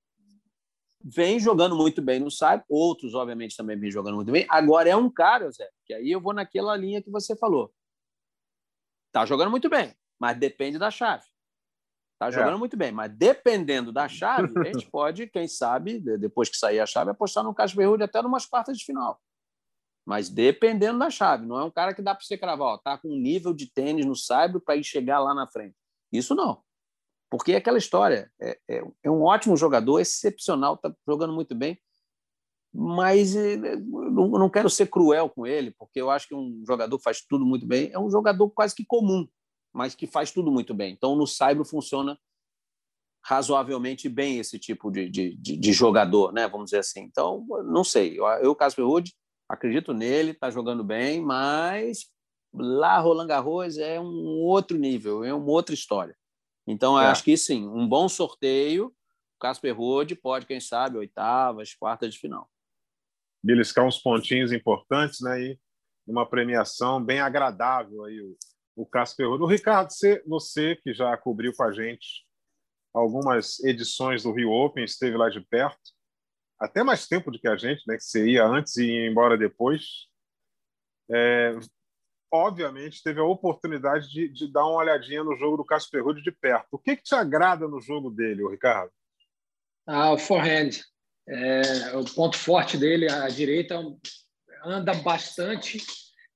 vem 1.02 1.38
jogando 1.38 1.76
muito 1.76 2.02
bem 2.02 2.20
no 2.20 2.30
Cyber, 2.30 2.64
outros, 2.68 3.14
obviamente, 3.14 3.56
também 3.56 3.78
vem 3.78 3.90
jogando 3.90 4.16
muito 4.16 4.32
bem. 4.32 4.46
Agora 4.48 4.88
é 4.88 4.96
um 4.96 5.10
cara, 5.10 5.50
Zé, 5.50 5.68
que 5.84 5.94
aí 5.94 6.10
eu 6.10 6.20
vou 6.20 6.32
naquela 6.32 6.76
linha 6.76 7.02
que 7.02 7.10
você 7.10 7.36
falou. 7.36 7.72
Tá 9.12 9.24
jogando 9.24 9.50
muito 9.50 9.68
bem, 9.68 9.94
mas 10.18 10.38
depende 10.38 10.78
da 10.78 10.90
chave. 10.90 11.24
Tá 12.18 12.28
é. 12.28 12.32
jogando 12.32 12.56
é. 12.56 12.58
muito 12.58 12.76
bem, 12.76 12.90
mas 12.90 13.10
dependendo 13.16 13.92
da 13.92 14.08
chave, 14.08 14.52
a 14.58 14.64
gente 14.64 14.90
pode, 14.90 15.28
quem 15.28 15.46
sabe, 15.46 16.00
depois 16.18 16.48
que 16.48 16.56
sair 16.56 16.80
a 16.80 16.86
chave, 16.86 17.10
apostar 17.10 17.44
no 17.44 17.54
Casper 17.54 17.88
Ruud 17.88 18.02
até 18.02 18.20
numas 18.20 18.44
quartas 18.44 18.76
de 18.76 18.84
final. 18.84 19.20
Mas 20.04 20.28
dependendo 20.28 20.98
da 20.98 21.10
chave, 21.10 21.46
não 21.46 21.58
é 21.58 21.64
um 21.64 21.70
cara 21.70 21.94
que 21.94 22.02
dá 22.02 22.14
para 22.14 22.24
você 22.24 22.36
cravar, 22.36 22.68
ó, 22.68 22.78
tá 22.78 22.98
com 22.98 23.08
um 23.08 23.18
nível 23.18 23.54
de 23.54 23.70
tênis 23.70 24.06
no 24.06 24.16
Cyber 24.16 24.60
para 24.60 24.76
ir 24.76 24.82
chegar 24.82 25.20
lá 25.20 25.34
na 25.34 25.46
frente. 25.46 25.76
Isso 26.10 26.34
não. 26.34 26.62
Porque 27.30 27.52
é 27.52 27.56
aquela 27.56 27.78
história, 27.78 28.30
é, 28.40 28.58
é, 28.68 28.82
é 29.04 29.10
um 29.10 29.22
ótimo 29.22 29.56
jogador, 29.56 30.00
excepcional, 30.00 30.74
está 30.74 30.92
jogando 31.06 31.34
muito 31.34 31.54
bem, 31.54 31.78
mas 32.72 33.36
é, 33.36 33.56
não, 33.56 34.28
não 34.28 34.50
quero 34.50 34.70
ser 34.70 34.88
cruel 34.88 35.28
com 35.28 35.46
ele, 35.46 35.72
porque 35.78 36.00
eu 36.00 36.10
acho 36.10 36.28
que 36.28 36.34
um 36.34 36.62
jogador 36.66 36.96
que 36.96 37.04
faz 37.04 37.20
tudo 37.20 37.44
muito 37.44 37.66
bem 37.66 37.90
é 37.92 37.98
um 37.98 38.10
jogador 38.10 38.48
quase 38.50 38.74
que 38.74 38.84
comum, 38.84 39.26
mas 39.72 39.94
que 39.94 40.06
faz 40.06 40.30
tudo 40.30 40.50
muito 40.50 40.74
bem. 40.74 40.92
Então, 40.92 41.16
no 41.16 41.26
Saibro 41.26 41.64
funciona 41.64 42.18
razoavelmente 43.24 44.08
bem 44.08 44.38
esse 44.38 44.58
tipo 44.58 44.90
de, 44.90 45.08
de, 45.08 45.36
de, 45.36 45.56
de, 45.56 45.72
jogador, 45.72 46.32
né? 46.32 46.48
vamos 46.48 46.66
dizer 46.66 46.78
assim. 46.78 47.00
Então, 47.00 47.44
não 47.66 47.84
sei. 47.84 48.18
Eu, 48.40 48.54
Casper 48.54 48.86
Ruud, 48.86 49.12
acredito 49.48 49.92
nele, 49.92 50.30
está 50.30 50.50
jogando 50.50 50.82
bem, 50.82 51.20
mas 51.20 52.06
lá 52.54 52.98
Roland 52.98 53.26
Garros 53.26 53.76
é 53.76 54.00
um 54.00 54.42
outro 54.44 54.78
nível, 54.78 55.24
é 55.24 55.32
uma 55.34 55.50
outra 55.50 55.74
história. 55.74 56.16
Então, 56.68 57.00
é. 57.00 57.06
acho 57.06 57.24
que 57.24 57.34
sim, 57.36 57.66
um 57.66 57.88
bom 57.88 58.08
sorteio. 58.08 58.94
Casper 59.40 59.74
Ruud 59.74 60.14
pode, 60.16 60.44
quem 60.44 60.60
sabe, 60.60 60.98
oitavas, 60.98 61.74
quartas 61.74 62.12
de 62.12 62.20
final. 62.20 62.50
Beliscar 63.42 63.86
uns 63.86 63.98
pontinhos 63.98 64.52
importantes, 64.52 65.20
né? 65.20 65.40
E 65.40 65.58
uma 66.06 66.28
premiação 66.28 67.02
bem 67.02 67.20
agradável 67.20 68.04
aí 68.04 68.20
o, 68.20 68.36
o 68.76 68.84
Casper 68.84 69.28
Ruud. 69.28 69.42
O 69.42 69.46
Ricardo, 69.46 69.90
você, 69.90 70.22
você 70.26 70.76
que 70.76 70.92
já 70.92 71.16
cobriu 71.16 71.54
com 71.54 71.62
a 71.62 71.72
gente 71.72 72.26
algumas 72.92 73.62
edições 73.64 74.24
do 74.24 74.32
Rio 74.32 74.50
Open, 74.50 74.84
esteve 74.84 75.16
lá 75.16 75.30
de 75.30 75.40
perto, 75.40 75.92
até 76.58 76.82
mais 76.82 77.06
tempo 77.06 77.30
do 77.30 77.38
que 77.38 77.48
a 77.48 77.56
gente, 77.56 77.82
né? 77.86 77.96
Que 77.96 78.02
você 78.02 78.28
ia 78.28 78.44
antes 78.44 78.76
e 78.76 78.84
ia 78.84 79.08
embora 79.08 79.38
depois. 79.38 80.08
É, 81.10 81.56
obviamente, 82.30 83.02
teve 83.02 83.20
a 83.20 83.24
oportunidade 83.24 84.08
de, 84.10 84.28
de, 84.28 84.52
dar 84.52 84.66
uma 84.66 84.78
olhadinha 84.78 85.24
no 85.24 85.36
jogo 85.36 85.56
do 85.56 85.64
Casper 85.64 86.04
Ruud 86.04 86.22
de 86.22 86.30
perto. 86.30 86.68
O 86.72 86.78
que, 86.78 86.96
que 86.96 87.02
te 87.02 87.14
agrada 87.14 87.66
no 87.66 87.80
jogo 87.80 88.10
dele, 88.10 88.48
Ricardo? 88.48 88.90
Ah, 89.86 90.12
o 90.12 90.18
forehand. 90.18 90.70
É, 91.28 91.96
o 91.96 92.04
ponto 92.14 92.36
forte 92.36 92.78
dele, 92.78 93.10
a 93.10 93.28
direita, 93.28 93.78
anda 94.64 94.94
bastante 94.94 95.78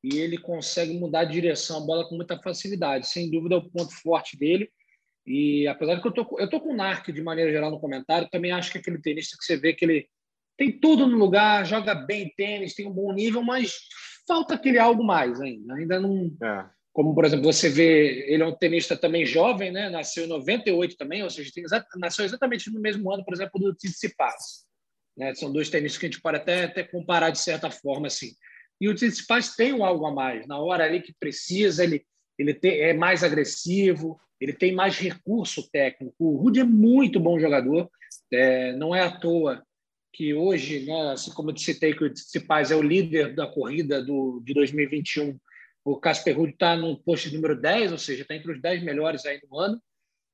e 0.04 0.18
ele 0.18 0.36
consegue 0.36 0.98
mudar 0.98 1.24
de 1.24 1.32
direção 1.32 1.78
a 1.78 1.86
bola 1.86 2.08
com 2.08 2.16
muita 2.16 2.38
facilidade. 2.38 3.08
Sem 3.08 3.30
dúvida, 3.30 3.54
é 3.54 3.58
o 3.58 3.70
ponto 3.70 3.92
forte 4.02 4.36
dele. 4.36 4.70
E 5.26 5.66
apesar 5.68 5.94
de 5.94 6.02
que 6.02 6.08
eu 6.08 6.12
tô, 6.12 6.38
eu 6.38 6.50
tô 6.50 6.60
com 6.60 6.72
o 6.72 6.76
Narc 6.76 7.08
de 7.08 7.22
maneira 7.22 7.50
geral 7.50 7.70
no 7.70 7.80
comentário, 7.80 8.28
também 8.30 8.50
acho 8.50 8.72
que 8.72 8.78
aquele 8.78 9.00
tenista 9.00 9.36
que 9.38 9.44
você 9.44 9.56
vê 9.56 9.72
que 9.72 9.84
ele 9.84 10.08
tem 10.58 10.78
tudo 10.78 11.06
no 11.06 11.16
lugar, 11.16 11.64
joga 11.64 11.94
bem 11.94 12.32
tênis, 12.36 12.74
tem 12.74 12.86
um 12.86 12.92
bom 12.92 13.12
nível, 13.12 13.42
mas 13.42 13.74
falta 14.26 14.54
aquele 14.54 14.78
algo 14.78 15.02
mais 15.02 15.40
ainda. 15.40 15.74
Ainda 15.74 16.00
não. 16.00 16.34
É. 16.42 16.64
Como, 16.92 17.14
por 17.14 17.24
exemplo, 17.24 17.44
você 17.44 17.70
vê, 17.70 18.30
ele 18.30 18.42
é 18.42 18.46
um 18.46 18.54
tenista 18.54 18.96
também 18.96 19.24
jovem, 19.24 19.72
né? 19.72 19.88
Nasceu 19.88 20.24
em 20.24 20.28
98 20.28 20.96
também, 20.96 21.22
ou 21.22 21.30
seja, 21.30 21.50
tem, 21.54 21.64
nasceu 21.96 22.24
exatamente 22.24 22.70
no 22.70 22.80
mesmo 22.80 23.10
ano, 23.10 23.24
por 23.24 23.32
exemplo, 23.32 23.58
do 23.58 23.74
Tsitsipas. 23.74 24.66
Né? 25.16 25.34
São 25.34 25.50
dois 25.50 25.70
tenistas 25.70 25.98
que 25.98 26.06
a 26.06 26.10
gente 26.10 26.20
pode 26.20 26.36
até, 26.36 26.64
até 26.64 26.82
comparar 26.82 27.30
de 27.30 27.38
certa 27.38 27.70
forma, 27.70 28.08
assim. 28.08 28.32
E 28.78 28.88
o 28.88 28.94
Tsitsipas 28.94 29.56
tem 29.56 29.72
um 29.72 29.84
algo 29.84 30.04
a 30.04 30.12
mais. 30.12 30.46
Na 30.46 30.58
hora 30.58 30.84
ali 30.84 31.00
que 31.00 31.14
precisa, 31.18 31.82
ele, 31.82 32.04
ele 32.38 32.52
tem, 32.52 32.80
é 32.80 32.92
mais 32.92 33.24
agressivo, 33.24 34.20
ele 34.38 34.52
tem 34.52 34.74
mais 34.74 34.98
recurso 34.98 35.70
técnico. 35.70 36.14
O 36.18 36.36
Rudy 36.36 36.60
é 36.60 36.64
muito 36.64 37.18
bom 37.18 37.38
jogador, 37.38 37.90
é, 38.30 38.72
não 38.76 38.94
é 38.94 39.00
à 39.00 39.10
toa 39.10 39.62
que 40.12 40.34
hoje, 40.34 40.84
né, 40.84 41.12
assim 41.12 41.32
como 41.32 41.50
eu 41.50 41.56
citei 41.56 41.94
que 41.94 42.04
o 42.04 42.12
Tsitsipas 42.12 42.70
é 42.70 42.76
o 42.76 42.82
líder 42.82 43.34
da 43.34 43.46
corrida 43.46 44.04
do, 44.04 44.40
de 44.44 44.52
2021, 44.52 45.38
o 45.84 45.98
Casper 45.98 46.36
Ruud 46.36 46.52
está 46.52 46.76
no 46.76 46.96
posto 47.02 47.32
número 47.34 47.60
10, 47.60 47.92
ou 47.92 47.98
seja, 47.98 48.22
está 48.22 48.34
entre 48.34 48.52
os 48.52 48.60
10 48.60 48.82
melhores 48.82 49.24
aí 49.24 49.40
no 49.50 49.58
ano, 49.58 49.82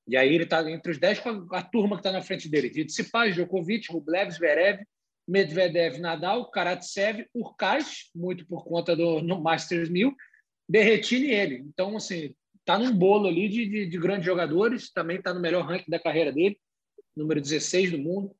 e 0.06 0.16
aí 0.16 0.34
ele 0.34 0.44
está 0.44 0.68
entre 0.70 0.92
os 0.92 0.98
10 0.98 1.20
com 1.20 1.28
a, 1.52 1.58
a 1.58 1.62
turma 1.62 1.96
que 1.96 2.00
está 2.00 2.12
na 2.12 2.22
frente 2.22 2.48
dele. 2.48 2.70
Tsitsipas, 2.70 3.34
Djokovic, 3.34 3.92
Rublev, 3.92 4.30
Zverev, 4.30 4.82
Medvedev, 5.28 5.98
Nadal, 5.98 6.50
Karatsev, 6.50 7.26
Urkaz, 7.34 8.10
muito 8.14 8.46
por 8.46 8.64
conta 8.64 8.96
do 8.96 9.22
Masters 9.40 9.88
1000, 9.88 10.14
Berretini 10.68 11.28
e 11.28 11.34
ele. 11.34 11.56
Então, 11.56 11.96
assim, 11.96 12.34
está 12.58 12.78
num 12.78 12.92
bolo 12.92 13.28
ali 13.28 13.48
de, 13.48 13.66
de, 13.66 13.86
de 13.86 13.98
grandes 13.98 14.26
jogadores, 14.26 14.90
também 14.90 15.18
está 15.18 15.32
no 15.32 15.40
melhor 15.40 15.64
ranking 15.64 15.90
da 15.90 16.00
carreira 16.00 16.32
dele, 16.32 16.58
número 17.16 17.40
16 17.40 17.92
do 17.92 17.98
mundo. 17.98 18.34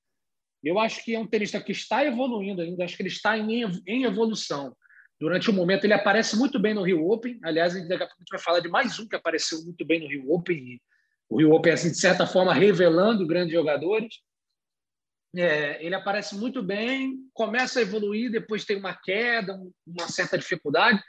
Eu 0.63 0.79
acho 0.79 1.05
que 1.05 1.15
é 1.15 1.19
um 1.19 1.27
tenista 1.27 1.61
que 1.61 1.73
está 1.73 2.05
evoluindo 2.05 2.63
ainda, 2.63 2.85
acho 2.85 2.97
que 2.97 3.03
ele 3.03 3.09
está 3.09 3.39
em, 3.39 3.65
em 3.87 4.05
evolução. 4.05 4.77
Durante 5.21 5.51
o 5.51 5.53
momento, 5.53 5.85
ele 5.85 5.95
aparece 5.95 6.37
muito 6.37 6.59
bem 6.59 6.75
no 6.75 6.83
Rio 6.83 7.09
Open. 7.11 7.39
Aliás, 7.43 7.75
daqui 7.89 8.03
a 8.03 8.07
pouco 8.07 8.15
a 8.15 8.21
gente 8.21 8.31
vai 8.31 8.41
falar 8.41 8.61
de 8.61 8.69
mais 8.69 8.99
um 8.99 9.09
que 9.09 9.17
apareceu 9.17 9.63
muito 9.65 9.85
bem 9.85 10.01
no 10.01 10.09
Rio 10.09 10.31
Open. 10.33 10.81
o 11.29 11.39
Rio 11.39 11.53
Open, 11.53 11.73
assim, 11.73 11.91
de 11.91 11.99
certa 11.99 12.27
forma, 12.27 12.55
revelando 12.55 13.27
grandes 13.27 13.53
jogadores. 13.53 14.15
É, 15.37 15.85
ele 15.85 15.95
aparece 15.95 16.37
muito 16.37 16.63
bem, 16.63 17.17
começa 17.35 17.79
a 17.79 17.83
evoluir, 17.83 18.31
depois 18.31 18.65
tem 18.65 18.79
uma 18.79 18.95
queda, 18.95 19.61
uma 19.87 20.09
certa 20.09 20.39
dificuldade. 20.39 21.03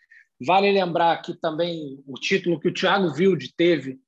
Vale 0.46 0.72
lembrar 0.72 1.22
que 1.22 1.40
também 1.40 2.02
o 2.06 2.16
título 2.16 2.60
que 2.60 2.70
o 2.70 2.74
Thiago 2.74 3.14
Wilde 3.14 3.54
teve 3.56 4.00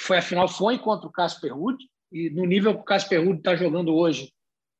foi 0.00 0.18
a 0.18 0.22
final 0.22 0.48
foi 0.48 0.78
contra 0.78 1.06
o 1.06 1.12
Casper 1.12 1.54
Ruud 1.54 1.76
e 2.10 2.30
no 2.30 2.46
nível 2.46 2.74
que 2.74 2.80
o 2.80 2.84
Casper 2.84 3.22
Ruud 3.22 3.38
está 3.38 3.54
jogando 3.54 3.94
hoje, 3.94 4.32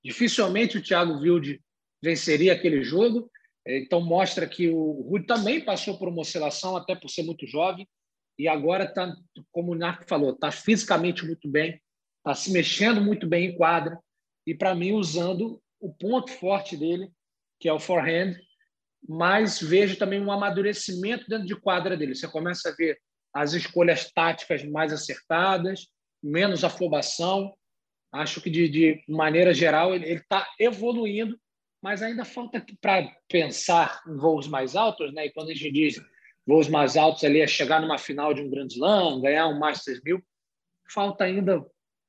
Dificilmente 0.06 0.78
o 0.78 0.82
Thiago 0.82 1.14
Wilde 1.14 1.60
venceria 2.00 2.52
aquele 2.52 2.80
jogo. 2.80 3.28
Então 3.66 4.00
mostra 4.00 4.46
que 4.46 4.68
o 4.68 5.08
Rui 5.08 5.26
também 5.26 5.60
passou 5.60 5.98
por 5.98 6.08
uma 6.08 6.20
oscilação, 6.20 6.76
até 6.76 6.94
por 6.94 7.10
ser 7.10 7.24
muito 7.24 7.44
jovem, 7.44 7.88
e 8.38 8.46
agora 8.46 8.84
está, 8.84 9.12
como 9.50 9.72
o 9.72 9.74
Narco 9.74 10.04
falou, 10.08 10.30
está 10.30 10.52
fisicamente 10.52 11.26
muito 11.26 11.48
bem, 11.48 11.82
está 12.18 12.36
se 12.36 12.52
mexendo 12.52 13.00
muito 13.00 13.26
bem 13.26 13.46
em 13.46 13.56
quadra, 13.56 13.98
e 14.46 14.54
para 14.54 14.76
mim 14.76 14.92
usando 14.92 15.60
o 15.80 15.92
ponto 15.92 16.30
forte 16.30 16.76
dele, 16.76 17.10
que 17.58 17.68
é 17.68 17.72
o 17.72 17.80
forehand, 17.80 18.36
mas 19.08 19.60
vejo 19.60 19.96
também 19.96 20.20
um 20.20 20.30
amadurecimento 20.30 21.24
dentro 21.28 21.48
de 21.48 21.56
quadra 21.56 21.96
dele. 21.96 22.14
Você 22.14 22.28
começa 22.28 22.68
a 22.68 22.76
ver 22.76 22.96
as 23.34 23.54
escolhas 23.54 24.12
táticas 24.12 24.62
mais 24.62 24.92
acertadas, 24.92 25.88
menos 26.22 26.62
afobação, 26.62 27.55
Acho 28.16 28.40
que, 28.40 28.50
de, 28.50 28.68
de 28.68 29.04
maneira 29.08 29.52
geral, 29.52 29.94
ele 29.94 30.06
está 30.06 30.46
evoluindo, 30.58 31.38
mas 31.82 32.02
ainda 32.02 32.24
falta 32.24 32.64
para 32.80 33.14
pensar 33.28 34.02
em 34.06 34.16
voos 34.16 34.48
mais 34.48 34.74
altos. 34.74 35.12
Né? 35.12 35.26
E 35.26 35.32
quando 35.32 35.50
a 35.50 35.54
gente 35.54 35.70
diz 35.70 36.02
voos 36.46 36.68
mais 36.68 36.96
altos 36.96 37.24
ali 37.24 37.40
é 37.40 37.46
chegar 37.46 37.80
numa 37.80 37.98
final 37.98 38.32
de 38.32 38.42
um 38.42 38.50
Grand 38.50 38.68
Slam, 38.68 39.20
ganhar 39.20 39.48
um 39.48 39.58
Masters 39.58 40.00
1000. 40.02 40.22
Falta 40.88 41.24
ainda 41.24 41.64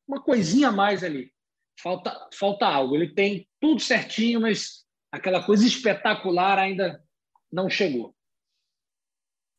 uma 0.07 0.21
coisinha 0.21 0.69
a 0.69 0.71
mais 0.71 1.03
ali. 1.03 1.31
Falta, 1.79 2.29
falta 2.33 2.65
algo. 2.65 2.95
Ele 2.95 3.13
tem 3.13 3.47
tudo 3.59 3.81
certinho, 3.81 4.41
mas 4.41 4.85
aquela 5.11 5.43
coisa 5.43 5.65
espetacular 5.65 6.57
ainda 6.57 7.03
não 7.51 7.69
chegou. 7.69 8.15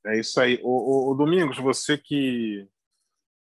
É 0.07 0.19
isso 0.19 0.41
aí. 0.41 0.59
O 0.63 1.15
Domingos, 1.15 1.59
você 1.59 1.99
que 1.99 2.67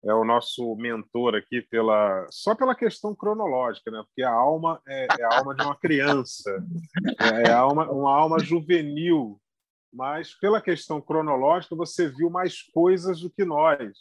é 0.06 0.14
o 0.14 0.26
nosso 0.26 0.76
mentor 0.76 1.36
aqui 1.36 1.62
pela 1.62 2.28
só 2.30 2.54
pela 2.54 2.76
questão 2.76 3.16
cronológica, 3.16 3.90
né? 3.90 4.04
Porque 4.06 4.22
a 4.22 4.32
alma 4.32 4.82
é, 4.88 5.08
é 5.20 5.24
a 5.24 5.38
alma 5.38 5.56
de 5.56 5.64
uma 5.64 5.76
criança, 5.76 6.52
é, 7.20 7.50
é 7.50 7.52
alma, 7.52 7.90
uma 7.90 8.14
alma 8.14 8.40
juvenil, 8.40 9.40
mas 9.94 10.34
pela 10.34 10.62
questão 10.62 11.00
cronológica 11.00 11.76
você 11.76 12.10
viu 12.10 12.30
mais 12.30 12.62
coisas 12.62 13.22
do 13.22 13.30
que 13.30 13.46
nós. 13.46 13.94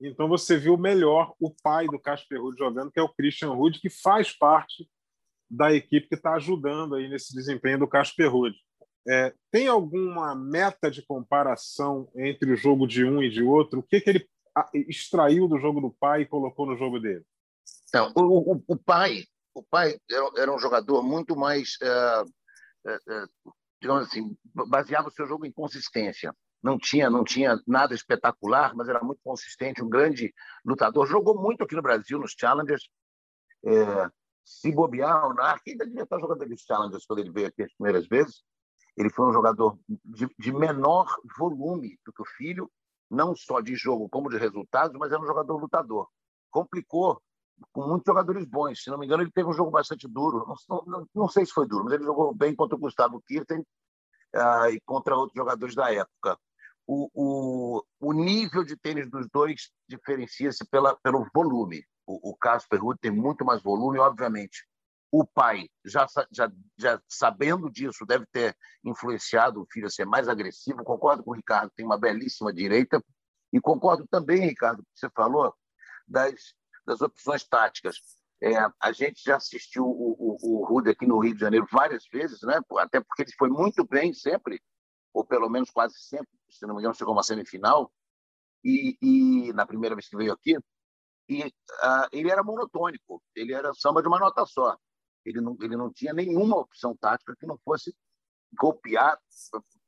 Então 0.00 0.28
você 0.28 0.58
viu 0.58 0.76
melhor 0.76 1.34
o 1.40 1.50
pai 1.62 1.86
do 1.86 1.98
Casper 1.98 2.40
Ruud 2.40 2.58
jogando, 2.58 2.90
que 2.90 3.00
é 3.00 3.02
o 3.02 3.08
Christian 3.08 3.50
Ruud, 3.50 3.80
que 3.80 3.88
faz 3.88 4.32
parte 4.32 4.88
da 5.50 5.72
equipe 5.72 6.08
que 6.08 6.14
está 6.14 6.34
ajudando 6.34 6.94
aí 6.94 7.08
nesse 7.08 7.34
desempenho 7.34 7.78
do 7.78 7.88
Casper 7.88 8.30
Ruud. 8.30 8.54
É, 9.08 9.32
tem 9.50 9.66
alguma 9.66 10.34
meta 10.34 10.90
de 10.90 11.02
comparação 11.02 12.08
entre 12.14 12.52
o 12.52 12.56
jogo 12.56 12.86
de 12.86 13.04
um 13.04 13.22
e 13.22 13.30
de 13.30 13.42
outro? 13.42 13.80
O 13.80 13.82
que, 13.82 14.00
que 14.00 14.10
ele 14.10 14.28
extraiu 14.74 15.48
do 15.48 15.58
jogo 15.58 15.80
do 15.80 15.90
pai 15.90 16.22
e 16.22 16.26
colocou 16.26 16.66
no 16.66 16.76
jogo 16.76 16.98
dele? 16.98 17.24
Não, 17.92 18.12
o, 18.16 18.52
o, 18.52 18.64
o 18.66 18.76
pai, 18.76 19.24
o 19.54 19.62
pai 19.62 19.98
era, 20.36 20.52
um 20.52 20.58
jogador 20.58 21.02
muito 21.02 21.36
mais, 21.36 21.76
uh, 21.82 22.22
uh, 22.24 23.24
uh, 23.46 23.52
digamos 23.80 24.06
assim, 24.06 24.36
baseava 24.68 25.08
o 25.08 25.12
seu 25.12 25.26
jogo 25.26 25.44
em 25.44 25.52
consistência. 25.52 26.34
Não 26.62 26.78
tinha, 26.78 27.08
não 27.08 27.24
tinha 27.24 27.60
nada 27.66 27.94
espetacular, 27.94 28.74
mas 28.74 28.88
era 28.88 29.02
muito 29.02 29.20
consistente, 29.24 29.82
um 29.82 29.88
grande 29.88 30.32
lutador. 30.64 31.06
Jogou 31.06 31.40
muito 31.40 31.64
aqui 31.64 31.74
no 31.74 31.82
Brasil 31.82 32.18
nos 32.18 32.34
Challengers. 32.38 32.88
É, 33.64 34.10
se 34.44 34.70
bobear, 34.70 35.26
o 35.26 35.34
Narc 35.34 35.62
ainda 35.66 35.86
devia 35.86 36.02
estar 36.02 36.18
jogando 36.18 36.42
aqueles 36.42 36.62
Challengers 36.62 37.06
quando 37.06 37.20
ele 37.20 37.30
veio 37.30 37.46
aqui 37.46 37.62
as 37.62 37.72
primeiras 37.72 38.06
vezes. 38.06 38.42
Ele 38.96 39.08
foi 39.08 39.26
um 39.26 39.32
jogador 39.32 39.78
de, 40.04 40.28
de 40.38 40.52
menor 40.52 41.06
volume 41.38 41.98
do 42.04 42.12
que 42.12 42.20
o 42.20 42.26
filho, 42.36 42.70
não 43.10 43.34
só 43.34 43.60
de 43.60 43.74
jogo 43.74 44.08
como 44.08 44.30
de 44.30 44.38
resultados, 44.38 44.96
mas 44.98 45.10
era 45.10 45.20
um 45.20 45.26
jogador 45.26 45.56
lutador. 45.56 46.08
Complicou 46.50 47.20
com 47.72 47.86
muitos 47.86 48.06
jogadores 48.06 48.44
bons. 48.46 48.82
Se 48.82 48.90
não 48.90 48.98
me 48.98 49.06
engano, 49.06 49.22
ele 49.22 49.32
teve 49.32 49.48
um 49.48 49.52
jogo 49.52 49.70
bastante 49.70 50.08
duro. 50.08 50.46
Não, 50.68 50.84
não, 50.86 51.08
não 51.14 51.28
sei 51.28 51.44
se 51.44 51.52
foi 51.52 51.66
duro, 51.66 51.84
mas 51.84 51.94
ele 51.94 52.04
jogou 52.04 52.34
bem 52.34 52.54
contra 52.54 52.76
o 52.76 52.80
Gustavo 52.80 53.20
Kirten 53.26 53.60
uh, 53.60 54.70
e 54.70 54.80
contra 54.86 55.16
outros 55.16 55.36
jogadores 55.36 55.74
da 55.74 55.92
época. 55.92 56.38
O, 56.86 57.08
o, 57.14 57.84
o 58.00 58.12
nível 58.12 58.64
de 58.64 58.76
tênis 58.76 59.08
dos 59.08 59.28
dois 59.32 59.70
diferencia-se 59.88 60.64
pelo 61.02 61.26
volume. 61.34 61.84
O, 62.06 62.30
o 62.30 62.36
Casper 62.36 62.82
Ruud 62.82 62.98
tem 63.00 63.10
muito 63.10 63.44
mais 63.44 63.62
volume, 63.62 63.98
obviamente. 63.98 64.66
O 65.12 65.26
pai, 65.26 65.68
já, 65.84 66.06
já, 66.30 66.50
já 66.78 67.02
sabendo 67.08 67.70
disso, 67.70 68.06
deve 68.06 68.26
ter 68.26 68.56
influenciado 68.84 69.60
o 69.60 69.66
filho 69.70 69.86
a 69.86 69.90
ser 69.90 70.04
mais 70.04 70.28
agressivo. 70.28 70.84
Concordo 70.84 71.24
com 71.24 71.32
o 71.32 71.34
Ricardo, 71.34 71.72
tem 71.74 71.84
uma 71.84 71.98
belíssima 71.98 72.52
direita. 72.52 73.02
E 73.52 73.60
concordo 73.60 74.06
também, 74.08 74.46
Ricardo, 74.46 74.82
que 74.82 75.00
você 75.00 75.10
falou 75.10 75.52
das, 76.06 76.54
das 76.86 77.00
opções 77.00 77.44
táticas. 77.44 77.96
É, 78.42 78.54
a 78.80 78.92
gente 78.92 79.22
já 79.22 79.36
assistiu 79.36 79.84
o, 79.84 80.16
o, 80.18 80.60
o 80.60 80.64
Rude 80.64 80.90
aqui 80.90 81.06
no 81.06 81.18
Rio 81.18 81.34
de 81.34 81.40
Janeiro 81.40 81.66
várias 81.70 82.04
vezes, 82.10 82.40
né? 82.42 82.58
até 82.78 83.00
porque 83.00 83.22
ele 83.22 83.32
foi 83.36 83.50
muito 83.50 83.86
bem 83.86 84.14
sempre, 84.14 84.62
ou 85.12 85.24
pelo 85.24 85.48
menos 85.50 85.70
quase 85.70 85.98
sempre, 85.98 86.28
se 86.48 86.66
não 86.66 86.74
me 86.74 86.80
engano, 86.80 86.94
chegou 86.94 87.12
uma 87.12 87.22
semifinal, 87.22 87.92
e, 88.64 88.96
e 89.02 89.52
na 89.52 89.66
primeira 89.66 89.94
vez 89.94 90.08
que 90.08 90.16
veio 90.16 90.32
aqui, 90.32 90.56
e 91.28 91.44
uh, 91.44 92.08
ele 92.12 92.30
era 92.30 92.42
monotônico, 92.42 93.22
ele 93.36 93.52
era 93.52 93.74
samba 93.74 94.00
de 94.02 94.08
uma 94.08 94.18
nota 94.18 94.44
só. 94.46 94.76
Ele 95.24 95.40
não, 95.40 95.56
ele 95.60 95.76
não 95.76 95.92
tinha 95.92 96.12
nenhuma 96.12 96.56
opção 96.56 96.96
tática 96.96 97.36
que 97.38 97.46
não 97.46 97.58
fosse 97.64 97.94
golpear 98.52 99.18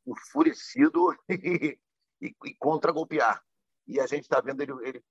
enfurecido 0.06 1.14
e, 1.28 1.78
e, 2.20 2.34
e 2.44 2.54
contra-golpear. 2.54 3.42
E 3.86 3.98
a 3.98 4.06
gente 4.06 4.22
está 4.22 4.40
vendo 4.40 4.62
ele, 4.62 4.72
ele, 4.86 5.04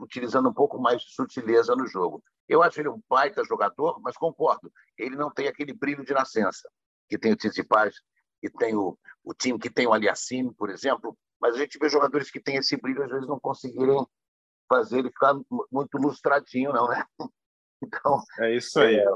utilizando 0.00 0.48
um 0.48 0.54
pouco 0.54 0.78
mais 0.78 1.00
de 1.00 1.12
sutileza 1.14 1.74
no 1.74 1.86
jogo. 1.86 2.22
Eu 2.46 2.62
acho 2.62 2.80
ele 2.80 2.88
um 2.88 3.02
baita 3.08 3.42
jogador, 3.44 4.00
mas 4.00 4.16
concordo, 4.16 4.70
ele 4.96 5.16
não 5.16 5.30
tem 5.30 5.48
aquele 5.48 5.72
brilho 5.72 6.04
de 6.04 6.12
nascença 6.12 6.68
que 7.08 7.18
tem 7.18 7.32
o 7.32 7.36
Tsitsipas, 7.36 7.94
que 8.40 8.50
tem 8.50 8.74
o, 8.74 8.98
o 9.24 9.34
time 9.34 9.58
que 9.58 9.70
tem 9.70 9.86
o 9.86 9.92
Aliassime, 9.92 10.52
por 10.54 10.68
exemplo, 10.68 11.16
mas 11.40 11.54
a 11.54 11.58
gente 11.58 11.78
vê 11.78 11.88
jogadores 11.88 12.30
que 12.30 12.40
têm 12.40 12.56
esse 12.56 12.76
brilho 12.76 13.02
às 13.02 13.10
vezes 13.10 13.26
não 13.26 13.40
conseguirem 13.40 14.06
fazer 14.68 14.98
ele 14.98 15.10
ficar 15.10 15.34
muito 15.72 15.96
lustradinho, 15.98 16.72
não, 16.72 16.88
né? 16.88 17.04
Então, 17.80 18.20
é 18.40 18.56
isso 18.56 18.80
aí. 18.80 18.96
É, 18.96 19.06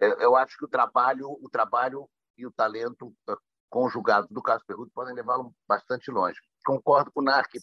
eu 0.00 0.36
acho 0.36 0.56
que 0.56 0.64
o 0.64 0.68
trabalho, 0.68 1.30
o 1.30 1.48
trabalho 1.50 2.08
e 2.36 2.46
o 2.46 2.52
talento 2.52 3.14
eh, 3.28 3.36
conjugados 3.68 4.28
do 4.30 4.42
Casper 4.42 4.76
Ruud 4.76 4.90
podem 4.92 5.14
levá-lo 5.14 5.54
bastante 5.66 6.10
longe. 6.10 6.38
Concordo 6.64 7.10
com 7.12 7.20
o 7.20 7.24
Narc, 7.24 7.54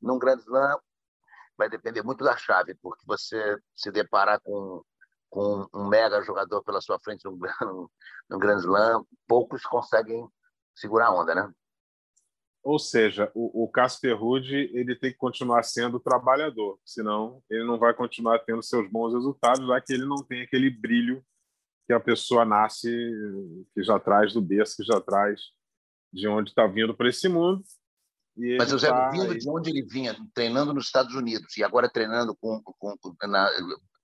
num 0.00 0.18
grande 0.18 0.42
slam 0.42 0.78
vai 1.56 1.68
depender 1.68 2.02
muito 2.02 2.22
da 2.22 2.36
chave, 2.36 2.74
porque 2.74 3.02
você 3.06 3.58
se 3.74 3.90
deparar 3.90 4.40
com, 4.42 4.82
com 5.30 5.66
um 5.74 5.88
mega 5.88 6.22
jogador 6.22 6.62
pela 6.62 6.80
sua 6.80 6.98
frente 6.98 7.24
num, 7.62 7.88
num, 8.28 8.38
grande 8.38 8.60
slam, 8.60 9.04
poucos 9.26 9.62
conseguem 9.64 10.28
segurar 10.74 11.06
a 11.06 11.14
onda, 11.14 11.34
né? 11.34 11.50
Ou 12.62 12.78
seja, 12.80 13.30
o, 13.32 13.64
o 13.64 13.70
Casper 13.70 14.18
Ruud 14.18 14.52
ele 14.52 14.96
tem 14.96 15.12
que 15.12 15.18
continuar 15.18 15.62
sendo 15.62 16.00
trabalhador, 16.00 16.78
senão 16.84 17.40
ele 17.48 17.64
não 17.64 17.78
vai 17.78 17.94
continuar 17.94 18.40
tendo 18.40 18.62
seus 18.62 18.90
bons 18.90 19.14
resultados, 19.14 19.66
já 19.66 19.80
que 19.80 19.92
ele 19.92 20.04
não 20.04 20.16
tem 20.16 20.42
aquele 20.42 20.68
brilho 20.68 21.24
que 21.86 21.92
a 21.92 22.00
pessoa 22.00 22.44
nasce, 22.44 22.88
que 23.74 23.82
já 23.82 23.98
traz 23.98 24.32
do 24.32 24.42
berço, 24.42 24.76
que 24.76 24.84
já 24.84 25.00
traz 25.00 25.40
de 26.12 26.26
onde 26.26 26.50
está 26.50 26.66
vindo 26.66 26.94
para 26.94 27.08
esse 27.08 27.28
mundo. 27.28 27.62
Mas 28.58 28.72
o 28.72 28.78
Zé, 28.78 28.88
tá... 28.88 29.10
vindo 29.10 29.36
de 29.36 29.48
onde 29.48 29.70
ele 29.70 29.82
vinha, 29.82 30.14
treinando 30.34 30.74
nos 30.74 30.86
Estados 30.86 31.14
Unidos 31.14 31.56
e 31.56 31.64
agora 31.64 31.88
treinando 31.88 32.36
com, 32.36 32.60
com, 32.62 32.96
na, 33.22 33.48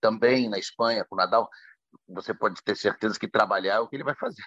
também 0.00 0.48
na 0.48 0.58
Espanha, 0.58 1.04
com 1.04 1.14
o 1.14 1.18
Nadal, 1.18 1.50
você 2.08 2.32
pode 2.32 2.62
ter 2.62 2.76
certeza 2.76 3.18
que 3.18 3.28
trabalhar 3.28 3.74
é 3.74 3.80
o 3.80 3.88
que 3.88 3.96
ele 3.96 4.04
vai 4.04 4.14
fazer. 4.14 4.42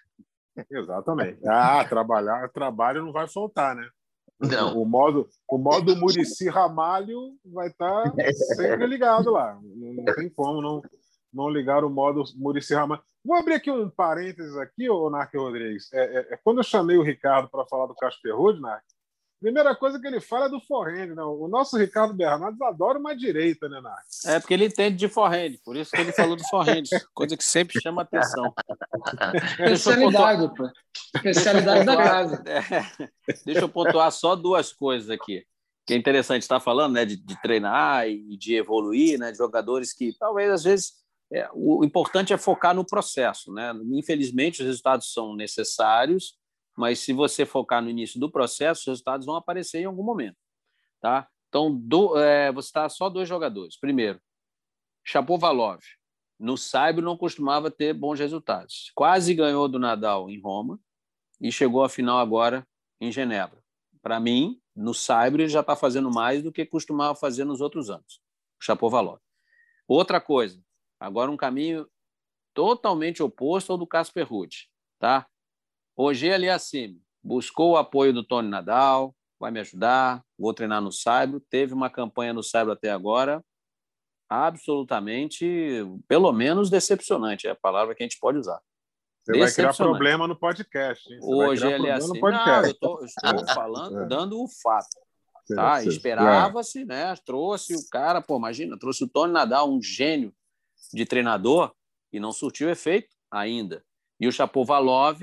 Exatamente. 0.72 1.40
Ah, 1.46 1.86
trabalhar, 1.88 2.50
trabalho 2.50 3.04
não 3.04 3.12
vai 3.12 3.28
faltar, 3.28 3.76
né? 3.76 3.88
Não. 4.40 4.78
O 4.78 4.86
modo, 4.86 5.30
o 5.48 5.58
modo 5.58 5.96
Murici 5.96 6.50
Ramalho 6.50 7.36
vai 7.46 7.68
estar 7.68 8.12
tá 8.12 8.16
sempre 8.56 8.88
ligado 8.88 9.32
lá. 9.32 9.60
Não 9.62 10.06
tem 10.16 10.30
como 10.30 10.62
não, 10.62 10.82
não 11.32 11.50
ligar 11.50 11.84
o 11.84 11.90
modo 11.90 12.24
Murici 12.36 12.74
Ramalho. 12.74 13.04
Vou 13.26 13.36
abrir 13.36 13.56
aqui 13.56 13.72
um 13.72 13.90
parênteses 13.90 14.56
aqui, 14.56 14.88
ô 14.88 15.10
Narc 15.10 15.34
Rodrigues. 15.34 15.92
É, 15.92 16.00
é, 16.00 16.34
é, 16.34 16.40
quando 16.44 16.60
eu 16.60 16.64
chamei 16.64 16.96
o 16.96 17.02
Ricardo 17.02 17.50
para 17.50 17.66
falar 17.66 17.88
do 17.88 17.96
Casper 17.96 18.38
Ruud, 18.38 18.62
Narc, 18.62 18.84
primeira 19.42 19.76
coisa 19.76 20.00
que 20.00 20.06
ele 20.06 20.22
fala 20.22 20.46
é 20.46 20.50
do 20.50 20.62
forehand. 20.62 21.16
Né? 21.16 21.24
O 21.24 21.48
nosso 21.48 21.76
Ricardo 21.76 22.14
Bernardes 22.14 22.62
adora 22.62 23.00
uma 23.00 23.16
direita, 23.16 23.68
né, 23.68 23.82
Narc? 23.82 24.06
É, 24.28 24.40
porque 24.40 24.54
ele 24.54 24.66
entende 24.66 24.98
de 24.98 25.10
forehand, 25.10 25.56
por 25.66 25.76
isso 25.76 25.90
que 25.90 26.02
ele 26.02 26.12
falou 26.12 26.36
do 26.36 26.48
forehand, 26.48 26.84
coisa 27.16 27.36
que 27.36 27.44
sempre 27.44 27.82
chama 27.82 28.04
atenção. 28.04 28.54
Especialidade, 29.60 30.56
pô. 30.56 30.70
Especialidade 31.16 31.84
da 31.84 31.96
casa. 31.98 32.44
É, 33.28 33.40
deixa 33.44 33.62
eu 33.62 33.70
pontuar 33.70 34.12
só 34.12 34.36
duas 34.36 34.72
coisas 34.72 35.10
aqui. 35.10 35.44
Que 35.84 35.96
é 35.96 35.98
interessante 35.98 36.44
estar 36.44 36.60
falando, 36.60 36.94
né, 36.94 37.06
de, 37.06 37.16
de 37.16 37.42
treinar 37.42 38.08
e 38.08 38.38
de 38.38 38.56
evoluir, 38.56 39.18
né, 39.18 39.32
de 39.32 39.38
jogadores 39.38 39.94
que 39.94 40.16
talvez 40.20 40.52
às 40.52 40.64
vezes 40.64 41.05
é, 41.32 41.50
o 41.54 41.84
importante 41.84 42.34
é 42.34 42.38
focar 42.38 42.76
no 42.76 42.86
processo. 42.86 43.52
Né? 43.54 43.74
Infelizmente, 43.94 44.62
os 44.62 44.68
resultados 44.68 45.12
são 45.12 45.36
necessários, 45.36 46.38
mas 46.78 47.00
se 47.00 47.14
você 47.14 47.46
focar 47.46 47.82
no 47.82 47.90
início 47.90 48.20
do 48.20 48.32
processo, 48.32 48.82
os 48.82 48.88
resultados 48.88 49.26
vão 49.26 49.36
aparecer 49.36 49.80
em 49.80 49.86
algum 49.86 50.04
momento. 50.04 50.38
Tá? 51.02 51.28
Então, 51.50 51.74
do, 51.74 52.18
é, 52.18 52.52
você 52.52 52.68
está 52.68 52.88
só 52.90 53.10
dois 53.10 53.28
jogadores. 53.28 53.80
Primeiro, 53.80 54.20
Chapovalov. 55.04 55.82
No 56.38 56.58
Saibro 56.58 57.06
não 57.06 57.16
costumava 57.16 57.72
ter 57.72 57.94
bons 57.94 58.20
resultados. 58.20 58.92
Quase 58.94 59.34
ganhou 59.34 59.70
do 59.70 59.80
Nadal 59.80 60.30
em 60.30 60.40
Roma 60.42 60.78
e 61.40 61.50
chegou 61.52 61.84
à 61.84 61.88
final 61.88 62.20
agora 62.20 62.68
em 63.00 63.10
Genebra. 63.10 63.64
Para 64.02 64.20
mim, 64.20 64.60
no 64.76 64.94
Saibro 64.94 65.42
ele 65.42 65.50
já 65.50 65.62
está 65.62 65.76
fazendo 65.76 66.12
mais 66.12 66.44
do 66.44 66.52
que 66.52 66.66
costumava 66.66 67.16
fazer 67.16 67.46
nos 67.46 67.62
outros 67.62 67.90
anos. 67.90 68.20
Chapovalov. 68.60 69.20
Outra 69.88 70.20
coisa, 70.20 70.62
Agora 71.00 71.32
um 71.32 71.38
caminho 71.38 71.88
totalmente 72.54 73.22
oposto 73.22 73.72
ao 73.72 73.78
do 73.78 73.88
Casper 73.88 74.28
Ruud, 74.28 74.70
tá? 75.00 75.28
Hoje 75.96 76.28
ele 76.28 76.46
é 76.46 76.52
assim, 76.52 77.00
buscou 77.24 77.72
o 77.72 77.78
apoio 77.78 78.14
do 78.14 78.24
Tony 78.24 78.50
Nadal, 78.50 79.16
vai 79.40 79.52
me 79.52 79.60
ajudar, 79.60 80.24
vou 80.38 80.54
treinar 80.54 80.82
no 80.82 80.92
Saibro, 80.92 81.40
teve 81.50 81.74
uma 81.74 81.90
campanha 81.90 82.34
no 82.34 82.44
Saibro 82.44 82.74
até 82.74 82.90
agora 82.90 83.44
absolutamente, 84.30 85.46
pelo 86.08 86.32
menos 86.32 86.70
decepcionante, 86.70 87.48
é 87.48 87.52
a 87.52 87.56
palavra 87.56 87.94
que 87.94 88.04
a 88.04 88.06
gente 88.06 88.20
pode 88.20 88.38
usar. 88.38 88.60
Você 89.24 89.40
vai 89.40 89.52
criar 89.52 89.74
problema 89.76 90.28
no 90.28 90.36
podcast. 90.36 91.12
Hein? 91.12 91.20
Hoje 91.24 91.66
ele 91.66 91.88
é 91.88 91.94
assim. 91.94 92.20
Não, 92.20 92.64
eu, 92.64 92.74
tô, 92.78 93.00
eu 93.00 93.06
estou 93.06 93.50
é. 93.50 93.54
falando, 93.54 94.02
é. 94.02 94.06
dando 94.06 94.40
o 94.40 94.48
fato. 94.48 95.00
Tá? 95.56 95.84
Esperava-se, 95.84 96.86
né? 96.86 97.16
Trouxe 97.26 97.76
o 97.76 97.90
cara, 97.92 98.22
pô, 98.22 98.38
imagina, 98.38 98.78
trouxe 98.78 99.04
o 99.04 99.08
Tony 99.08 99.34
Nadal, 99.34 99.72
um 99.72 99.82
gênio 99.82 100.34
de 100.94 101.06
treinador, 101.06 101.74
e 102.12 102.20
não 102.20 102.32
surtiu 102.32 102.70
efeito 102.70 103.10
ainda. 103.30 103.84
E 104.20 104.28
o 104.28 104.32
Chapovalov, 104.32 105.22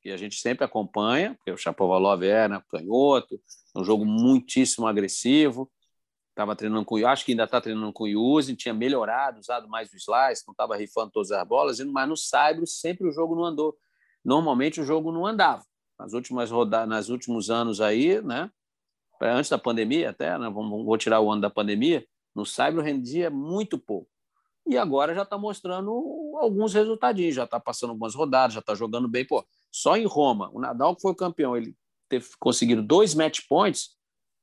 que 0.00 0.10
a 0.10 0.16
gente 0.16 0.36
sempre 0.36 0.64
acompanha, 0.64 1.34
porque 1.34 1.52
o 1.52 1.56
Chapovalov 1.56 2.22
é 2.24 2.48
né, 2.48 2.62
canhoto, 2.68 3.40
é 3.74 3.78
um 3.78 3.84
jogo 3.84 4.04
muitíssimo 4.04 4.86
agressivo. 4.86 5.70
Estava 6.30 6.56
treinando 6.56 6.84
com 6.84 6.96
acho 7.06 7.24
que 7.24 7.32
ainda 7.32 7.44
está 7.44 7.60
treinando 7.60 7.92
com 7.92 8.04
o 8.04 8.08
Yuzi, 8.08 8.56
tinha 8.56 8.74
melhorado, 8.74 9.38
usado 9.38 9.68
mais 9.68 9.92
o 9.92 9.96
slice, 9.96 10.44
não 10.46 10.52
estava 10.52 10.76
rifando 10.76 11.12
todas 11.12 11.30
as 11.30 11.46
bolas, 11.46 11.78
mas 11.80 12.08
no 12.08 12.16
Saibro 12.16 12.66
sempre 12.66 13.06
o 13.06 13.12
jogo 13.12 13.36
não 13.36 13.44
andou. 13.44 13.76
Normalmente 14.24 14.80
o 14.80 14.84
jogo 14.84 15.12
não 15.12 15.26
andava. 15.26 15.62
Nas 15.98 16.14
últimas 16.14 16.50
rodadas, 16.50 16.88
nos 16.88 17.08
últimos 17.10 17.50
anos 17.50 17.80
aí, 17.80 18.20
né? 18.22 18.50
Antes 19.20 19.50
da 19.50 19.58
pandemia, 19.58 20.10
até, 20.10 20.36
né, 20.36 20.50
vamos, 20.50 20.84
vou 20.84 20.98
tirar 20.98 21.20
o 21.20 21.30
ano 21.30 21.42
da 21.42 21.50
pandemia, 21.50 22.04
no 22.34 22.44
Saibro 22.44 22.82
rendia 22.82 23.30
muito 23.30 23.78
pouco 23.78 24.11
e 24.66 24.78
agora 24.78 25.14
já 25.14 25.22
está 25.22 25.36
mostrando 25.36 25.90
alguns 26.40 26.74
resultadinhos, 26.74 27.34
já 27.34 27.44
está 27.44 27.58
passando 27.58 27.90
algumas 27.90 28.14
rodadas, 28.14 28.54
já 28.54 28.60
está 28.60 28.74
jogando 28.74 29.08
bem. 29.08 29.26
Pô, 29.26 29.44
só 29.70 29.96
em 29.96 30.06
Roma, 30.06 30.50
o 30.52 30.60
Nadal, 30.60 30.94
que 30.94 31.02
foi 31.02 31.12
o 31.12 31.16
campeão, 31.16 31.56
ele 31.56 31.76
ter 32.08 32.22
conseguido 32.38 32.82
dois 32.82 33.14
match 33.14 33.40
points, 33.48 33.96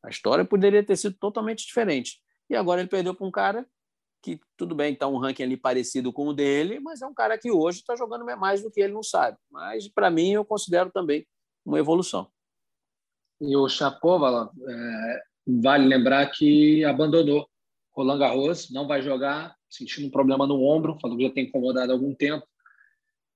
a 0.04 0.10
história 0.10 0.44
poderia 0.44 0.84
ter 0.84 0.96
sido 0.96 1.16
totalmente 1.20 1.66
diferente. 1.66 2.20
E 2.50 2.56
agora 2.56 2.82
ele 2.82 2.90
perdeu 2.90 3.14
para 3.14 3.28
um 3.28 3.32
cara 3.32 3.68
que, 4.22 4.40
tudo 4.58 4.76
bem, 4.76 4.94
está 4.94 5.08
um 5.08 5.18
ranking 5.18 5.44
ali 5.44 5.56
parecido 5.56 6.12
com 6.12 6.28
o 6.28 6.34
dele, 6.34 6.80
mas 6.80 7.02
é 7.02 7.08
um 7.08 7.14
cara 7.14 7.38
que 7.38 7.52
hoje 7.52 7.80
está 7.80 7.96
jogando 7.96 8.26
mais 8.38 8.62
do 8.62 8.72
que 8.72 8.82
ele 8.82 8.94
não 8.94 9.04
sabe. 9.04 9.38
Mas, 9.50 9.88
para 9.88 10.10
mim, 10.10 10.32
eu 10.32 10.44
considero 10.44 10.92
também 10.92 11.26
uma 11.66 11.80
evolução. 11.80 12.30
E 13.40 13.56
o 13.56 13.70
Chapovalov, 13.70 14.50
é, 14.68 15.22
vale 15.48 15.88
lembrar 15.88 16.26
que 16.32 16.84
abandonou 16.84 17.48
Roland 18.00 18.20
Garros, 18.20 18.72
não 18.72 18.88
vai 18.88 19.02
jogar 19.02 19.56
sentindo 19.70 20.08
um 20.08 20.12
problema 20.12 20.48
no 20.48 20.64
ombro, 20.64 20.98
falou 21.00 21.18
que 21.18 21.24
já 21.24 21.30
tem 21.30 21.46
incomodado 21.46 21.92
há 21.92 21.96
algum 21.96 22.14
tempo, 22.14 22.46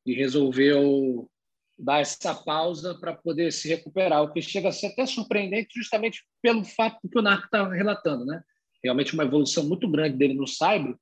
e 0.06 0.14
resolveu 0.14 1.30
dar 1.78 2.00
essa 2.00 2.34
pausa 2.36 2.96
para 2.96 3.14
poder 3.14 3.52
se 3.52 3.68
recuperar, 3.68 4.24
o 4.24 4.32
que 4.32 4.42
chega 4.42 4.70
a 4.70 4.72
ser 4.72 4.88
até 4.88 5.06
surpreendente 5.06 5.80
justamente 5.80 6.24
pelo 6.42 6.64
fato 6.64 7.00
que 7.10 7.18
o 7.18 7.22
Narco 7.22 7.46
está 7.46 7.68
relatando, 7.70 8.26
né? 8.26 8.42
Realmente 8.84 9.14
uma 9.14 9.24
evolução 9.24 9.64
muito 9.64 9.90
grande 9.90 10.18
dele 10.18 10.34
no 10.34 10.48
saibro 10.48 11.00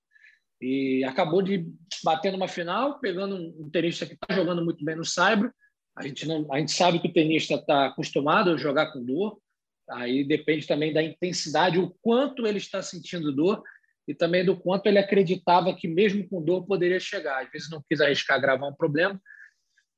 e 0.62 1.04
acabou 1.04 1.42
de 1.42 1.66
bater 2.04 2.32
numa 2.32 2.48
final, 2.48 3.00
pegando 3.00 3.36
um 3.36 3.70
tenista 3.70 4.06
que 4.06 4.14
está 4.14 4.34
jogando 4.36 4.64
muito 4.64 4.86
bem 4.86 4.96
no 4.96 5.04
saibro. 5.04 5.52
A 5.98 6.08
gente 6.08 6.28
não, 6.28 6.48
a 6.54 6.60
gente 6.60 6.72
sabe 6.72 7.00
que 7.00 7.08
o 7.08 7.14
tenista 7.14 7.56
está 7.56 7.88
acostumado 7.88 8.52
a 8.52 8.58
jogar 8.58 8.94
com 8.94 9.04
dor. 9.04 9.40
Aí 9.90 10.24
depende 10.24 10.68
também 10.68 10.94
da 10.94 11.04
intensidade, 11.04 11.80
o 11.80 11.90
quanto 12.02 12.48
ele 12.48 12.58
está 12.58 12.82
sentindo 12.82 13.36
dor 13.36 13.62
e 14.08 14.16
também 14.16 14.46
do 14.46 14.58
quanto 14.58 14.88
ele 14.88 14.98
acreditava 14.98 15.76
que 15.76 15.88
mesmo 15.88 16.28
com 16.28 16.42
dor 16.42 16.66
poderia 16.66 17.00
chegar. 17.00 17.44
Às 17.44 17.52
vezes 17.52 17.70
não 17.70 17.84
quis 17.90 18.00
arriscar 18.00 18.40
gravar 18.40 18.68
um 18.68 18.76
problema 18.76 19.22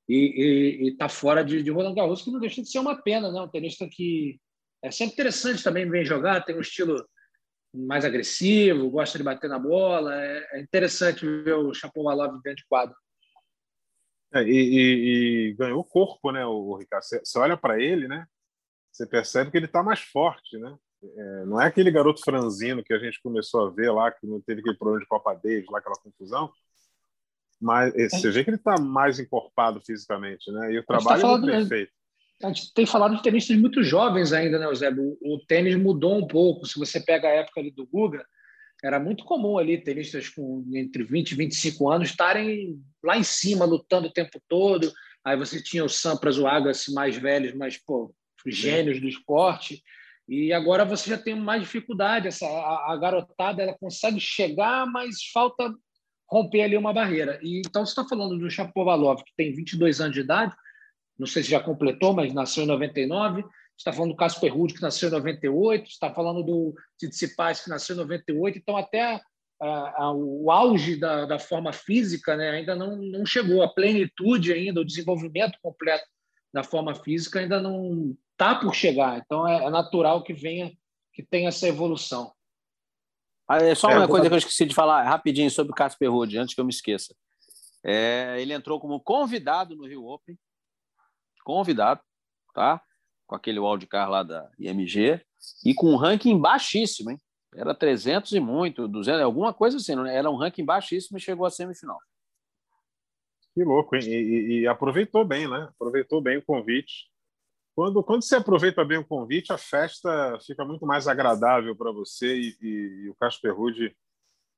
e 0.08 0.90
está 0.92 1.08
fora 1.08 1.44
de, 1.44 1.64
de 1.64 1.72
Roland 1.72 1.96
Garros, 1.96 2.22
que 2.22 2.32
não 2.32 2.40
deixa 2.40 2.62
de 2.62 2.70
ser 2.70 2.80
uma 2.80 3.02
pena, 3.02 3.32
né? 3.32 3.42
Um 3.42 3.48
tenista 3.48 3.88
que 3.90 4.40
é 4.84 4.92
sempre 4.92 5.14
interessante 5.14 5.64
também 5.64 5.90
vem 5.90 6.04
jogar, 6.04 6.44
tem 6.44 6.58
um 6.58 6.62
estilo 6.62 7.08
mais 7.74 8.04
agressivo, 8.04 8.90
gosta 8.90 9.18
de 9.18 9.24
bater 9.24 9.50
na 9.50 9.58
bola. 9.58 10.14
É, 10.14 10.58
é 10.58 10.62
interessante 10.62 11.26
ver 11.26 11.54
o 11.54 11.74
Chapovalov 11.74 12.34
dentro 12.44 12.58
de 12.58 12.68
quadro. 12.68 12.96
É, 14.34 14.44
e, 14.44 14.52
e, 14.52 15.50
e, 15.50 15.54
ganhou 15.54 15.84
corpo, 15.84 16.32
né, 16.32 16.46
o 16.46 16.76
Ricardo? 16.76 17.04
Você 17.04 17.40
olha 17.40 17.56
para 17.56 17.82
ele, 17.82 18.08
né? 18.08 18.26
Você 18.94 19.08
percebe 19.08 19.50
que 19.50 19.58
ele 19.58 19.66
está 19.66 19.82
mais 19.82 20.00
forte, 20.00 20.58
né? 20.60 20.78
É, 21.04 21.46
não 21.46 21.60
é 21.60 21.66
aquele 21.66 21.92
garoto 21.92 22.22
franzino 22.24 22.84
que 22.84 22.94
a 22.94 23.00
gente 23.00 23.20
começou 23.22 23.66
a 23.66 23.70
ver 23.72 23.92
lá, 23.92 24.12
que 24.12 24.28
não 24.28 24.40
teve 24.40 24.62
aquele 24.62 24.78
problema 24.78 25.02
de 25.02 25.08
Copa 25.08 25.34
Davis, 25.34 25.66
lá 25.70 25.80
aquela 25.80 25.96
confusão. 25.96 26.52
Mas 27.60 27.94
é. 27.96 28.08
você 28.08 28.30
vê 28.30 28.44
que 28.44 28.52
ele 28.52 28.58
está 28.58 28.80
mais 28.80 29.20
encorpado 29.20 29.82
fisicamente, 29.82 30.52
né? 30.52 30.72
E 30.72 30.78
o 30.78 30.86
tá 30.86 30.98
trabalho 30.98 31.42
tá 31.42 31.48
é 31.48 31.60
perfeito. 31.60 31.92
A 32.44 32.48
gente 32.48 32.74
tem 32.74 32.86
falado 32.86 33.16
de 33.16 33.24
tenistas 33.24 33.58
muito 33.58 33.84
jovens 33.84 34.32
ainda, 34.32 34.60
né, 34.60 34.74
Zé? 34.76 34.92
O, 34.92 35.18
o, 35.22 35.40
tênis 35.48 35.76
mudou 35.76 36.18
um 36.18 36.28
pouco. 36.28 36.66
Se 36.66 36.78
você 36.78 37.00
pega 37.00 37.28
a 37.28 37.32
época 37.32 37.62
ali 37.62 37.72
do 37.72 37.88
Guga, 37.88 38.24
era 38.84 39.00
muito 39.00 39.24
comum 39.24 39.58
ali 39.58 39.82
tenistas 39.82 40.30
com 40.30 40.64
entre 40.74 41.04
20 41.04 41.32
e 41.32 41.36
25 41.36 41.90
anos 41.90 42.10
estarem 42.10 42.80
lá 43.04 43.18
em 43.18 43.24
cima, 43.24 43.66
lutando 43.66 44.08
o 44.08 44.14
tempo 44.14 44.42
todo. 44.48 44.92
Aí 45.24 45.38
você 45.38 45.64
tinha 45.64 45.86
o 45.86 45.90
Sampras, 45.90 46.38
o 46.38 46.46
Agassi 46.46 46.94
mais 46.94 47.16
velhos, 47.16 47.54
mas, 47.54 47.78
pô, 47.78 48.14
gênios 48.46 49.00
do 49.00 49.08
esporte. 49.08 49.84
E 50.28 50.54
agora 50.54 50.86
você 50.86 51.10
já 51.10 51.18
tem 51.18 51.36
mais 51.36 51.62
dificuldade. 51.62 52.28
Essa, 52.28 52.46
a, 52.46 52.94
a, 52.94 52.98
garotada 52.98 53.62
ela 53.62 53.78
consegue 53.78 54.20
chegar, 54.20 54.86
mas 54.86 55.24
falta 55.34 55.74
romper 56.30 56.64
ali 56.64 56.78
uma 56.78 56.94
barreira. 56.94 57.40
E 57.44 57.62
então 57.66 57.86
você 57.86 57.92
está 57.92 58.06
falando 58.06 58.38
do 58.38 58.50
Chapovalov, 58.50 59.24
que 59.24 59.36
tem 59.36 59.54
22 59.54 60.02
anos 60.02 60.14
de 60.14 60.22
idade, 60.22 60.56
não 61.18 61.28
sei 61.28 61.44
se 61.44 61.52
já 61.52 61.60
completou, 61.60 62.14
mas 62.14 62.34
nasceu 62.34 62.64
em 62.64 62.68
99. 62.68 63.44
está 63.78 63.92
falando 63.92 64.12
do 64.12 64.18
Casper 64.18 64.54
Ruud, 64.54 64.74
que 64.74 64.82
nasceu 64.82 65.10
em 65.10 65.12
98. 65.12 65.88
está 65.88 66.14
falando 66.14 66.42
do 66.42 66.74
Tsitsipas, 66.98 67.62
que 67.62 67.70
nasceu 67.70 67.96
em 67.96 68.00
98. 68.00 68.58
Então 68.58 68.78
até 68.78 69.22
a, 69.62 70.04
a, 70.04 70.12
o 70.14 70.50
auge 70.50 70.96
da, 70.96 71.26
da 71.26 71.38
forma 71.38 71.72
física 71.72 72.36
né, 72.36 72.50
ainda 72.50 72.76
não, 72.76 72.96
não 72.98 73.26
chegou, 73.26 73.62
a 73.62 73.68
plenitude 73.68 74.52
ainda, 74.52 74.82
o 74.82 74.86
desenvolvimento 74.86 75.58
completo 75.62 76.06
da 76.54 76.64
forma 76.64 76.94
física 76.94 77.40
ainda 77.40 77.60
não 77.60 78.16
está 78.32 78.56
por 78.56 78.74
chegar. 78.76 79.18
Então 79.18 79.48
é, 79.48 79.66
é, 79.66 79.70
natural 79.70 80.24
que 80.24 80.34
venha, 80.34 80.72
que 81.12 81.24
tenha 81.24 81.50
essa 81.50 81.68
evolução. 81.68 82.32
Ah, 83.48 83.58
é 83.58 83.76
só 83.76 83.88
uma 83.88 84.04
é, 84.04 84.08
coisa 84.08 84.28
que 84.28 84.34
eu 84.34 84.38
esqueci 84.38 84.66
de 84.66 84.76
falar 84.76 85.04
rapidinho 85.04 85.50
sobre 85.50 85.72
o 85.72 85.76
Casper 85.76 86.12
Ruud, 86.12 86.38
antes 86.38 86.54
que 86.54 86.62
eu 86.62 86.66
me 86.66 86.72
esqueça. 86.72 87.16
É, 87.84 88.38
ele 88.40 88.54
entrou 88.54 88.80
como 88.80 89.02
convidado 89.02 89.76
no 89.76 89.86
Rio 89.86 90.06
Open, 90.06 90.38
convidado, 91.44 92.00
tá? 92.54 92.82
Com 93.28 93.36
aquele 93.36 93.60
wildcard 93.60 94.12
lá 94.12 94.24
da 94.24 94.50
IMG 94.58 95.20
e 95.66 95.74
com 95.74 95.92
um 95.92 95.98
ranking 95.98 96.40
baixíssimo, 96.40 97.12
hein? 97.12 97.18
Era 97.56 97.76
300 97.76 98.32
e 98.32 98.40
muito, 98.40 98.88
200, 98.88 99.22
alguma 99.22 99.54
coisa 99.54 99.78
assim, 99.78 99.96
né? 99.96 100.16
era 100.16 100.30
um 100.30 100.36
ranking 100.36 100.66
baixíssimo 100.66 101.18
e 101.18 101.22
chegou 101.22 101.46
à 101.46 101.52
semifinal. 101.52 102.00
Que 103.54 103.64
louco, 103.64 103.96
hein? 103.96 104.02
E, 104.08 104.62
e, 104.62 104.68
aproveitou 104.68 105.24
bem, 105.24 105.48
né? 105.48 105.70
Aproveitou 105.76 106.22
bem 106.22 106.38
o 106.38 106.46
convite. 106.46 107.12
Quando, 107.76 108.04
quando 108.04 108.24
você 108.24 108.36
aproveita 108.36 108.84
bem 108.84 108.98
o 108.98 109.06
convite, 109.06 109.54
a 109.54 109.58
festa 109.58 110.38
fica 110.46 110.66
muito 110.66 110.86
mais 110.86 111.08
agradável 111.08 111.76
para 111.76 111.92
você 111.92 112.36
e, 112.36 112.58
e, 112.62 112.68
e, 113.06 113.10
o 113.10 113.16
Casper 113.16 113.56
Rude 113.56 113.96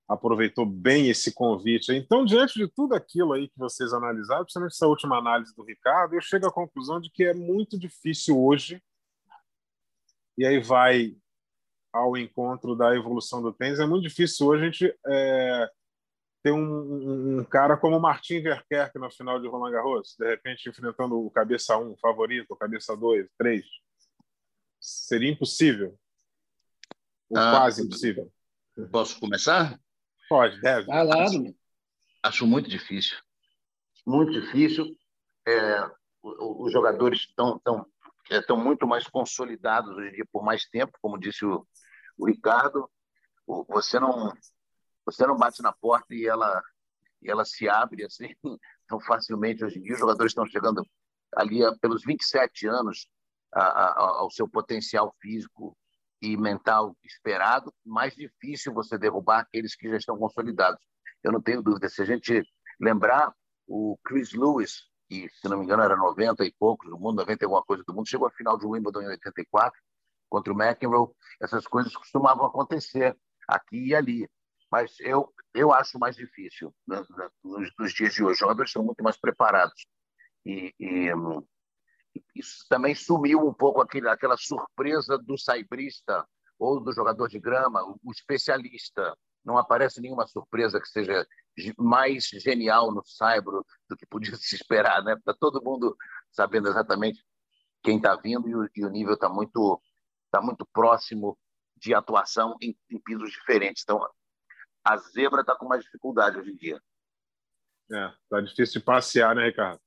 aproveitou 0.08 0.66
bem 0.66 1.10
esse 1.10 1.34
convite. 1.34 1.92
Então, 1.92 2.24
diante 2.24 2.60
de 2.60 2.68
tudo 2.68 2.94
aquilo 2.94 3.34
aí 3.34 3.48
que 3.50 3.58
vocês 3.58 3.92
analisaram, 3.92 4.44
principalmente 4.44 4.74
essa 4.74 4.88
última 4.88 5.18
análise 5.18 5.54
do 5.56 5.64
Ricardo, 5.64 6.14
eu 6.14 6.22
chego 6.22 6.48
à 6.48 6.52
conclusão 6.52 7.00
de 7.02 7.10
que 7.10 7.24
é 7.24 7.34
muito 7.34 7.78
difícil 7.78 8.40
hoje, 8.40 8.82
e 10.38 10.46
aí 10.46 10.60
vai 10.60 11.16
ao 11.92 12.16
encontro 12.18 12.76
da 12.76 12.96
evolução 12.96 13.42
do 13.42 13.54
tênis, 13.54 13.80
é 13.80 13.86
muito 13.86 14.04
difícil 14.04 14.48
hoje 14.48 14.62
a 14.62 14.66
gente 14.66 15.00
é, 15.08 15.72
ter 16.46 16.52
um, 16.52 17.40
um, 17.40 17.44
cara 17.44 17.76
como 17.76 18.00
Martin 18.00 18.40
Verkerk 18.40 19.00
na 19.00 19.10
final 19.10 19.42
de 19.42 19.48
Roland 19.48 19.72
Garros, 19.72 20.16
de 20.16 20.30
repente 20.30 20.70
enfrentando 20.70 21.18
o 21.18 21.32
cabeça 21.32 21.76
1, 21.76 21.98
favorito, 21.98 22.52
o 22.52 22.56
cabeça 22.56 22.96
2, 22.96 23.28
3. 23.36 23.66
Seria 24.80 25.32
impossível. 25.32 25.98
Ou 27.32 27.40
ah, 27.40 27.50
quase 27.50 27.84
impossível. 27.84 28.32
Posso 28.92 29.20
começar? 29.20 29.80
Pode, 30.30 30.62
deve. 30.62 30.86
Vai 30.86 31.04
lá, 31.04 31.26
Acho 32.22 32.46
muito 32.46 32.70
difícil. 32.70 33.18
Muito 34.06 34.32
difícil. 34.40 34.96
É, 35.48 35.90
os 36.22 36.72
jogadores 36.72 37.22
estão, 37.22 37.58
estão, 37.58 37.88
estão 38.30 38.56
muito 38.56 38.86
mais 38.86 39.08
consolidados 39.08 39.98
hoje 39.98 40.10
em 40.10 40.14
dia 40.14 40.28
por 40.32 40.44
mais 40.44 40.70
tempo, 40.70 40.96
como 41.02 41.18
disse 41.18 41.44
o, 41.44 41.68
o 42.16 42.28
Ricardo. 42.28 42.88
Você 43.68 44.00
não 44.00 44.32
você 45.06 45.26
não 45.28 45.38
bate 45.38 45.62
na 45.62 45.72
porta 45.72 46.14
e 46.14 46.26
ela, 46.26 46.62
e 47.22 47.30
ela 47.30 47.46
se 47.46 47.70
abre 47.70 48.06
assim 48.06 48.36
tão 48.88 49.00
facilmente. 49.00 49.64
Hoje 49.64 49.80
em 49.80 49.82
dia, 49.82 49.94
os 49.94 50.00
jogadores 50.00 50.32
estão 50.32 50.46
chegando 50.46 50.84
ali 51.36 51.60
pelos 51.80 52.04
27 52.04 52.68
anos 52.68 53.08
a, 53.54 53.62
a, 53.62 54.00
ao 54.20 54.32
seu 54.32 54.48
potencial 54.48 55.16
físico 55.22 55.78
e 56.22 56.36
mental 56.36 56.96
esperado. 57.04 57.74
Mais 57.86 58.14
difícil 58.16 58.74
você 58.74 58.98
derrubar 58.98 59.40
aqueles 59.42 59.76
que 59.76 59.90
já 59.90 59.98
estão 59.98 60.18
consolidados. 60.18 60.80
Eu 61.24 61.32
não 61.32 61.42
tenho 61.42 61.62
dúvida. 61.62 61.90
Se 61.90 62.02
a 62.02 62.06
gente 62.06 62.44
lembrar, 62.80 63.34
o 63.68 63.98
Chris 64.04 64.34
Lewis, 64.34 64.84
que 65.08 65.28
se 65.30 65.48
não 65.48 65.58
me 65.58 65.66
engano 65.66 65.84
era 65.84 65.96
90 65.96 66.44
e 66.46 66.54
poucos 66.58 66.90
do 66.90 66.98
mundo, 66.98 67.18
90 67.18 67.44
e 67.44 67.46
alguma 67.46 67.64
coisa 67.64 67.84
do 67.86 67.94
mundo, 67.94 68.08
chegou 68.08 68.28
à 68.28 68.32
final 68.32 68.58
de 68.58 68.66
Wimbledon 68.66 69.02
em 69.02 69.08
84 69.08 69.80
contra 70.30 70.54
o 70.54 70.56
McEnroe. 70.56 71.10
Essas 71.42 71.66
coisas 71.68 71.96
costumavam 71.96 72.46
acontecer 72.46 73.18
aqui 73.48 73.88
e 73.88 73.96
ali. 73.96 74.30
Mas 74.76 75.00
eu, 75.00 75.34
eu 75.54 75.72
acho 75.72 75.98
mais 75.98 76.18
difícil 76.18 76.76
né, 76.86 77.02
nos, 77.42 77.72
nos, 77.80 77.94
dias 77.94 78.14
de 78.14 78.22
hoje. 78.22 78.34
Os 78.34 78.40
jogadores 78.40 78.72
estão 78.72 78.84
muito 78.84 79.02
mais 79.02 79.16
preparados. 79.16 79.88
E, 80.46 80.76
e 80.78 81.08
isso 82.36 82.66
também 82.68 82.94
sumiu 82.94 83.40
um 83.40 83.54
pouco 83.54 83.80
aquele, 83.80 84.10
aquela 84.10 84.36
surpresa 84.36 85.18
do 85.18 85.38
saibrista 85.38 86.28
ou 86.60 86.82
do 86.82 86.92
jogador 86.92 87.30
de 87.30 87.40
grama, 87.40 87.86
o 88.04 88.12
especialista. 88.12 89.18
Não 89.46 89.58
aparece 89.58 90.02
nenhuma 90.02 90.28
surpresa 90.28 90.78
que 90.82 90.90
seja 90.90 91.26
mais 91.78 92.26
genial 92.26 92.92
no 92.92 93.02
saibro 93.06 93.66
do 93.90 93.96
que 93.96 94.06
podia 94.06 94.36
se 94.36 94.56
esperar, 94.56 95.02
né? 95.06 95.14
Está 95.14 95.34
todo 95.34 95.64
mundo 95.64 95.96
sabendo 96.34 96.68
exatamente 96.68 97.26
quem 97.82 97.96
está 97.96 98.14
vindo 98.18 98.50
e 98.50 98.56
o, 98.58 98.70
e 98.76 98.84
o 98.84 98.90
nível 98.90 99.14
está 99.14 99.30
muito 99.30 99.82
tá 100.30 100.42
muito 100.42 100.66
próximo 100.66 101.38
de 101.78 101.94
atuação 101.94 102.58
em, 102.62 102.78
em 102.92 103.00
pisos 103.00 103.32
diferentes. 103.32 103.82
Então, 103.82 104.06
a 104.86 104.98
zebra 104.98 105.42
está 105.42 105.56
com 105.56 105.68
mais 105.68 105.84
dificuldade 105.84 106.38
hoje 106.38 106.52
em 106.52 106.56
dia. 106.56 106.80
É, 107.92 108.12
tá 108.30 108.42
difícil 108.42 108.80
de 108.80 108.86
passear, 108.86 109.36
né, 109.36 109.46
Ricardo? 109.48 109.80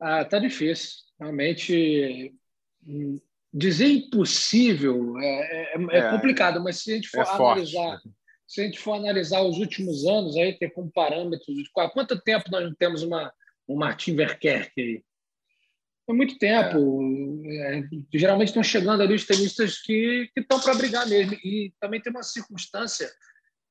Ah, 0.00 0.24
tá 0.24 0.38
difícil. 0.38 0.98
Realmente, 1.18 2.34
hum, 2.86 3.18
dizer 3.52 3.86
impossível 3.86 5.18
é, 5.18 5.74
é, 5.74 5.76
é, 5.76 5.98
é 5.98 6.10
complicado, 6.10 6.62
mas 6.62 6.82
se 6.82 6.92
a 6.92 6.94
gente 6.94 7.08
for 7.08 7.26
é 7.26 7.28
analisar, 7.28 8.00
se 8.46 8.60
a 8.60 8.64
gente 8.64 8.78
for 8.78 8.94
analisar 8.94 9.42
os 9.42 9.58
últimos 9.58 10.06
anos, 10.06 10.36
aí 10.36 10.56
ter 10.58 10.70
como 10.70 10.90
parâmetros, 10.90 11.56
há 11.76 11.90
quanto 11.90 12.20
tempo 12.20 12.50
nós 12.50 12.64
não 12.64 12.74
temos 12.74 13.02
uma 13.02 13.32
um 13.68 13.76
Martin 13.76 14.16
Verkerk 14.16 14.72
aí? 14.80 15.04
Há 16.08 16.14
muito 16.14 16.38
tempo. 16.38 17.42
É. 17.44 17.82
geralmente 18.14 18.48
estão 18.48 18.62
chegando 18.62 19.02
ali 19.02 19.14
os 19.14 19.26
tenistas 19.26 19.78
que, 19.78 20.30
que 20.32 20.40
estão 20.40 20.58
para 20.58 20.74
brigar 20.74 21.06
mesmo. 21.06 21.34
E 21.34 21.70
também 21.78 22.00
tem 22.00 22.10
uma 22.10 22.22
circunstância 22.22 23.10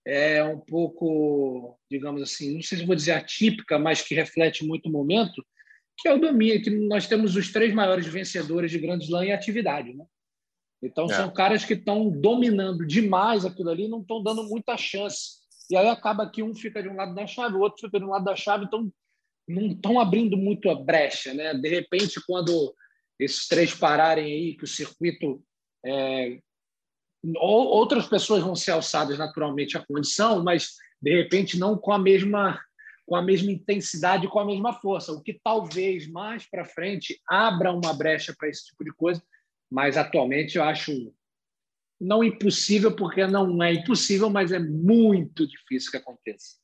é 0.07 0.41
um 0.41 0.57
pouco, 0.57 1.77
digamos 1.91 2.21
assim, 2.21 2.55
não 2.55 2.61
sei 2.61 2.77
se 2.77 2.85
vou 2.85 2.95
dizer 2.95 3.11
atípica, 3.11 3.77
mas 3.77 4.01
que 4.01 4.15
reflete 4.15 4.65
muito 4.65 4.87
o 4.87 4.91
momento, 4.91 5.45
que 5.97 6.07
é 6.07 6.13
o 6.13 6.19
domínio, 6.19 6.61
que 6.61 6.69
nós 6.69 7.07
temos 7.07 7.35
os 7.35 7.51
três 7.51 7.73
maiores 7.73 8.07
vencedores 8.07 8.71
de 8.71 8.79
Grand 8.79 8.99
Slam 8.99 9.25
em 9.25 9.33
atividade, 9.33 9.93
né? 9.93 10.05
Então 10.81 11.05
é. 11.05 11.13
são 11.13 11.29
caras 11.33 11.65
que 11.65 11.73
estão 11.73 12.09
dominando 12.09 12.85
demais 12.85 13.45
aquilo 13.45 13.69
ali, 13.69 13.89
não 13.89 13.99
estão 13.99 14.23
dando 14.23 14.43
muita 14.43 14.77
chance. 14.77 15.39
E 15.69 15.75
aí 15.75 15.89
acaba 15.89 16.29
que 16.29 16.41
um 16.41 16.55
fica 16.55 16.81
de 16.81 16.87
um 16.87 16.95
lado 16.95 17.13
da 17.13 17.27
chave, 17.27 17.55
o 17.55 17.59
outro 17.59 17.85
fica 17.85 17.99
de 17.99 18.05
um 18.05 18.09
lado 18.09 18.23
da 18.23 18.35
chave, 18.35 18.63
então 18.63 18.89
não 19.45 19.67
estão 19.67 19.99
abrindo 19.99 20.37
muito 20.37 20.69
a 20.69 20.75
brecha, 20.75 21.33
né? 21.33 21.53
De 21.53 21.67
repente, 21.67 22.21
quando 22.25 22.73
esses 23.19 23.45
três 23.45 23.73
pararem 23.73 24.25
aí, 24.25 24.55
que 24.55 24.63
o 24.63 24.67
circuito 24.67 25.43
é, 25.85 26.39
outras 27.35 28.07
pessoas 28.07 28.43
vão 28.43 28.55
ser 28.55 28.71
alçadas 28.71 29.17
naturalmente 29.17 29.77
à 29.77 29.85
condição, 29.85 30.43
mas 30.43 30.75
de 31.01 31.15
repente 31.15 31.57
não 31.57 31.77
com 31.77 31.91
a 31.91 31.99
mesma 31.99 32.59
com 33.05 33.15
a 33.15 33.21
mesma 33.21 33.49
intensidade, 33.49 34.27
com 34.27 34.37
a 34.37 34.45
mesma 34.45 34.73
força, 34.73 35.13
o 35.13 35.21
que 35.21 35.39
talvez 35.41 36.11
mais 36.11 36.45
para 36.45 36.65
frente 36.65 37.17
abra 37.25 37.71
uma 37.71 37.93
brecha 37.93 38.35
para 38.37 38.49
esse 38.49 38.65
tipo 38.65 38.83
de 38.83 38.91
coisa, 38.91 39.23
mas 39.71 39.95
atualmente 39.95 40.57
eu 40.57 40.63
acho 40.65 40.91
não 41.99 42.21
impossível, 42.21 42.93
porque 42.93 43.25
não 43.25 43.63
é 43.63 43.73
impossível, 43.73 44.29
mas 44.29 44.51
é 44.51 44.59
muito 44.59 45.47
difícil 45.47 45.89
que 45.89 45.97
aconteça. 45.97 46.57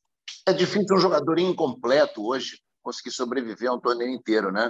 É 0.46 0.52
difícil 0.52 0.98
um 0.98 1.00
jogador 1.00 1.40
incompleto 1.40 2.26
hoje 2.26 2.60
conseguir 2.82 3.12
sobreviver 3.12 3.70
a 3.70 3.74
um 3.74 3.80
torneio 3.80 4.12
inteiro, 4.12 4.52
né? 4.52 4.70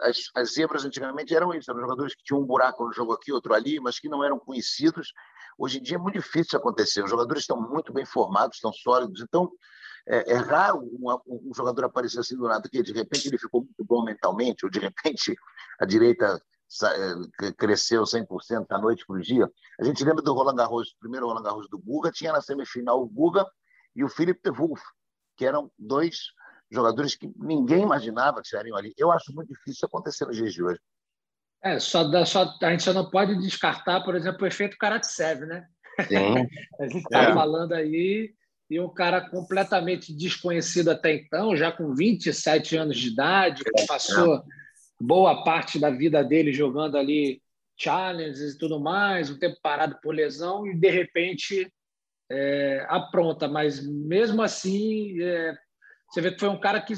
As, 0.00 0.30
as 0.34 0.54
zebras 0.54 0.84
antigamente 0.84 1.34
eram 1.34 1.52
isso, 1.52 1.70
eram 1.70 1.80
jogadores 1.80 2.14
que 2.14 2.22
tinham 2.22 2.40
um 2.40 2.46
buraco 2.46 2.84
no 2.84 2.92
jogo 2.92 3.12
aqui, 3.12 3.32
outro 3.32 3.54
ali, 3.54 3.80
mas 3.80 3.98
que 3.98 4.08
não 4.08 4.22
eram 4.22 4.38
conhecidos. 4.38 5.12
Hoje 5.58 5.78
em 5.78 5.82
dia 5.82 5.96
é 5.96 5.98
muito 5.98 6.14
difícil 6.14 6.58
acontecer. 6.58 7.02
Os 7.02 7.10
jogadores 7.10 7.42
estão 7.42 7.60
muito 7.60 7.92
bem 7.92 8.04
formados, 8.04 8.56
estão 8.56 8.72
sólidos. 8.72 9.20
Então, 9.22 9.50
é, 10.06 10.32
é 10.32 10.36
raro 10.36 10.80
um, 10.80 11.18
um, 11.26 11.54
jogador 11.54 11.84
aparecer 11.84 12.20
assim 12.20 12.36
do 12.36 12.46
nada, 12.46 12.68
que 12.68 12.82
de 12.82 12.92
repente 12.92 13.26
ele 13.26 13.38
ficou 13.38 13.62
muito 13.62 13.84
bom 13.84 14.04
mentalmente, 14.04 14.64
ou 14.64 14.70
de 14.70 14.78
repente 14.78 15.36
a 15.80 15.84
direita 15.84 16.40
é, 17.40 17.52
cresceu 17.52 18.02
100% 18.02 18.66
da 18.68 18.78
noite 18.78 19.04
para 19.04 19.16
o 19.16 19.20
dia. 19.20 19.50
A 19.80 19.84
gente 19.84 20.04
lembra 20.04 20.22
do 20.22 20.32
Roland 20.32 20.54
Garros, 20.54 20.90
o 20.92 20.98
primeiro 21.00 21.26
Roland 21.26 21.42
Garros 21.42 21.68
do 21.68 21.78
Guga, 21.78 22.12
tinha 22.12 22.32
na 22.32 22.40
semifinal 22.40 23.02
o 23.02 23.08
Guga 23.08 23.44
e 23.96 24.04
o 24.04 24.08
Philippe 24.08 24.40
de 24.44 24.56
Wolf, 24.56 24.80
que 25.36 25.44
eram 25.44 25.70
dois 25.78 26.32
jogadores 26.70 27.14
que 27.14 27.30
ninguém 27.36 27.82
imaginava 27.82 28.40
que 28.40 28.46
estariam 28.46 28.76
ali. 28.76 28.92
Eu 28.96 29.10
acho 29.12 29.32
muito 29.34 29.48
difícil 29.48 29.86
acontecer 29.86 30.26
nos 30.26 30.36
dias 30.36 30.52
de 30.52 30.62
hoje. 30.62 30.80
É, 31.62 31.78
só, 31.78 32.04
dá, 32.04 32.24
só 32.24 32.54
a 32.62 32.70
gente 32.70 32.82
só 32.82 32.92
não 32.92 33.10
pode 33.10 33.36
descartar, 33.40 34.02
por 34.02 34.14
exemplo, 34.14 34.42
o 34.42 34.46
efeito 34.46 34.76
Karatsev, 34.78 35.46
né? 35.46 35.66
Sim. 36.06 36.46
a 36.80 36.84
gente 36.84 36.98
está 36.98 37.22
é. 37.22 37.34
falando 37.34 37.72
aí 37.72 38.32
e 38.68 38.80
um 38.80 38.88
cara 38.88 39.28
completamente 39.28 40.12
desconhecido 40.12 40.90
até 40.90 41.14
então, 41.14 41.56
já 41.56 41.70
com 41.70 41.94
27 41.94 42.76
anos 42.76 42.96
de 42.96 43.08
idade, 43.08 43.64
que 43.64 43.80
é. 43.82 43.86
passou 43.86 44.42
boa 45.00 45.44
parte 45.44 45.78
da 45.78 45.90
vida 45.90 46.22
dele 46.24 46.52
jogando 46.52 46.96
ali 46.96 47.40
challenges 47.78 48.54
e 48.54 48.58
tudo 48.58 48.80
mais, 48.80 49.30
um 49.30 49.38
tempo 49.38 49.58
parado 49.62 49.98
por 50.02 50.14
lesão 50.14 50.66
e 50.66 50.74
de 50.74 50.90
repente 50.90 51.70
é, 52.30 52.84
apronta, 52.88 53.46
mas 53.46 53.86
mesmo 53.86 54.42
assim 54.42 55.20
é, 55.20 55.56
você 56.08 56.20
vê 56.20 56.32
que 56.32 56.40
foi 56.40 56.48
um 56.48 56.60
cara 56.60 56.80
que 56.80 56.94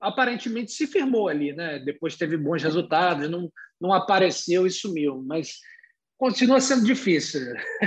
aparentemente 0.00 0.72
se 0.72 0.86
firmou 0.86 1.28
ali, 1.28 1.52
né? 1.52 1.78
Depois 1.78 2.16
teve 2.16 2.36
bons 2.36 2.62
resultados, 2.62 3.28
não, 3.28 3.50
não 3.80 3.92
apareceu 3.92 4.66
e 4.66 4.70
sumiu, 4.70 5.22
mas 5.26 5.58
continua 6.16 6.60
sendo 6.60 6.84
difícil. 6.84 7.40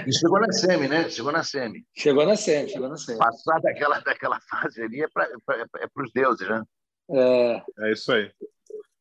E 0.08 0.14
chegou 0.14 0.40
na 0.40 0.52
semi, 0.52 0.88
né? 0.88 1.10
Chegou 1.10 1.32
na 1.32 1.44
semi. 1.44 1.86
Chegou 1.96 2.26
na 2.26 2.36
semi, 2.36 2.70
chegou 2.70 2.90
na 2.90 2.98
semi. 2.98 3.20
Passar 3.20 3.60
daquela, 3.62 4.00
daquela 4.00 4.40
fase 4.50 4.82
ali 4.82 5.04
é 5.04 5.08
para 5.08 5.26
é 5.26 5.88
os 5.98 6.12
deuses, 6.14 6.48
né? 6.48 6.64
É. 7.12 7.64
é 7.80 7.92
isso 7.92 8.12
aí. 8.12 8.32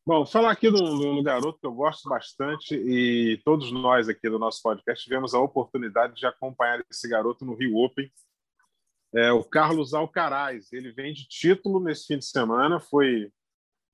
Bom, 0.05 0.25
falar 0.25 0.51
aqui 0.51 0.69
de 0.71 0.81
um, 0.81 1.21
garoto 1.21 1.59
que 1.59 1.67
eu 1.67 1.73
gosto 1.73 2.09
bastante 2.09 2.75
e 2.75 3.39
todos 3.45 3.71
nós 3.71 4.09
aqui 4.09 4.29
do 4.29 4.39
nosso 4.39 4.61
podcast 4.61 5.03
tivemos 5.03 5.33
a 5.33 5.39
oportunidade 5.39 6.15
de 6.15 6.25
acompanhar 6.25 6.83
esse 6.89 7.07
garoto 7.07 7.45
no 7.45 7.55
Rio 7.55 7.77
Open 7.77 8.11
é 9.13 9.31
o 9.31 9.43
Carlos 9.43 9.93
Alcaraz. 9.93 10.71
Ele 10.71 10.91
vem 10.91 11.13
de 11.13 11.27
título 11.27 11.79
nesse 11.79 12.07
fim 12.07 12.17
de 12.17 12.25
semana, 12.25 12.79
foi 12.79 13.31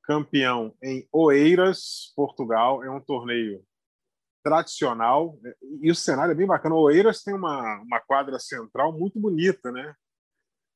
campeão 0.03 0.73
em 0.81 1.07
Oeiras, 1.11 2.13
Portugal. 2.15 2.83
É 2.83 2.89
um 2.89 3.01
torneio 3.01 3.63
tradicional 4.43 5.37
e 5.81 5.91
o 5.91 5.95
cenário 5.95 6.31
é 6.31 6.35
bem 6.35 6.47
bacana. 6.47 6.75
Oeiras 6.75 7.23
tem 7.23 7.33
uma, 7.33 7.81
uma 7.81 7.99
quadra 7.99 8.39
central 8.39 8.97
muito 8.97 9.19
bonita, 9.19 9.71
né? 9.71 9.93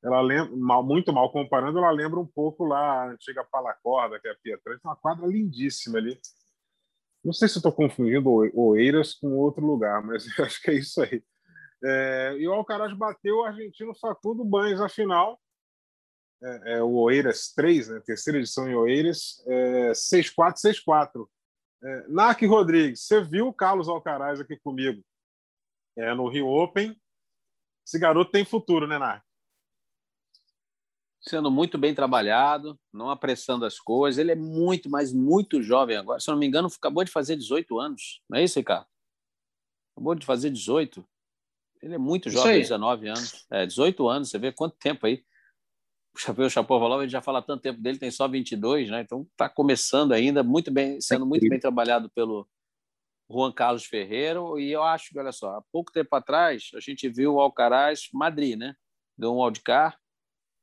Ela 0.04 0.20
lembra, 0.20 0.58
mal, 0.58 0.84
muito 0.84 1.14
mal 1.14 1.32
comparando, 1.32 1.78
ela 1.78 1.92
lembra 1.92 2.20
um 2.20 2.26
pouco 2.26 2.66
lá 2.66 3.04
a 3.04 3.12
antiga 3.12 3.46
Palacorda, 3.50 4.20
que 4.20 4.28
é 4.28 4.32
a 4.32 4.38
Pietra. 4.42 4.74
Tem 4.74 4.80
uma 4.84 4.96
quadra 4.96 5.28
lindíssima 5.28 6.00
ali. 6.00 6.20
Não 7.24 7.32
sei 7.32 7.48
se 7.48 7.58
estou 7.58 7.72
confundindo 7.72 8.30
Oeiras 8.56 9.14
com 9.14 9.38
outro 9.38 9.64
lugar, 9.66 10.04
mas 10.04 10.26
acho 10.40 10.62
que 10.62 10.72
é 10.72 10.74
isso 10.74 11.02
aí. 11.02 11.24
É, 11.84 12.36
e 12.38 12.48
o 12.48 12.54
Alcaraz 12.54 12.94
bateu 12.96 13.38
o 13.38 13.44
argentino 13.44 13.94
Facundo 13.96 14.46
Banes 14.46 14.80
na 14.80 14.88
final. 14.88 15.40
É, 16.44 16.74
é, 16.74 16.84
o 16.84 16.94
Oeiras 16.94 17.52
3, 17.54 17.90
né, 17.90 18.00
terceira 18.04 18.40
edição 18.40 18.68
em 18.68 18.74
Oeiras, 18.76 19.44
é, 19.48 19.92
6-4, 19.92 20.56
6-4. 20.58 21.28
É, 21.84 22.08
Narc 22.08 22.42
Rodrigues, 22.44 23.02
você 23.02 23.24
viu 23.24 23.48
o 23.48 23.54
Carlos 23.54 23.88
Alcaraz 23.88 24.40
aqui 24.40 24.58
comigo 24.58 25.04
é, 25.98 26.14
no 26.14 26.28
Rio 26.28 26.48
Open. 26.48 27.00
Esse 27.86 28.00
garoto 28.00 28.32
tem 28.32 28.46
futuro, 28.46 28.88
né, 28.88 28.98
Narc? 28.98 29.24
Sendo 31.24 31.52
muito 31.52 31.78
bem 31.78 31.94
trabalhado, 31.94 32.80
não 32.92 33.12
apressando 33.12 33.64
as 33.64 33.80
coisas. 33.80 34.18
Ele 34.18 34.32
é 34.32 34.36
muito, 34.36 34.90
mas 34.90 35.14
muito 35.14 35.62
jovem 35.62 35.96
agora. 35.96 36.20
Se 36.20 36.28
eu 36.28 36.34
não 36.34 36.40
me 36.40 36.48
engano, 36.48 36.68
acabou 36.68 37.04
de 37.04 37.12
fazer 37.12 37.36
18 37.36 37.80
anos. 37.80 38.24
Não 38.28 38.40
é 38.40 38.44
isso, 38.44 38.58
Ricardo? 38.58 38.88
Acabou 39.96 40.16
de 40.16 40.26
fazer 40.26 40.50
18. 40.50 41.08
Ele 41.82 41.96
é 41.96 41.98
muito 41.98 42.30
jovem, 42.30 42.60
19 42.60 43.08
anos. 43.08 43.46
É, 43.52 43.66
18 43.66 44.08
anos, 44.08 44.30
você 44.30 44.38
vê 44.38 44.52
quanto 44.52 44.76
tempo 44.78 45.06
aí. 45.08 45.24
O 46.14 46.20
Chapéu 46.20 46.50
Chapovalov, 46.50 47.00
a 47.00 47.04
gente 47.04 47.12
já 47.12 47.22
fala 47.22 47.42
tanto 47.42 47.62
tempo 47.62 47.82
dele, 47.82 47.98
tem 47.98 48.12
só 48.12 48.28
22, 48.28 48.90
né? 48.90 49.02
Então 49.02 49.26
está 49.32 49.50
começando 49.50 50.12
ainda, 50.12 50.44
muito 50.44 50.70
bem, 50.70 51.00
sendo 51.00 51.26
muito 51.26 51.48
bem 51.48 51.60
trabalhado 51.60 52.10
pelo 52.10 52.48
Juan 53.30 53.52
Carlos 53.52 53.86
Ferreira. 53.86 54.40
E 54.58 54.70
eu 54.70 54.84
acho 54.84 55.10
que, 55.10 55.20
olha 55.20 55.32
só, 55.32 55.58
há 55.58 55.64
pouco 55.72 55.92
tempo 55.92 56.14
atrás, 56.16 56.70
a 56.76 56.80
gente 56.80 57.08
viu 57.10 57.36
o 57.36 57.40
Alcaraz 57.40 58.10
Madrid, 58.14 58.58
né? 58.58 58.76
Deu 59.18 59.34
um 59.34 59.42
wildcard 59.42 59.98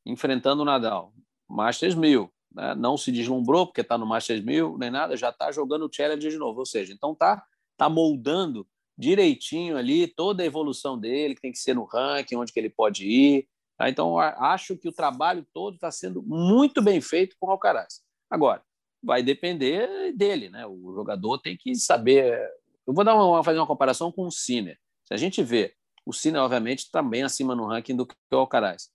enfrentando 0.04 0.62
o 0.62 0.64
Nadal. 0.64 1.12
Masters 1.48 1.94
1000. 1.94 2.30
Né? 2.52 2.74
Não 2.74 2.96
se 2.96 3.10
deslumbrou 3.10 3.66
porque 3.66 3.80
está 3.80 3.96
no 3.96 4.06
Masters 4.06 4.44
1000 4.44 4.76
nem 4.78 4.90
nada, 4.90 5.16
já 5.16 5.30
está 5.30 5.50
jogando 5.50 5.86
o 5.86 5.92
Challenge 5.92 6.28
de 6.28 6.36
novo. 6.36 6.60
Ou 6.60 6.66
seja, 6.66 6.92
então 6.92 7.12
está 7.12 7.42
tá 7.76 7.88
moldando 7.88 8.66
direitinho 8.98 9.76
ali 9.76 10.08
toda 10.08 10.42
a 10.42 10.46
evolução 10.46 10.98
dele, 10.98 11.36
que 11.36 11.40
tem 11.40 11.52
que 11.52 11.58
ser 11.58 11.74
no 11.74 11.84
ranking, 11.84 12.34
onde 12.36 12.52
que 12.52 12.58
ele 12.58 12.68
pode 12.68 13.06
ir. 13.06 13.48
Tá? 13.76 13.88
Então, 13.88 14.18
acho 14.18 14.76
que 14.76 14.88
o 14.88 14.92
trabalho 14.92 15.46
todo 15.54 15.76
está 15.76 15.90
sendo 15.90 16.20
muito 16.22 16.82
bem 16.82 17.00
feito 17.00 17.36
com 17.38 17.46
o 17.46 17.50
Alcaraz. 17.50 18.00
Agora, 18.28 18.62
vai 19.00 19.22
depender 19.22 20.12
dele, 20.12 20.50
né? 20.50 20.66
O 20.66 20.92
jogador 20.94 21.38
tem 21.38 21.56
que 21.56 21.76
saber. 21.76 22.36
Eu 22.84 22.92
vou 22.92 23.04
dar 23.04 23.14
uma, 23.14 23.44
fazer 23.44 23.58
uma 23.58 23.66
comparação 23.66 24.10
com 24.10 24.26
o 24.26 24.32
Sinner. 24.32 24.76
Se 25.04 25.14
a 25.14 25.16
gente 25.16 25.42
vê, 25.42 25.74
o 26.04 26.12
Sinner, 26.12 26.42
obviamente, 26.42 26.90
também 26.90 27.20
tá 27.20 27.26
acima 27.26 27.54
no 27.54 27.66
ranking 27.66 27.94
do 27.94 28.04
que 28.04 28.14
o 28.32 28.36
Alcaraz. 28.36 28.90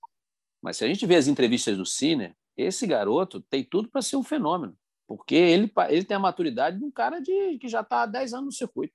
Mas 0.62 0.78
se 0.78 0.84
a 0.84 0.88
gente 0.88 1.06
vê 1.06 1.16
as 1.16 1.28
entrevistas 1.28 1.78
do 1.78 1.86
Sinner, 1.86 2.36
esse 2.58 2.86
garoto 2.86 3.42
tem 3.42 3.64
tudo 3.64 3.90
para 3.90 4.02
ser 4.02 4.18
um 4.18 4.24
fenômeno, 4.24 4.78
porque 5.08 5.36
ele, 5.36 5.72
ele 5.90 6.04
tem 6.04 6.16
a 6.16 6.20
maturidade 6.20 6.78
de 6.78 6.86
um 6.86 6.92
cara 6.92 7.20
de, 7.20 7.58
que 7.58 7.68
já 7.68 7.82
está 7.82 8.04
há 8.04 8.06
10 8.06 8.34
anos 8.34 8.46
no 8.46 8.52
circuito. 8.52 8.94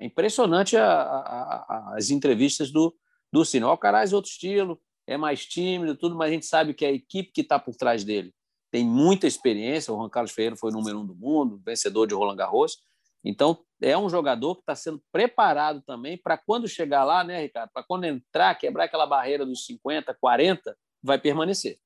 É 0.00 0.06
impressionante 0.06 0.76
a, 0.76 0.86
a, 0.86 1.56
a, 1.56 1.94
as 1.96 2.10
entrevistas 2.10 2.70
do, 2.70 2.94
do 3.32 3.44
Cine. 3.44 3.64
O 3.64 3.68
Alcaraz 3.68 4.12
é 4.12 4.16
outro 4.16 4.30
estilo, 4.30 4.80
é 5.06 5.16
mais 5.16 5.44
tímido, 5.44 5.96
tudo, 5.96 6.14
mas 6.14 6.30
a 6.30 6.32
gente 6.32 6.46
sabe 6.46 6.74
que 6.74 6.84
a 6.84 6.92
equipe 6.92 7.32
que 7.32 7.40
está 7.40 7.58
por 7.58 7.74
trás 7.74 8.04
dele 8.04 8.32
tem 8.70 8.84
muita 8.84 9.26
experiência. 9.26 9.92
O 9.92 9.96
Juan 9.96 10.08
Carlos 10.08 10.32
Ferreira 10.32 10.56
foi 10.56 10.70
número 10.70 11.00
um 11.00 11.06
do 11.06 11.14
mundo, 11.14 11.60
vencedor 11.64 12.06
de 12.06 12.14
Roland 12.14 12.36
Garros. 12.36 12.78
Então, 13.24 13.64
é 13.82 13.96
um 13.96 14.08
jogador 14.08 14.54
que 14.56 14.62
está 14.62 14.74
sendo 14.74 15.02
preparado 15.10 15.82
também 15.82 16.16
para 16.16 16.36
quando 16.36 16.68
chegar 16.68 17.04
lá, 17.04 17.24
né, 17.24 17.42
Ricardo? 17.42 17.70
Para 17.72 17.82
quando 17.82 18.04
entrar, 18.04 18.54
quebrar 18.54 18.84
aquela 18.84 19.06
barreira 19.06 19.44
dos 19.44 19.64
50, 19.66 20.14
40, 20.14 20.76
vai 21.02 21.18
permanecer. 21.18 21.78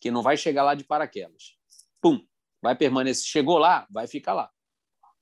Que 0.00 0.10
não 0.10 0.22
vai 0.22 0.36
chegar 0.36 0.62
lá 0.62 0.74
de 0.74 0.84
paraquedas. 0.84 1.56
Pum, 2.00 2.24
vai 2.62 2.74
permanecer. 2.74 3.26
Chegou 3.26 3.58
lá, 3.58 3.86
vai 3.90 4.06
ficar 4.06 4.32
lá. 4.32 4.50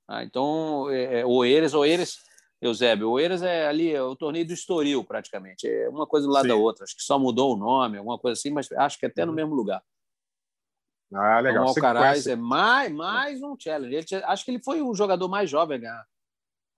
Ah, 0.07 0.23
então, 0.23 0.89
é, 0.89 1.21
é, 1.21 1.25
Oeiras, 1.25 1.73
Oeiras, 1.73 2.17
Eusébio, 2.61 3.09
Oeiras 3.11 3.41
é 3.41 3.67
ali 3.67 3.91
é 3.91 4.01
o 4.01 4.15
torneio 4.15 4.45
do 4.45 4.53
Estoril, 4.53 5.03
praticamente. 5.03 5.67
É 5.67 5.89
uma 5.89 6.07
coisa 6.07 6.27
do 6.27 6.33
lado 6.33 6.43
Sim. 6.43 6.49
da 6.49 6.55
outra. 6.55 6.83
Acho 6.83 6.95
que 6.95 7.03
só 7.03 7.17
mudou 7.17 7.53
o 7.53 7.57
nome, 7.57 7.97
alguma 7.97 8.17
coisa 8.17 8.39
assim, 8.39 8.51
mas 8.51 8.71
acho 8.71 8.99
que 8.99 9.05
até 9.05 9.25
no 9.25 9.31
uhum. 9.31 9.35
mesmo 9.35 9.55
lugar. 9.55 9.83
Ah, 11.13 11.39
legal. 11.39 11.63
Então, 11.63 11.65
o 11.65 11.67
Alcaraz 11.67 12.27
é 12.27 12.35
mais, 12.35 12.91
mais 12.91 13.41
um 13.41 13.55
Challenger. 13.57 14.05
Ele, 14.09 14.23
acho 14.25 14.45
que 14.45 14.51
ele 14.51 14.63
foi 14.63 14.81
o 14.81 14.93
jogador 14.95 15.27
mais 15.27 15.49
jovem 15.49 15.77
a 15.77 15.79
ganhar 15.79 16.05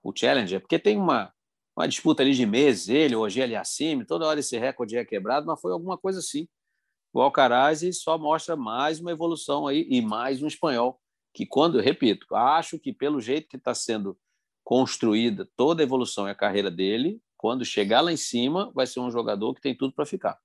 o 0.03 0.13
Challenger, 0.15 0.61
porque 0.61 0.78
tem 0.78 0.97
uma, 0.97 1.34
uma 1.76 1.88
disputa 1.88 2.21
ali 2.21 2.34
de 2.36 2.45
meses, 2.45 2.89
ele, 2.89 3.15
hoje 3.15 3.41
ele 3.41 3.55
acima, 3.55 4.05
toda 4.05 4.28
hora 4.28 4.39
esse 4.39 4.55
recorde 4.55 4.97
é 4.97 5.03
quebrado, 5.03 5.47
mas 5.47 5.59
foi 5.59 5.71
alguma 5.71 5.97
coisa 5.97 6.19
assim. 6.19 6.47
O 7.11 7.19
Alcaraz 7.19 7.82
só 8.03 8.15
mostra 8.17 8.55
mais 8.55 8.99
uma 8.99 9.11
evolução 9.11 9.65
aí 9.65 9.88
e 9.89 10.01
mais 10.01 10.43
um 10.43 10.47
espanhol 10.47 11.01
que 11.36 11.45
quando, 11.45 11.77
eu 11.77 11.83
repito, 11.83 12.33
acho 12.33 12.79
que 12.79 12.93
pelo 12.93 13.19
jeito 13.19 13.49
que 13.49 13.57
está 13.57 13.75
sendo 13.75 14.17
construída 14.63 15.47
toda 15.55 15.83
a 15.83 15.86
evolução 15.86 16.27
e 16.27 16.31
a 16.31 16.36
carreira 16.36 16.71
dele, 16.71 17.21
quando 17.38 17.65
chegar 17.65 17.99
lá 17.99 18.11
em 18.11 18.17
cima, 18.17 18.71
vai 18.73 18.88
ser 18.88 19.01
um 19.01 19.11
jogador 19.11 19.53
que 19.53 19.61
tem 19.61 19.75
tudo 19.75 19.93
para 19.93 20.05
ficar. 20.05 20.39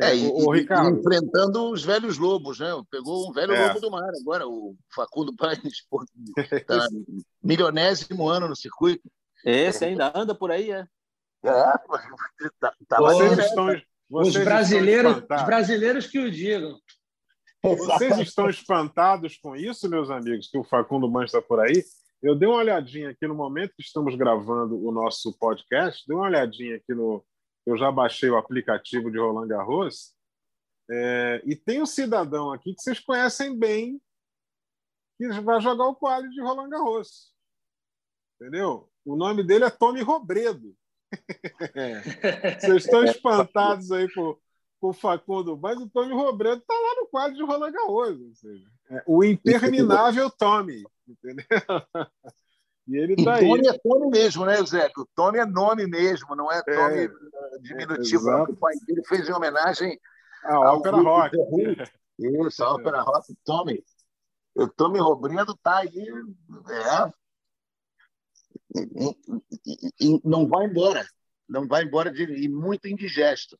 É, 0.00 0.16
e, 0.16 0.26
o, 0.28 0.46
o 0.46 0.52
Ricardo... 0.52 0.96
enfrentando 0.96 1.72
os 1.72 1.82
velhos 1.84 2.18
lobos, 2.18 2.60
né? 2.60 2.68
Pegou 2.88 3.28
um 3.28 3.32
velho 3.32 3.52
é. 3.52 3.66
lobo 3.66 3.80
do 3.80 3.90
mar 3.90 4.08
agora, 4.20 4.46
o 4.46 4.76
Facundo 4.94 5.34
Paes, 5.34 5.58
está 6.52 6.86
milionésimo 7.42 8.28
ano 8.28 8.48
no 8.48 8.54
circuito. 8.54 9.10
Esse 9.44 9.84
ainda 9.84 10.12
anda 10.14 10.36
por 10.36 10.52
aí, 10.52 10.70
é? 10.70 10.86
É, 11.42 11.52
tá, 12.60 12.72
tá 12.88 12.98
vocês 12.98 13.36
lá, 13.36 13.44
estão, 13.44 13.66
né? 13.66 13.82
vocês 14.08 14.36
os 14.36 14.44
brasileiros, 14.44 15.16
os 15.16 15.42
brasileiros 15.44 16.06
que 16.06 16.18
o 16.20 16.30
digam. 16.30 16.78
Vocês 17.62 18.18
estão 18.18 18.48
espantados 18.48 19.36
com 19.36 19.56
isso, 19.56 19.88
meus 19.88 20.10
amigos, 20.10 20.48
que 20.48 20.58
o 20.58 20.64
Facundo 20.64 21.10
Mães 21.10 21.26
está 21.26 21.42
por 21.42 21.58
aí? 21.60 21.84
Eu 22.22 22.36
dei 22.36 22.48
uma 22.48 22.58
olhadinha 22.58 23.10
aqui 23.10 23.26
no 23.26 23.34
momento 23.34 23.74
que 23.76 23.82
estamos 23.82 24.14
gravando 24.14 24.76
o 24.84 24.92
nosso 24.92 25.36
podcast, 25.38 26.04
dei 26.06 26.16
uma 26.16 26.26
olhadinha 26.26 26.76
aqui 26.76 26.94
no. 26.94 27.24
Eu 27.66 27.76
já 27.76 27.92
baixei 27.92 28.30
o 28.30 28.36
aplicativo 28.36 29.10
de 29.10 29.18
Roland 29.18 29.48
Garros, 29.48 30.14
é, 30.90 31.42
e 31.44 31.54
tem 31.54 31.82
um 31.82 31.86
cidadão 31.86 32.50
aqui 32.50 32.74
que 32.74 32.80
vocês 32.80 32.98
conhecem 32.98 33.56
bem, 33.56 34.00
que 35.18 35.28
vai 35.40 35.60
jogar 35.60 35.86
o 35.86 35.94
quadro 35.94 36.30
de 36.30 36.40
Roland 36.40 36.70
Garros. 36.70 37.32
Entendeu? 38.40 38.88
O 39.04 39.16
nome 39.16 39.42
dele 39.42 39.64
é 39.64 39.70
Tommy 39.70 40.00
Robredo. 40.00 40.74
Vocês 42.60 42.84
estão 42.84 43.02
espantados 43.02 43.90
aí 43.90 44.06
por, 44.12 44.38
com 44.80 44.88
o 44.88 44.92
Facundo, 44.92 45.56
mas 45.56 45.78
o 45.78 45.88
Tommy 45.88 46.12
Robredo 46.12 46.60
está 46.60 46.74
lá 46.74 46.94
no 47.00 47.06
quadro 47.08 47.36
de 47.36 47.42
Roland 47.42 47.72
Garros, 47.72 48.20
ou 48.20 48.34
seja, 48.34 48.66
é 48.90 49.02
o 49.06 49.24
interminável 49.24 50.30
Tommy, 50.30 50.84
entendeu? 51.06 51.44
E 52.88 52.96
ele 52.96 53.12
está 53.18 53.34
aí. 53.34 53.44
É 53.44 53.78
Tommy 53.78 54.08
mesmo, 54.08 54.46
né, 54.46 54.64
Zé? 54.64 54.90
O 54.96 55.06
Tommy 55.14 55.38
é 55.38 55.44
nome 55.44 55.86
mesmo, 55.86 56.34
não 56.34 56.50
é 56.50 56.62
Tommy 56.62 57.04
é, 57.04 57.58
diminutivo. 57.60 58.30
É, 58.30 58.42
o 58.44 58.56
pai 58.56 58.74
dele 58.86 59.04
fez 59.04 59.28
em 59.28 59.32
homenagem 59.32 60.00
à 60.42 60.58
ópera 60.72 60.96
rock. 60.96 61.36
Isso, 62.18 62.64
a 62.64 62.72
ópera 62.72 63.02
rock, 63.02 63.36
Tommy. 63.44 63.84
O 64.54 64.66
Tommy 64.66 64.98
Robredo 64.98 65.52
está 65.52 65.80
aí, 65.80 66.08
é, 66.70 67.12
e, 69.66 69.92
e, 70.00 70.20
não 70.24 70.48
vai 70.48 70.64
embora. 70.64 71.06
Não 71.46 71.68
vai 71.68 71.84
embora 71.84 72.10
de, 72.10 72.24
e 72.24 72.48
muito 72.48 72.88
indigesto. 72.88 73.58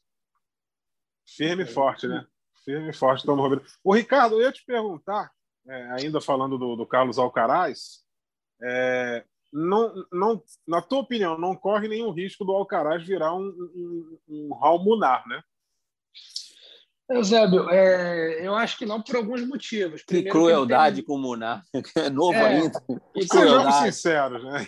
Firme 1.36 1.64
e 1.64 1.66
forte, 1.66 2.06
né? 2.06 2.26
Firme 2.64 2.90
e 2.90 2.92
forte, 2.92 3.24
Tom 3.24 3.36
Roberto. 3.36 3.66
O 3.84 3.94
Ricardo, 3.94 4.36
eu 4.36 4.42
ia 4.42 4.52
te 4.52 4.64
perguntar, 4.64 5.30
é, 5.66 5.90
ainda 5.92 6.20
falando 6.20 6.56
do, 6.56 6.74
do 6.74 6.86
Carlos 6.86 7.18
Alcaraz, 7.18 8.02
é, 8.62 9.24
não, 9.52 9.92
não, 10.12 10.42
na 10.66 10.80
tua 10.82 11.00
opinião, 11.00 11.38
não 11.38 11.54
corre 11.54 11.88
nenhum 11.88 12.10
risco 12.10 12.44
do 12.44 12.52
Alcaraz 12.52 13.02
virar 13.02 13.34
um, 13.34 13.46
um, 13.46 14.18
um 14.28 14.54
Raul 14.54 14.82
Munar, 14.82 15.26
né? 15.26 15.42
Eusébio, 17.10 17.70
é, 17.70 18.46
eu 18.46 18.54
acho 18.54 18.76
que 18.76 18.84
não 18.84 19.00
por 19.00 19.16
alguns 19.16 19.42
motivos. 19.46 20.02
Primeiro, 20.02 20.26
que 20.26 20.30
crueldade 20.30 20.96
tem... 20.96 21.04
com 21.06 21.14
o 21.14 21.18
Munar, 21.18 21.64
é 21.96 22.10
novo 22.10 22.34
é, 22.34 22.46
ainda. 22.46 22.82
Que 23.14 23.26
Sejamos 23.26 23.74
sinceros, 23.76 24.44
né? 24.44 24.66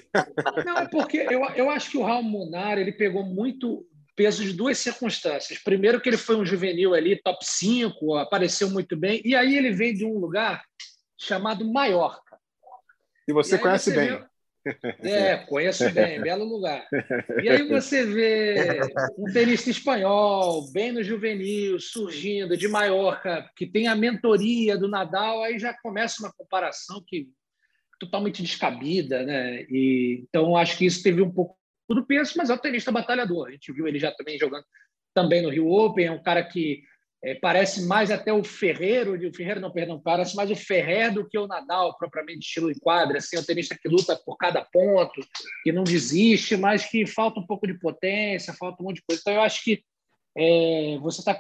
Não, 0.65 0.87
porque 0.89 1.19
eu, 1.19 1.45
eu 1.51 1.69
acho 1.69 1.91
que 1.91 1.99
o 1.99 2.03
Raul 2.03 2.23
Munar 2.23 2.79
ele 2.79 2.93
pegou 2.93 3.23
muito 3.23 3.87
peso 4.21 4.45
de 4.45 4.53
duas 4.53 4.77
circunstâncias. 4.77 5.59
Primeiro, 5.59 5.99
que 5.99 6.11
ele 6.11 6.18
foi 6.18 6.37
um 6.37 6.45
juvenil 6.45 6.93
ali, 6.93 7.16
top 7.16 7.43
5, 7.43 8.16
apareceu 8.16 8.68
muito 8.68 8.95
bem, 8.95 9.23
e 9.25 9.35
aí 9.35 9.57
ele 9.57 9.71
vem 9.71 9.95
de 9.95 10.05
um 10.05 10.18
lugar 10.18 10.62
chamado 11.18 11.64
Maiorca. 11.64 12.39
E 13.27 13.33
você 13.33 13.57
e 13.57 13.59
conhece 13.59 13.91
você 13.91 13.97
bem. 13.97 14.23
Vê... 15.01 15.11
É, 15.11 15.37
conheço 15.39 15.91
bem, 15.91 16.21
belo 16.21 16.45
lugar. 16.45 16.87
E 17.43 17.49
aí 17.49 17.66
você 17.66 18.05
vê 18.05 18.81
um 19.16 19.33
tenista 19.33 19.71
espanhol, 19.71 20.71
bem 20.71 20.93
no 20.93 21.03
juvenil, 21.03 21.81
surgindo 21.81 22.59
de 22.59 22.68
Maiorca, 22.68 23.51
que 23.57 23.66
tem 23.66 23.89
a 23.89 23.97
mentoria 23.97 24.77
do 24.77 24.87
Nadal, 24.87 25.43
aí 25.43 25.59
já 25.59 25.73
começa 25.73 26.23
uma 26.23 26.31
comparação 26.31 27.03
que 27.07 27.27
totalmente 27.99 28.43
descabida, 28.43 29.23
né? 29.23 29.62
E, 29.71 30.27
então 30.29 30.55
acho 30.59 30.77
que 30.77 30.85
isso 30.85 31.03
teve 31.03 31.23
um 31.23 31.33
pouco 31.33 31.59
do 31.95 32.07
peso, 32.07 32.34
mas 32.36 32.51
é 32.51 32.55
um 32.55 32.59
tenista 32.59 32.93
batalhador. 32.93 33.49
A 33.49 33.51
gente 33.53 33.72
viu 33.72 33.86
ele 33.86 33.99
já 33.99 34.12
também 34.12 34.38
jogando 34.38 34.64
também 35.14 35.43
no 35.43 35.51
Rio 35.51 35.68
Open, 35.68 36.07
é 36.07 36.12
um 36.12 36.22
cara 36.22 36.43
que 36.43 36.82
é, 37.22 37.34
parece 37.34 37.86
mais 37.86 38.11
até 38.11 38.32
o 38.32 38.43
Ferreiro, 38.43 39.14
o 39.14 39.34
Ferreiro 39.34 39.61
não, 39.61 39.70
perdão, 39.70 40.01
parece 40.01 40.34
mais 40.34 40.51
o 40.51 40.57
Ferrer 40.57 41.12
do 41.12 41.28
que 41.28 41.38
o 41.38 41.47
Nadal, 41.47 41.97
propriamente 41.99 42.47
estilo 42.47 42.70
em 42.70 42.78
quadra, 42.78 43.18
assim, 43.18 43.36
é 43.36 43.41
um 43.41 43.45
tenista 43.45 43.76
que 43.76 43.88
luta 43.88 44.16
por 44.24 44.36
cada 44.36 44.64
ponto, 44.64 45.20
que 45.62 45.72
não 45.72 45.84
desiste, 45.84 46.57
mas 46.57 46.86
que 46.86 47.07
falta 47.07 47.38
um 47.38 47.47
pouco 47.47 47.66
de 47.66 47.74
potência, 47.74 48.55
falta 48.55 48.82
um 48.82 48.86
monte 48.86 48.97
de 48.97 49.03
coisa. 49.03 49.20
Então 49.20 49.34
eu 49.34 49.43
acho 49.43 49.62
que 49.62 49.82
é, 50.38 50.99
você 51.03 51.22
tá, 51.22 51.38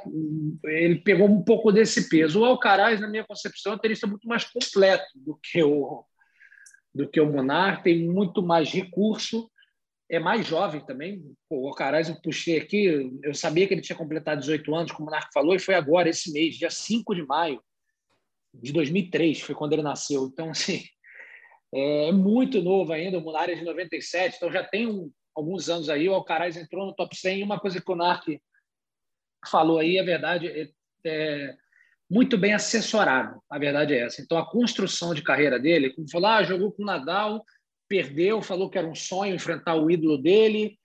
ele 0.64 0.96
pegou 0.96 1.28
um 1.28 1.42
pouco 1.42 1.72
desse 1.72 2.08
peso. 2.08 2.40
O 2.40 2.44
Alcaraz, 2.44 3.00
na 3.00 3.08
minha 3.08 3.24
concepção, 3.24 3.72
é 3.72 3.76
um 3.76 3.78
tenista 3.78 4.06
muito 4.06 4.26
mais 4.28 4.44
completo 4.44 5.06
do 5.14 5.38
que 5.42 5.62
o 5.62 6.04
do 6.92 7.08
que 7.08 7.20
o 7.20 7.32
Monar, 7.32 7.84
tem 7.84 8.08
muito 8.08 8.42
mais 8.42 8.68
recurso 8.68 9.48
é 10.10 10.18
mais 10.18 10.46
jovem 10.46 10.84
também. 10.84 11.22
Pô, 11.48 11.60
o 11.60 11.68
Alcaraz 11.68 12.08
eu 12.08 12.20
puxei 12.20 12.58
aqui, 12.58 13.10
eu 13.22 13.32
sabia 13.32 13.66
que 13.66 13.72
ele 13.72 13.80
tinha 13.80 13.96
completado 13.96 14.40
18 14.40 14.74
anos, 14.74 14.92
como 14.92 15.08
o 15.08 15.10
Narco 15.10 15.32
falou, 15.32 15.54
e 15.54 15.60
foi 15.60 15.74
agora, 15.74 16.08
esse 16.08 16.32
mês, 16.32 16.56
dia 16.56 16.70
5 16.70 17.14
de 17.14 17.24
maio 17.24 17.62
de 18.52 18.72
2003, 18.72 19.40
foi 19.40 19.54
quando 19.54 19.72
ele 19.72 19.82
nasceu. 19.82 20.24
Então, 20.24 20.50
assim, 20.50 20.82
é 21.72 22.10
muito 22.10 22.60
novo 22.60 22.92
ainda, 22.92 23.18
o 23.18 23.20
Munar 23.20 23.48
é 23.48 23.54
de 23.54 23.64
97, 23.64 24.36
então 24.36 24.50
já 24.50 24.64
tem 24.64 24.88
um, 24.88 25.12
alguns 25.34 25.70
anos 25.70 25.88
aí, 25.88 26.08
o 26.08 26.14
Alcaraz 26.14 26.56
entrou 26.56 26.86
no 26.86 26.94
top 26.94 27.16
100, 27.16 27.38
e 27.38 27.44
uma 27.44 27.60
coisa 27.60 27.80
que 27.80 27.92
o 27.92 27.96
Narco 27.96 28.32
falou 29.48 29.78
aí, 29.78 29.96
é 29.96 30.02
verdade, 30.02 30.48
é, 30.48 30.68
é 31.06 31.54
muito 32.10 32.36
bem 32.36 32.52
assessorado, 32.52 33.40
a 33.48 33.56
verdade 33.60 33.94
é 33.94 34.00
essa. 34.00 34.20
Então, 34.20 34.36
a 34.36 34.50
construção 34.50 35.14
de 35.14 35.22
carreira 35.22 35.60
dele, 35.60 35.94
como 35.94 36.10
falou, 36.10 36.30
ah, 36.30 36.42
jogou 36.42 36.72
com 36.72 36.82
o 36.82 36.86
Nadal, 36.86 37.44
perdeu, 37.90 38.40
falou 38.40 38.70
que 38.70 38.78
era 38.78 38.86
um 38.86 38.94
sonho 38.94 39.34
enfrentar 39.34 39.74
o 39.74 39.90
ídolo 39.90 40.16
dele 40.16 40.78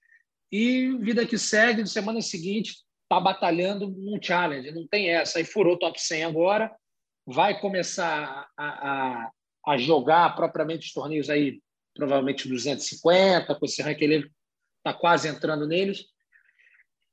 e 0.51 0.97
vida 0.97 1.23
que 1.23 1.37
segue, 1.37 1.83
de 1.83 1.89
semana 1.89 2.19
seguinte 2.19 2.77
está 3.03 3.19
batalhando 3.19 3.87
num 3.87 4.19
challenge, 4.19 4.71
não 4.71 4.87
tem 4.87 5.11
essa. 5.11 5.37
Aí 5.37 5.45
furou 5.45 5.77
top 5.77 6.01
100 6.01 6.23
agora, 6.23 6.75
vai 7.23 7.59
começar 7.59 8.49
a, 8.57 8.65
a, 8.65 9.31
a 9.67 9.77
jogar 9.77 10.35
propriamente 10.35 10.87
os 10.87 10.93
torneios 10.93 11.29
aí, 11.29 11.61
provavelmente 11.93 12.49
250, 12.49 13.53
com 13.53 13.65
esse 13.65 13.83
ranking 13.83 14.05
ele 14.05 14.31
está 14.79 14.91
quase 14.91 15.27
entrando 15.27 15.67
neles. 15.67 16.05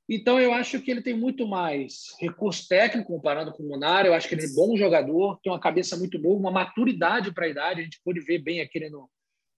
Então, 0.09 0.39
eu 0.39 0.53
acho 0.53 0.81
que 0.81 0.89
ele 0.89 1.01
tem 1.01 1.13
muito 1.13 1.47
mais 1.47 2.15
recurso 2.19 2.67
técnico 2.67 3.13
comparado 3.13 3.53
com 3.53 3.63
o 3.63 3.69
Munar. 3.69 4.05
Eu 4.05 4.13
acho 4.13 4.27
que 4.27 4.35
ele 4.35 4.45
é 4.45 4.53
bom 4.53 4.75
jogador, 4.75 5.39
tem 5.41 5.51
uma 5.51 5.59
cabeça 5.59 5.95
muito 5.95 6.19
boa, 6.19 6.37
uma 6.37 6.51
maturidade 6.51 7.31
para 7.31 7.45
a 7.45 7.49
idade. 7.49 7.81
A 7.81 7.83
gente 7.83 8.01
pôde 8.03 8.19
ver 8.19 8.39
bem 8.39 8.59
aquele 8.59 8.89
no, 8.89 9.09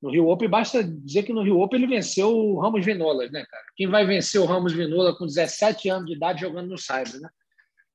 no 0.01 0.11
Rio 0.11 0.27
Open, 0.27 0.49
basta 0.49 0.83
dizer 0.83 1.23
que 1.23 1.33
no 1.33 1.43
Rio 1.43 1.59
Open 1.59 1.79
ele 1.79 1.87
venceu 1.87 2.29
o 2.29 2.59
Ramos 2.59 2.85
Vinolas, 2.85 3.31
né, 3.31 3.45
cara? 3.49 3.63
Quem 3.75 3.87
vai 3.87 4.05
vencer 4.05 4.39
o 4.39 4.45
Ramos 4.45 4.73
Vinola 4.73 5.17
com 5.17 5.25
17 5.25 5.89
anos 5.89 6.05
de 6.05 6.15
idade 6.15 6.41
jogando 6.41 6.69
no 6.69 6.77
Cyber, 6.77 7.19
né? 7.19 7.29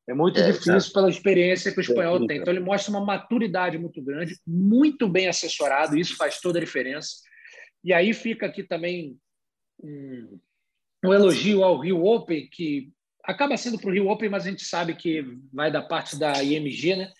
É 0.08 0.14
muito 0.14 0.40
é, 0.40 0.50
difícil 0.50 0.92
pela 0.92 1.08
experiência 1.08 1.70
que 1.70 1.78
o 1.78 1.80
espanhol 1.80 2.26
tem. 2.26 2.38
Então, 2.38 2.52
ele 2.52 2.58
mostra 2.58 2.90
uma 2.90 3.04
maturidade 3.04 3.78
muito 3.78 4.02
grande, 4.02 4.36
muito 4.44 5.08
bem 5.08 5.28
assessorado, 5.28 5.96
isso 5.96 6.16
faz 6.16 6.40
toda 6.40 6.58
a 6.58 6.64
diferença. 6.64 7.10
E 7.84 7.92
aí 7.92 8.12
fica 8.12 8.46
aqui 8.46 8.64
também 8.64 9.16
um, 9.80 10.40
um 11.04 11.14
elogio 11.14 11.62
ao 11.62 11.78
Rio 11.78 12.04
Open, 12.04 12.48
que 12.50 12.90
acaba 13.22 13.56
sendo 13.56 13.78
para 13.78 13.88
o 13.88 13.92
Rio 13.92 14.08
Open, 14.08 14.28
mas 14.28 14.46
a 14.46 14.50
gente 14.50 14.64
sabe 14.64 14.96
que 14.96 15.24
vai 15.52 15.70
da 15.70 15.82
parte 15.82 16.18
da 16.18 16.42
IMG, 16.42 16.96
né? 16.96 17.12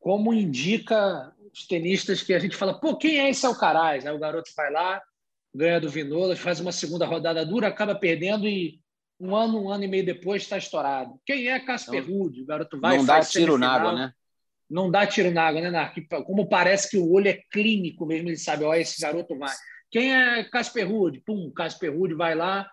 Como 0.00 0.32
indica 0.32 1.32
os 1.52 1.66
tenistas 1.66 2.22
que 2.22 2.32
a 2.32 2.38
gente 2.38 2.56
fala, 2.56 2.78
pô, 2.78 2.96
quem 2.96 3.20
é 3.20 3.30
esse 3.30 3.44
Alcaraz? 3.44 4.06
Aí 4.06 4.14
o 4.14 4.18
garoto 4.18 4.50
vai 4.56 4.70
lá, 4.70 5.02
ganha 5.54 5.80
do 5.80 5.90
Vinolas, 5.90 6.38
faz 6.38 6.60
uma 6.60 6.72
segunda 6.72 7.04
rodada 7.04 7.44
dura, 7.44 7.68
acaba 7.68 7.94
perdendo 7.94 8.48
e 8.48 8.80
um 9.20 9.36
ano, 9.36 9.62
um 9.62 9.70
ano 9.70 9.84
e 9.84 9.88
meio 9.88 10.04
depois 10.04 10.42
está 10.42 10.56
estourado. 10.56 11.20
Quem 11.24 11.48
é 11.48 11.60
Casper 11.60 12.04
Ruud? 12.04 12.42
O 12.42 12.46
garoto 12.46 12.80
vai 12.80 12.96
Não 12.96 13.04
dá 13.04 13.20
tiro 13.20 13.56
na 13.58 13.72
água, 13.72 13.92
né? 13.92 14.12
Não 14.68 14.90
dá 14.90 15.06
tiro 15.06 15.30
na 15.30 15.44
água, 15.44 15.60
né, 15.60 15.70
Narc? 15.70 15.96
Como 16.24 16.48
parece 16.48 16.90
que 16.90 16.96
o 16.96 17.12
olho 17.12 17.28
é 17.28 17.40
clínico 17.50 18.06
mesmo, 18.06 18.28
ele 18.28 18.38
sabe, 18.38 18.64
ó, 18.64 18.74
esse 18.74 19.00
garoto 19.00 19.38
vai. 19.38 19.54
Quem 19.90 20.14
é 20.14 20.42
Casper 20.44 20.88
Ruud? 20.88 21.20
Pum, 21.20 21.52
Casper 21.54 21.94
Ruud 21.94 22.14
vai 22.14 22.34
lá, 22.34 22.68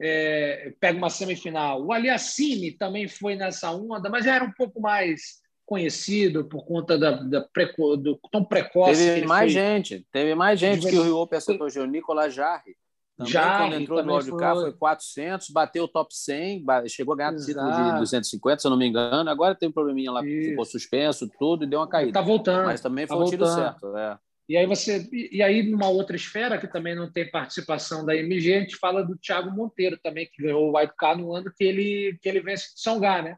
é, 0.00 0.74
pega 0.78 0.98
uma 0.98 1.08
semifinal. 1.08 1.82
O 1.82 1.92
Aliassime 1.92 2.72
também 2.72 3.08
foi 3.08 3.34
nessa 3.34 3.72
onda, 3.72 4.10
mas 4.10 4.26
era 4.26 4.44
um 4.44 4.52
pouco 4.52 4.78
mais 4.80 5.40
conhecido 5.68 6.46
por 6.46 6.64
conta 6.64 6.96
da, 6.96 7.10
da 7.10 7.42
preco, 7.42 7.94
do 7.94 8.18
tão 8.32 8.42
precoce. 8.42 9.04
Teve 9.04 9.26
mais 9.26 9.52
foi. 9.52 9.60
gente, 9.60 10.06
teve 10.10 10.34
mais 10.34 10.58
gente 10.58 10.88
que 10.88 10.96
o 10.96 11.02
Rio 11.02 11.18
Open 11.18 11.36
acertou, 11.36 11.68
o 11.68 11.86
Nicolas 11.86 12.32
Jarre. 12.32 12.74
Também, 13.18 13.32
Já, 13.32 13.58
quando 13.58 13.74
entrou 13.74 14.02
no 14.02 14.14
wildcard 14.14 14.60
foi... 14.60 14.70
foi 14.70 14.78
400, 14.78 15.50
bateu 15.50 15.84
o 15.84 15.88
top 15.88 16.14
100, 16.14 16.64
chegou 16.88 17.12
a 17.12 17.16
ganhar 17.18 17.34
o 17.34 17.36
título 17.36 17.70
de 17.70 17.98
250, 17.98 18.60
se 18.60 18.66
eu 18.66 18.70
não 18.70 18.78
me 18.78 18.86
engano. 18.86 19.28
Agora 19.28 19.54
tem 19.54 19.68
um 19.68 19.72
probleminha 19.72 20.10
lá, 20.10 20.24
Isso. 20.24 20.50
ficou 20.50 20.64
suspenso, 20.64 21.28
tudo, 21.38 21.64
e 21.64 21.66
deu 21.66 21.80
uma 21.80 21.88
caída. 21.88 22.10
Está 22.10 22.22
voltando. 22.22 22.64
Mas 22.64 22.80
também 22.80 23.06
tá 23.06 23.14
foi 23.14 23.24
tá 23.24 23.26
um 23.26 23.30
tiro 23.30 23.46
certo. 23.46 23.96
É. 23.96 24.18
E 24.48 24.56
aí 24.56 24.64
você 24.64 25.06
e 25.12 25.42
aí 25.42 25.62
numa 25.62 25.88
outra 25.88 26.16
esfera 26.16 26.56
que 26.56 26.66
também 26.66 26.94
não 26.94 27.12
tem 27.12 27.30
participação 27.30 28.06
da 28.06 28.16
MG, 28.16 28.54
a 28.54 28.60
gente 28.60 28.76
fala 28.76 29.04
do 29.04 29.18
Thiago 29.18 29.50
Monteiro 29.50 29.98
também 30.02 30.26
que 30.32 30.42
ganhou 30.42 30.70
o 30.70 30.78
White 30.78 30.94
Card 30.96 31.20
no 31.20 31.34
ano 31.34 31.52
que 31.54 31.64
ele 31.64 32.18
que 32.22 32.28
ele 32.28 32.40
vence 32.40 32.74
de 32.74 32.80
São 32.80 32.98
Gá, 32.98 33.20
né? 33.20 33.36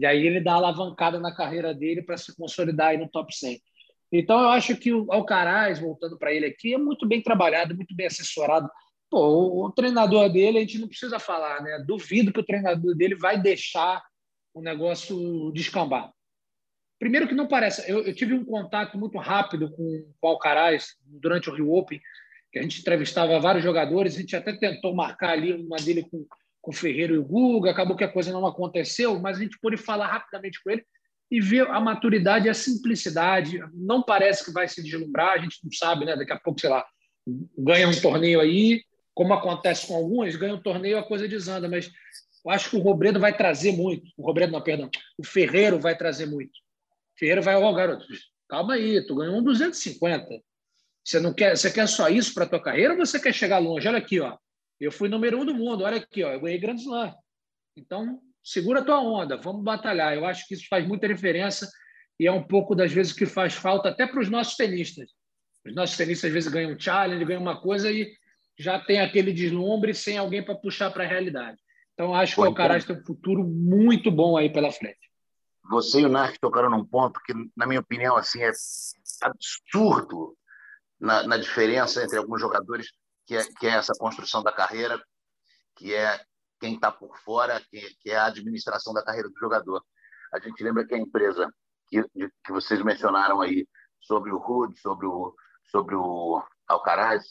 E 0.00 0.06
aí 0.06 0.26
ele 0.26 0.40
dá 0.40 0.54
alavancada 0.54 1.20
na 1.20 1.30
carreira 1.30 1.74
dele 1.74 2.00
para 2.00 2.16
se 2.16 2.34
consolidar 2.34 2.88
aí 2.88 2.96
no 2.96 3.06
top 3.06 3.36
100. 3.36 3.60
Então 4.10 4.40
eu 4.40 4.48
acho 4.48 4.74
que 4.74 4.94
o 4.94 5.06
Alcaraz, 5.12 5.78
voltando 5.78 6.18
para 6.18 6.32
ele 6.32 6.46
aqui, 6.46 6.72
é 6.72 6.78
muito 6.78 7.06
bem 7.06 7.22
trabalhado, 7.22 7.76
muito 7.76 7.94
bem 7.94 8.06
assessorado. 8.06 8.66
Pô, 9.10 9.18
o, 9.18 9.66
o, 9.66 9.72
treinador 9.72 10.32
dele 10.32 10.56
a 10.56 10.60
gente 10.62 10.78
não 10.78 10.88
precisa 10.88 11.18
falar, 11.18 11.62
né? 11.62 11.84
Duvido 11.86 12.32
que 12.32 12.40
o 12.40 12.44
treinador 12.44 12.96
dele 12.96 13.14
vai 13.14 13.38
deixar 13.38 14.02
o 14.54 14.62
negócio 14.62 15.52
descambar. 15.52 16.10
Primeiro 16.98 17.28
que 17.28 17.34
não 17.34 17.46
parece. 17.46 17.90
Eu, 17.90 18.02
eu, 18.02 18.14
tive 18.14 18.32
um 18.32 18.44
contato 18.44 18.96
muito 18.96 19.18
rápido 19.18 19.70
com, 19.70 20.12
com 20.18 20.26
o 20.26 20.30
Alcaraz 20.30 20.94
durante 21.04 21.50
o 21.50 21.54
Rio 21.54 21.74
Open, 21.74 22.00
que 22.50 22.58
a 22.58 22.62
gente 22.62 22.80
entrevistava 22.80 23.38
vários 23.38 23.62
jogadores, 23.62 24.16
a 24.16 24.20
gente 24.20 24.34
até 24.34 24.56
tentou 24.56 24.94
marcar 24.94 25.32
ali 25.32 25.52
uma 25.52 25.76
dele 25.76 26.04
com, 26.10 26.24
com 26.60 26.70
o 26.70 26.74
Ferreiro 26.74 27.14
e 27.14 27.18
o 27.18 27.24
Guga, 27.24 27.70
acabou 27.70 27.96
que 27.96 28.04
a 28.04 28.12
coisa 28.12 28.32
não 28.32 28.46
aconteceu, 28.46 29.18
mas 29.18 29.38
a 29.38 29.40
gente 29.40 29.58
pôde 29.60 29.76
falar 29.76 30.08
rapidamente 30.08 30.62
com 30.62 30.70
ele 30.70 30.84
e 31.30 31.40
ver 31.40 31.66
a 31.68 31.80
maturidade 31.80 32.46
e 32.46 32.50
a 32.50 32.54
simplicidade. 32.54 33.60
Não 33.72 34.02
parece 34.02 34.44
que 34.44 34.52
vai 34.52 34.68
se 34.68 34.82
deslumbrar, 34.82 35.32
a 35.32 35.38
gente 35.38 35.58
não 35.62 35.72
sabe, 35.72 36.04
né? 36.04 36.16
Daqui 36.16 36.32
a 36.32 36.38
pouco, 36.38 36.60
sei 36.60 36.68
lá, 36.68 36.84
ganha 37.56 37.88
um 37.88 38.00
torneio 38.00 38.40
aí, 38.40 38.82
como 39.14 39.32
acontece 39.32 39.86
com 39.86 39.94
alguns, 39.94 40.36
ganha 40.36 40.54
um 40.54 40.62
torneio, 40.62 40.98
a 40.98 41.06
coisa 41.06 41.28
desanda, 41.28 41.68
mas 41.68 41.90
eu 42.44 42.50
acho 42.50 42.70
que 42.70 42.76
o 42.76 42.80
Robredo 42.80 43.20
vai 43.20 43.36
trazer 43.36 43.72
muito. 43.72 44.10
O 44.16 44.26
Robredo, 44.26 44.52
não, 44.52 44.60
perdão, 44.60 44.90
o 45.18 45.24
Ferreiro 45.24 45.78
vai 45.78 45.96
trazer 45.96 46.26
muito. 46.26 46.52
Ferreira 47.18 47.40
vai, 47.40 47.54
ó, 47.54 47.68
oh, 47.68 47.74
garoto, 47.74 48.04
calma 48.48 48.74
aí, 48.74 49.04
tu 49.06 49.14
ganhou 49.14 49.36
um 49.36 49.42
250. 49.42 50.26
Você 51.04 51.20
não 51.20 51.32
quer, 51.32 51.56
você 51.56 51.70
quer 51.70 51.86
só 51.86 52.08
isso 52.08 52.34
para 52.34 52.46
tua 52.46 52.62
carreira 52.62 52.94
ou 52.94 52.98
você 52.98 53.18
quer 53.20 53.32
chegar 53.32 53.58
longe? 53.58 53.86
Olha 53.86 53.98
aqui, 53.98 54.20
ó. 54.20 54.36
Eu 54.80 54.90
fui 54.90 55.08
número 55.08 55.38
um 55.38 55.44
do 55.44 55.54
mundo, 55.54 55.84
olha 55.84 55.98
aqui, 55.98 56.24
ó, 56.24 56.32
eu 56.32 56.40
ganhei 56.40 56.58
Grand 56.58 56.76
Slam. 56.76 57.14
Então, 57.76 58.20
segura 58.42 58.80
a 58.80 58.84
tua 58.84 59.00
onda, 59.00 59.36
vamos 59.36 59.62
batalhar. 59.62 60.14
Eu 60.14 60.24
acho 60.24 60.46
que 60.46 60.54
isso 60.54 60.66
faz 60.68 60.86
muita 60.86 61.06
diferença 61.06 61.70
e 62.18 62.26
é 62.26 62.32
um 62.32 62.42
pouco 62.42 62.74
das 62.74 62.92
vezes 62.92 63.12
que 63.12 63.26
faz 63.26 63.54
falta 63.54 63.90
até 63.90 64.06
para 64.06 64.20
os 64.20 64.30
nossos 64.30 64.56
tenistas. 64.56 65.10
Os 65.66 65.74
nossos 65.74 65.96
tenistas 65.96 66.28
às 66.28 66.32
vezes 66.32 66.50
ganham 66.50 66.72
um 66.72 66.78
challenge, 66.78 67.24
ganham 67.24 67.42
uma 67.42 67.60
coisa 67.60 67.90
e 67.90 68.10
já 68.58 68.78
tem 68.78 69.00
aquele 69.00 69.32
deslumbre 69.32 69.94
sem 69.94 70.16
alguém 70.16 70.42
para 70.42 70.54
puxar 70.54 70.90
para 70.90 71.04
a 71.04 71.06
realidade. 71.06 71.58
Então, 71.94 72.14
acho 72.14 72.34
que 72.34 72.40
o 72.40 72.44
Alcaraz 72.44 72.84
tem 72.84 72.96
um 72.96 73.04
futuro 73.04 73.44
muito 73.44 74.10
bom 74.10 74.36
aí 74.36 74.50
pela 74.50 74.72
frente 74.72 75.10
você 75.70 76.00
e 76.00 76.04
o 76.04 76.08
Narc 76.08 76.36
tocaram 76.40 76.68
num 76.68 76.84
ponto 76.84 77.20
que, 77.24 77.32
na 77.56 77.66
minha 77.66 77.80
opinião, 77.80 78.16
assim 78.16 78.42
é 78.42 78.50
absurdo 79.22 80.36
na, 80.98 81.22
na 81.26 81.36
diferença 81.36 82.02
entre 82.02 82.18
alguns 82.18 82.40
jogadores, 82.40 82.88
que 83.30 83.36
é, 83.36 83.44
que 83.44 83.66
é, 83.68 83.70
essa 83.76 83.92
construção 83.96 84.42
da 84.42 84.50
carreira, 84.50 85.00
que 85.76 85.94
é 85.94 86.20
quem 86.58 86.74
está 86.74 86.90
por 86.90 87.16
fora, 87.18 87.60
que, 87.70 87.80
que, 88.00 88.10
é 88.10 88.16
a 88.16 88.26
administração 88.26 88.92
da 88.92 89.04
carreira 89.04 89.28
do 89.28 89.38
jogador. 89.38 89.84
A 90.34 90.40
gente 90.40 90.60
lembra 90.64 90.84
que 90.84 90.96
a 90.96 90.98
empresa 90.98 91.48
que, 91.86 92.02
que 92.44 92.50
vocês 92.50 92.82
mencionaram 92.82 93.40
aí 93.40 93.68
sobre 94.00 94.32
o 94.32 94.38
Hood, 94.38 94.76
sobre 94.80 95.06
o, 95.06 95.32
sobre 95.70 95.94
o 95.94 96.42
Alcaraz, 96.66 97.24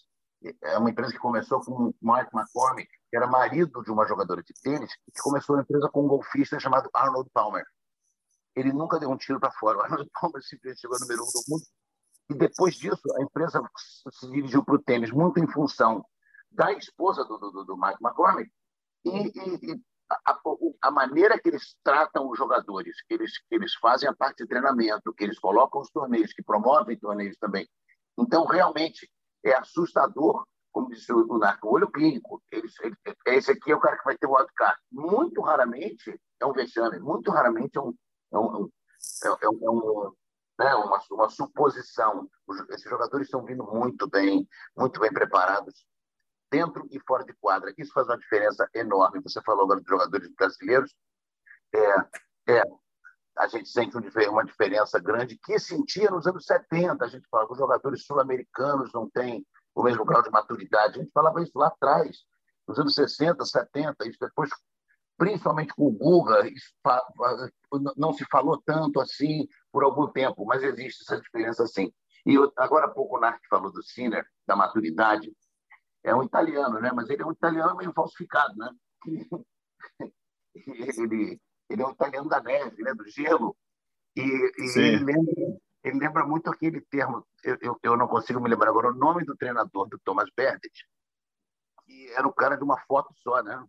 é 0.64 0.78
uma 0.78 0.89
empresa 0.89 1.12
que 1.12 1.20
começou 1.20 1.60
com 1.60 1.74
o 1.74 1.95
Mike 2.02 2.34
McCormick, 2.34 2.89
que 3.10 3.18
era 3.18 3.28
marido 3.28 3.84
de 3.84 3.91
uma 3.91 4.08
jogadora 4.08 4.41
de 4.41 4.54
tênis, 4.64 4.95
que 4.95 5.22
começou 5.22 5.58
a 5.58 5.62
empresa 5.64 5.89
com 5.89 6.06
um 6.06 6.08
golfista 6.08 6.58
chamado 6.62 6.89
Arnold 6.93 7.30
Palmer 7.34 7.66
ele 8.56 8.74
nunca 8.74 9.00
deu 9.00 9.10
um 9.10 9.18
tiro 9.18 9.39
para 9.39 9.52
fora. 9.52 9.78
O 9.78 9.82
Arnold 9.82 10.10
Palmer 10.14 10.41
simplesmente 10.43 10.82
chegou 10.82 11.00
número 11.00 11.24
um 11.24 11.26
do 11.26 11.41
mundo. 11.47 11.64
E 12.30 12.34
depois 12.34 12.75
disso, 12.75 13.01
a 13.17 13.23
empresa 13.23 13.61
se 14.11 14.30
dirigiu 14.30 14.63
para 14.63 14.75
o 14.75 14.80
tênis 14.80 15.11
muito 15.11 15.39
em 15.39 15.47
função 15.47 16.05
da 16.51 16.71
esposa 16.73 17.23
do, 17.25 17.38
do, 17.38 17.63
do 17.63 17.77
Mike 17.77 17.97
McCormick 18.01 18.51
e, 19.05 19.09
e, 19.09 19.71
e 19.71 19.82
a, 20.25 20.39
a, 20.84 20.91
maneira 20.91 21.39
que 21.39 21.49
eles 21.49 21.75
tratam 21.84 22.30
os 22.30 22.38
jogadores, 22.38 23.01
que 23.03 23.13
eles, 23.13 23.38
que 23.38 23.55
eles 23.55 23.73
fazem 23.75 24.09
a 24.09 24.15
parte 24.15 24.43
de 24.43 24.47
treinamento, 24.47 25.13
que 25.13 25.23
eles 25.23 25.39
colocam 25.39 25.82
os 25.82 25.89
torneios, 25.91 26.34
que 26.34 26.43
promovem 26.43 26.97
torneios 26.97 27.38
também. 27.38 27.67
Então, 28.17 28.45
realmente, 28.45 29.09
é 29.43 29.53
assustador, 29.53 30.45
como 30.71 30.89
disse 30.89 31.11
o 31.13 31.38
Narco, 31.38 31.67
o 31.67 31.73
olho 31.73 31.89
clínico. 31.91 32.41
Eles, 32.51 32.73
ele, 32.82 32.95
esse 33.27 33.51
aqui 33.51 33.71
é 33.71 33.75
o 33.75 33.80
cara 33.80 33.97
que 33.97 34.03
vai 34.03 34.17
ter 34.17 34.27
o 34.27 34.36
wildcard. 34.36 34.80
Muito 34.91 35.41
raramente 35.41 36.19
é 36.39 36.45
um 36.45 36.53
vexame, 36.53 36.99
muito 36.99 37.32
raramente 37.32 37.77
é 37.77 37.82
um, 37.82 37.93
é, 38.34 38.38
um, 38.38 38.69
é, 39.23 39.27
é, 39.27 39.65
é 39.65 39.69
um, 39.69 40.13
né, 40.60 40.76
uma, 40.76 41.01
uma 41.12 41.30
suposição. 41.30 42.30
Esses 42.70 42.89
jogadores 42.89 43.28
estão 43.28 43.45
vindo 43.45 43.64
muito 43.64 44.07
bem, 44.10 44.45
muito 44.78 44.99
bem 44.99 45.12
preparados, 45.12 45.86
dentro 46.51 46.86
e 46.91 46.99
fora 46.99 47.24
de 47.24 47.34
quadra. 47.34 47.74
Isso 47.78 47.93
faz 47.93 48.07
uma 48.07 48.18
diferença 48.18 48.70
enorme. 48.76 49.22
Você 49.22 49.41
falou 49.41 49.64
agora 49.64 49.80
dos 49.80 49.89
jogadores 49.89 50.30
brasileiros. 50.36 50.93
É, 51.74 52.55
é, 52.55 52.64
a 53.38 53.47
gente 53.47 53.70
sente 53.70 53.95
uma 53.95 54.43
diferença 54.43 54.99
grande 54.99 55.38
que 55.38 55.57
sentia 55.57 56.12
nos 56.12 56.28
anos 56.28 56.45
70. 56.45 57.05
A 57.05 57.07
gente 57.07 57.26
falava 57.30 57.47
que 57.47 57.53
os 57.53 57.60
jogadores 57.60 58.05
sul-americanos 58.05 58.91
não 58.93 59.10
têm 59.10 59.45
o 59.74 59.82
mesmo 59.82 60.03
grau 60.03 60.22
de 60.22 60.30
maturidade. 60.30 60.99
A 60.99 61.03
gente 61.03 61.12
falava 61.14 61.41
isso 61.41 61.57
lá 61.57 61.68
atrás, 61.68 62.18
nos 62.68 62.78
anos 62.78 62.95
60, 62.95 63.45
70. 63.45 64.10
Isso 64.10 64.20
depois 64.20 64.49
principalmente 65.20 65.74
com 65.76 65.88
o 65.88 65.91
Guga, 65.91 66.49
não 67.97 68.13
se 68.13 68.26
falou 68.32 68.59
tanto 68.65 69.01
assim 69.01 69.45
por 69.70 69.84
algum 69.84 70.07
tempo, 70.07 70.45
mas 70.45 70.63
existe 70.63 71.03
essa 71.03 71.22
diferença 71.22 71.67
sim. 71.67 71.93
E 72.26 72.36
agora 72.55 72.86
há 72.86 72.89
pouco 72.89 73.17
o 73.17 73.20
Narc 73.20 73.41
falou 73.49 73.72
do 73.72 73.84
Sinner, 73.84 74.26
da 74.47 74.55
maturidade. 74.55 75.32
É 76.03 76.15
um 76.15 76.24
italiano, 76.24 76.80
né? 76.80 76.91
mas 76.93 77.09
ele 77.09 77.22
é 77.22 77.26
um 77.26 77.34
italiano 77.34 77.76
meio 77.76 77.91
falsificado. 77.91 78.55
Né? 78.55 78.72
Ele, 80.65 81.39
ele 81.70 81.82
é 81.82 81.88
um 81.88 81.91
italiano 81.91 82.28
da 82.28 82.41
neve, 82.41 82.82
né? 82.84 82.93
do 82.93 83.07
gelo. 83.07 83.55
E, 84.15 84.22
e 84.22 84.80
ele, 84.80 85.03
lembra, 85.05 85.34
ele 85.84 85.99
lembra 85.99 86.26
muito 86.26 86.49
aquele 86.49 86.82
termo, 86.82 87.26
eu, 87.43 87.57
eu, 87.61 87.80
eu, 87.82 87.95
não 87.95 88.07
consigo 88.07 88.41
me 88.41 88.49
lembrar 88.49 88.70
agora 88.70 88.89
o 88.89 88.95
nome 88.95 89.24
do 89.24 89.38
treinador 89.38 89.88
do 89.88 89.97
Thomas 89.99 90.28
Bertet, 90.36 90.74
que 91.86 92.11
era 92.11 92.28
o 92.28 92.34
cara 92.34 92.57
de 92.57 92.63
uma 92.63 92.78
foto 92.82 93.13
só, 93.20 93.41
né? 93.41 93.63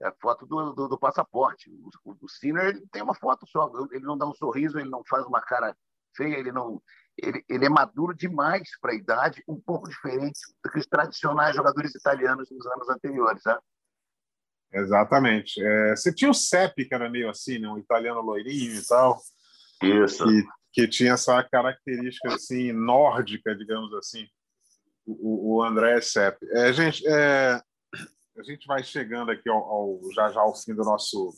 É 0.00 0.08
a 0.08 0.12
foto 0.20 0.46
do, 0.46 0.72
do, 0.72 0.88
do 0.88 0.98
passaporte. 0.98 1.70
O, 2.04 2.16
o, 2.20 2.28
Sinner 2.28 2.80
tem 2.90 3.02
uma 3.02 3.14
foto 3.14 3.46
só, 3.46 3.70
ele 3.92 4.04
não 4.04 4.16
dá 4.16 4.26
um 4.26 4.34
sorriso, 4.34 4.78
ele 4.78 4.90
não 4.90 5.02
faz 5.04 5.24
uma 5.26 5.40
cara 5.40 5.76
feia, 6.16 6.36
ele 6.36 6.52
não. 6.52 6.82
Ele, 7.18 7.42
ele 7.48 7.64
é 7.64 7.68
maduro 7.70 8.14
demais 8.14 8.68
para 8.80 8.92
a 8.92 8.94
idade, 8.94 9.42
um 9.48 9.58
pouco 9.58 9.88
diferente 9.88 10.38
do 10.62 10.70
que 10.70 10.78
os 10.78 10.86
tradicionais 10.86 11.56
jogadores 11.56 11.94
italianos 11.94 12.50
nos 12.50 12.66
anos 12.66 12.88
anteriores. 12.90 13.42
Né? 13.46 13.56
Exatamente. 14.74 15.62
É, 15.64 15.96
você 15.96 16.12
tinha 16.12 16.30
o 16.30 16.34
Seppi, 16.34 16.84
que 16.84 16.94
era 16.94 17.08
meio 17.08 17.30
assim, 17.30 17.58
né? 17.58 17.68
um 17.68 17.78
italiano 17.78 18.20
loirinho 18.20 18.74
e 18.74 18.86
tal. 18.86 19.18
Isso. 19.82 20.24
Que, 20.24 20.44
que 20.72 20.88
tinha 20.88 21.12
essa 21.14 21.42
característica 21.42 22.34
assim, 22.34 22.70
nórdica, 22.70 23.56
digamos 23.56 23.94
assim. 23.94 24.26
O, 25.06 25.56
o 25.56 25.62
André 25.62 25.98
Seppi. 26.02 26.46
É, 26.50 26.70
gente, 26.70 27.02
é, 27.06 27.62
a 28.38 28.42
gente 28.42 28.66
vai 28.66 28.82
chegando 28.82 29.30
aqui 29.30 29.48
ao, 29.48 29.58
ao, 29.58 30.00
já 30.14 30.30
já 30.30 30.40
ao 30.40 30.54
fim 30.54 30.74
do 30.74 30.82
nosso 30.82 31.32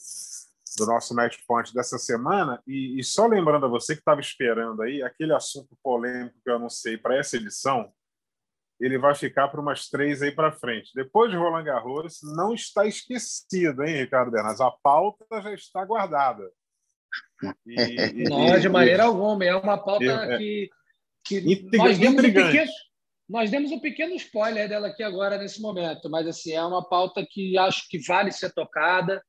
do 0.77 0.87
nosso 0.87 1.15
match 1.15 1.39
point 1.47 1.75
dessa 1.75 1.99
semana. 1.99 2.63
E, 2.67 2.99
e 3.01 3.05
só 3.05 3.27
lembrando 3.27 3.67
a 3.67 3.69
você 3.69 3.95
que 3.95 4.01
estava 4.01 4.21
esperando 4.21 4.83
aí, 4.83 5.03
aquele 5.03 5.35
assunto 5.35 5.77
polêmico 5.83 6.37
que 6.43 6.51
eu 6.51 6.57
anunciei 6.57 6.97
para 6.97 7.17
essa 7.17 7.37
edição, 7.37 7.93
ele 8.81 8.97
vai 8.97 9.15
ficar 9.15 9.49
para 9.49 9.61
umas 9.61 9.89
três 9.89 10.23
aí 10.23 10.31
para 10.31 10.53
frente. 10.53 10.93
Depois 10.95 11.31
de 11.31 11.37
Roland 11.37 11.65
Garros, 11.65 12.21
não 12.23 12.55
está 12.55 12.87
esquecido, 12.87 13.83
hein, 13.83 13.97
Ricardo 13.97 14.31
Bernardes? 14.31 14.61
A 14.61 14.71
pauta 14.71 15.25
já 15.43 15.53
está 15.53 15.85
guardada. 15.85 16.49
E, 17.67 17.75
e, 18.23 18.25
não, 18.25 18.59
de 18.59 18.69
maneira 18.69 19.05
alguma. 19.05 19.45
É 19.45 19.55
uma 19.55 19.83
pauta 19.83 20.05
é, 20.05 20.39
que, 20.39 20.71
que 21.25 21.77
nós, 21.77 21.99
demos 21.99 22.23
um 22.23 22.33
pequeno, 22.33 22.71
nós 23.29 23.51
demos 23.51 23.71
um 23.71 23.79
pequeno 23.79 24.15
spoiler 24.15 24.69
dela 24.69 24.89
aqui 24.89 25.03
agora, 25.03 25.37
nesse 25.37 25.61
momento. 25.61 26.09
Mas 26.09 26.27
assim, 26.27 26.53
é 26.53 26.65
uma 26.65 26.89
pauta 26.89 27.27
que 27.29 27.59
acho 27.59 27.89
que 27.89 27.99
vale 27.99 28.33
ser 28.33 28.53
tocada 28.53 29.23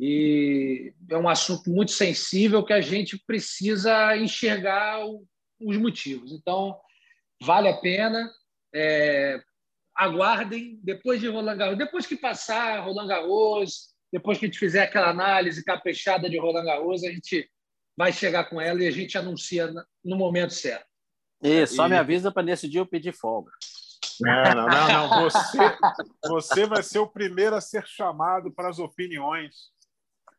e 0.00 0.94
é 1.10 1.16
um 1.16 1.28
assunto 1.28 1.70
muito 1.70 1.92
sensível 1.92 2.64
que 2.64 2.72
a 2.72 2.80
gente 2.80 3.22
precisa 3.26 4.16
enxergar 4.16 5.04
os 5.60 5.76
motivos. 5.76 6.32
Então, 6.32 6.76
vale 7.42 7.68
a 7.68 7.76
pena. 7.76 8.30
É, 8.74 9.40
aguardem 9.94 10.80
depois 10.82 11.20
de 11.20 11.28
Roland 11.28 11.56
Garros, 11.56 11.78
depois 11.78 12.06
que 12.06 12.16
passar 12.16 12.80
Roland 12.80 13.06
Garros, 13.06 13.90
depois 14.10 14.38
que 14.38 14.46
a 14.46 14.48
gente 14.48 14.58
fizer 14.58 14.82
aquela 14.82 15.10
análise 15.10 15.62
caprichada 15.62 16.28
de 16.28 16.38
Roland 16.38 16.64
Garros, 16.64 17.04
a 17.04 17.10
gente 17.10 17.48
vai 17.96 18.12
chegar 18.12 18.44
com 18.44 18.60
ela 18.60 18.82
e 18.82 18.86
a 18.86 18.90
gente 18.90 19.16
anuncia 19.18 19.70
no 20.02 20.16
momento 20.16 20.54
certo. 20.54 20.86
E 21.42 21.66
só 21.66 21.86
e... 21.86 21.90
me 21.90 21.96
avisa 21.96 22.30
para 22.30 22.42
nesse 22.42 22.68
dia 22.68 22.80
eu 22.80 22.86
pedir 22.86 23.12
folga. 23.12 23.50
Não, 24.20 24.54
não, 24.54 24.66
não, 24.68 24.88
não. 24.88 25.22
Você, 25.22 25.58
você 26.28 26.66
vai 26.66 26.82
ser 26.82 26.98
o 26.98 27.08
primeiro 27.08 27.56
a 27.56 27.60
ser 27.60 27.86
chamado 27.86 28.52
para 28.52 28.68
as 28.68 28.78
opiniões 28.78 29.72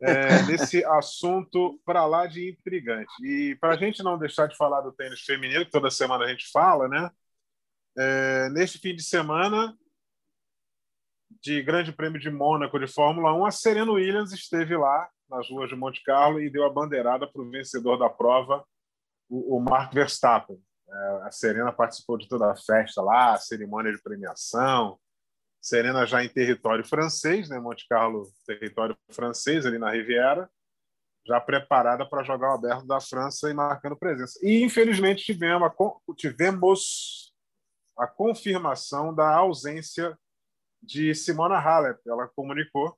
é, 0.02 0.44
nesse 0.44 0.84
assunto 0.86 1.80
para 1.86 2.06
lá 2.06 2.28
de 2.28 2.50
intrigante. 2.50 3.12
E 3.24 3.56
para 3.56 3.74
a 3.74 3.78
gente 3.78 4.04
não 4.04 4.18
deixar 4.18 4.48
de 4.48 4.58
falar 4.58 4.82
do 4.82 4.92
tênis 4.92 5.22
feminino, 5.22 5.66
que 5.66 5.72
toda 5.72 5.90
semana 5.90 6.26
a 6.26 6.28
gente 6.28 6.50
fala, 6.52 6.88
né? 6.88 7.10
É, 7.98 8.50
neste 8.50 8.80
fim 8.80 8.96
de 8.96 9.04
semana 9.04 9.76
de 11.42 11.62
Grande 11.62 11.92
Prêmio 11.92 12.20
de 12.20 12.30
Mônaco 12.30 12.80
de 12.80 12.88
Fórmula 12.88 13.34
1, 13.34 13.46
a 13.46 13.52
Serena 13.52 13.92
Williams 13.92 14.32
esteve 14.32 14.76
lá 14.76 15.10
nas 15.30 15.50
ruas 15.50 15.70
de 15.70 15.76
Monte 15.76 16.02
Carlo 16.04 16.40
e 16.40 16.50
deu 16.50 16.66
a 16.66 16.70
bandeirada 16.70 17.28
para 17.28 17.42
o 17.42 17.50
vencedor 17.50 17.98
da 17.98 18.10
prova, 18.10 18.64
o, 19.30 19.58
o 19.58 19.60
Mark 19.60 19.94
Verstappen. 19.94 20.58
A 21.24 21.32
Serena 21.32 21.72
participou 21.72 22.18
de 22.18 22.28
toda 22.28 22.52
a 22.52 22.56
festa 22.56 23.02
lá, 23.02 23.34
a 23.34 23.38
cerimônia 23.38 23.92
de 23.92 24.02
premiação, 24.02 25.00
Serena 25.64 26.06
já 26.06 26.22
em 26.22 26.28
território 26.28 26.86
francês, 26.86 27.48
né? 27.48 27.58
Monte 27.58 27.88
Carlo, 27.88 28.30
território 28.46 28.98
francês, 29.10 29.66
ali 29.66 29.80
na 29.80 29.92
Riviera, 29.92 30.50
já 31.26 31.40
preparada 31.40 32.06
para 32.06 32.22
jogar 32.22 32.52
o 32.52 32.56
aberto 32.56 32.86
da 32.86 33.00
França 33.00 33.50
e 33.50 33.54
marcando 33.54 33.96
presença. 33.96 34.38
E, 34.44 34.62
infelizmente, 34.62 35.24
tivemos 35.24 35.70
a, 35.70 36.14
tivemos 36.18 37.34
a 37.98 38.06
confirmação 38.06 39.16
da 39.16 39.34
ausência 39.34 40.18
de 40.82 41.16
Simona 41.16 41.56
Halep. 41.56 41.98
Ela 42.06 42.28
comunicou 42.36 42.98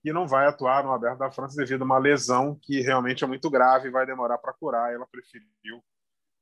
que 0.00 0.12
não 0.12 0.28
vai 0.28 0.46
atuar 0.46 0.84
no 0.84 0.92
Aberto 0.92 1.18
da 1.18 1.30
França 1.30 1.56
devido 1.56 1.82
a 1.82 1.84
uma 1.84 1.98
lesão 1.98 2.56
que 2.62 2.80
realmente 2.80 3.24
é 3.24 3.26
muito 3.26 3.50
grave 3.50 3.88
e 3.88 3.90
vai 3.90 4.06
demorar 4.06 4.38
para 4.38 4.54
curar. 4.54 4.94
Ela 4.94 5.08
preferiu 5.10 5.82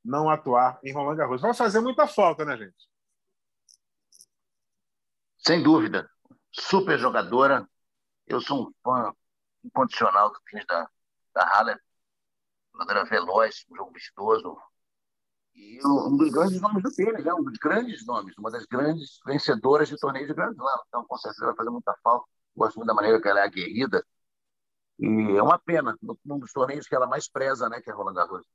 não 0.04 0.30
atuar 0.30 0.78
em 0.82 0.92
Roland 0.92 1.16
Garros. 1.16 1.40
Vai 1.40 1.54
fazer 1.54 1.80
muita 1.80 2.06
falta, 2.06 2.44
né, 2.44 2.56
gente? 2.56 2.88
Sem 5.38 5.62
dúvida. 5.62 6.10
Super 6.52 6.98
jogadora. 6.98 7.68
Eu 8.26 8.40
sou 8.40 8.68
um 8.68 8.72
fã 8.82 9.12
incondicional 9.64 10.30
do 10.30 10.40
tênis 10.50 10.66
da, 10.66 10.88
da 11.34 11.44
Halle. 11.44 11.76
Jogadora 12.72 13.04
veloz, 13.04 13.64
um 13.70 13.76
jogo 13.76 13.92
vistoso. 13.92 14.58
E 15.54 15.80
um 15.84 16.16
dos 16.16 16.30
grandes 16.30 16.60
nomes 16.60 16.82
do 16.82 16.94
tênis, 16.94 17.24
né? 17.24 17.34
um 17.34 17.42
dos 17.42 17.58
grandes 17.58 18.06
nomes, 18.06 18.36
uma 18.38 18.50
das 18.50 18.64
grandes 18.66 19.18
vencedoras 19.26 19.88
de 19.88 19.96
torneios 19.96 20.28
de 20.28 20.34
Grand 20.34 20.52
Slam. 20.52 20.82
Então, 20.86 21.04
com 21.04 21.16
certeza, 21.16 21.46
vai 21.46 21.56
fazer 21.56 21.70
muita 21.70 21.94
falta. 22.02 22.26
Gosto 22.54 22.76
muito 22.76 22.86
da 22.88 22.94
maneira 22.94 23.20
que 23.20 23.28
ela 23.28 23.40
é 23.40 23.44
aguerrida. 23.44 24.04
E 24.98 25.36
é 25.36 25.42
uma 25.42 25.58
pena, 25.58 25.96
num 26.24 26.38
dos 26.38 26.52
torneios 26.52 26.86
que 26.86 26.94
ela 26.94 27.06
mais 27.06 27.28
preza, 27.28 27.68
né? 27.68 27.80
que 27.80 27.90
é 27.90 27.92
Roland 27.92 28.14
Garros. 28.14 28.46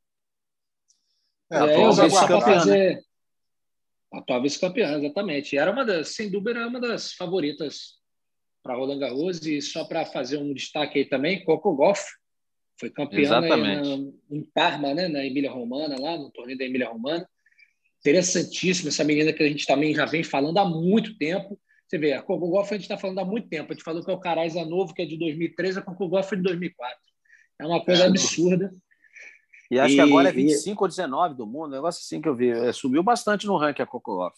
É, 1.54 2.06
é 2.06 2.10
fazer, 2.42 3.04
Atual 4.14 4.42
vice-campeã, 4.44 4.98
exatamente. 4.98 5.58
Era 5.58 5.72
uma 5.72 5.84
das, 5.84 6.10
sem 6.10 6.30
dúvida, 6.30 6.60
era 6.60 6.68
uma 6.68 6.80
das 6.80 7.14
favoritas 7.14 7.96
para 8.62 8.76
Roland 8.76 9.00
Garros. 9.00 9.44
E 9.46 9.60
só 9.60 9.86
para 9.86 10.06
fazer 10.06 10.38
um 10.38 10.54
destaque 10.54 11.00
aí 11.00 11.06
também, 11.06 11.44
Coco 11.44 11.76
Golf 11.76 12.00
foi 12.80 12.90
campeã 12.92 13.42
na, 13.42 13.58
em 14.30 14.44
Parma, 14.54 14.94
né, 14.94 15.08
na 15.08 15.26
Emília 15.26 15.52
Romana, 15.52 16.00
lá 16.00 16.18
no 16.18 16.32
torneio 16.32 16.58
da 16.58 16.66
Emília 16.66 16.90
Romana. 16.90 17.28
Interessantíssima 18.00 18.90
essa 18.90 19.04
menina 19.04 19.34
que 19.34 19.42
a 19.42 19.48
gente 19.48 19.66
também 19.66 19.96
já 19.96 20.06
vem 20.06 20.24
falando 20.24 20.58
há 20.60 20.66
muito 20.66 21.18
tempo. 21.18 21.60
Você 21.88 21.98
vê, 21.98 22.14
a 22.14 22.22
Coco 22.22 22.50
Golf 22.50 22.72
a 22.72 22.76
gente 22.76 22.84
está 22.84 22.98
falando 22.98 23.20
há 23.20 23.26
muito 23.26 23.48
tempo. 23.48 23.72
A 23.72 23.76
gente 23.76 23.84
falou 23.84 24.04
que 24.04 24.12
é 24.12 24.14
o 24.14 24.20
Carais 24.20 24.56
é 24.56 24.66
novo, 24.66 24.94
que 24.94 25.02
é 25.02 25.06
de 25.06 25.18
2013, 25.18 25.80
a 25.80 25.82
Coco 25.82 26.08
Golf 26.08 26.32
é 26.34 26.36
de 26.36 26.44
2004. 26.44 26.98
É 27.60 27.66
uma 27.66 27.84
coisa 27.84 28.04
é, 28.04 28.08
absurda. 28.08 28.74
E 29.74 29.80
acho 29.80 29.94
e, 29.94 29.96
que 29.96 30.02
agora 30.02 30.30
é 30.30 30.32
25 30.32 30.70
e... 30.70 30.84
ou 30.84 30.88
19 30.88 31.36
do 31.36 31.48
mundo, 31.48 31.68
um 31.68 31.76
negócio 31.76 32.00
assim 32.00 32.22
que 32.22 32.28
eu 32.30 32.36
vi. 32.36 32.50
É, 32.50 32.72
subiu 32.72 33.02
bastante 33.02 33.48
no 33.48 33.58
ranking 33.58 33.82
a 33.82 33.88
Coco. 33.88 34.32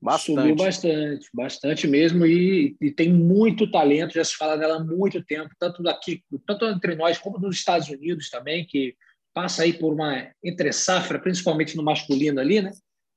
Bastante. 0.00 0.40
Subiu 0.40 0.56
bastante, 0.56 1.28
bastante 1.34 1.86
mesmo, 1.86 2.24
e, 2.24 2.74
e, 2.80 2.90
tem 2.90 3.12
muito 3.12 3.70
talento, 3.70 4.14
já 4.14 4.24
se 4.24 4.34
fala 4.34 4.56
dela 4.56 4.76
há 4.76 4.84
muito 4.84 5.22
tempo, 5.22 5.50
tanto 5.58 5.86
aqui, 5.86 6.24
tanto 6.46 6.64
entre 6.64 6.94
nós 6.94 7.18
como 7.18 7.38
nos 7.38 7.56
Estados 7.56 7.88
Unidos 7.90 8.30
também, 8.30 8.66
que 8.66 8.96
passa 9.34 9.62
aí 9.62 9.74
por 9.74 9.92
uma 9.92 10.30
entre 10.42 10.72
safra, 10.72 11.18
principalmente 11.18 11.76
no 11.76 11.82
masculino 11.82 12.40
ali, 12.40 12.62
né? 12.62 12.70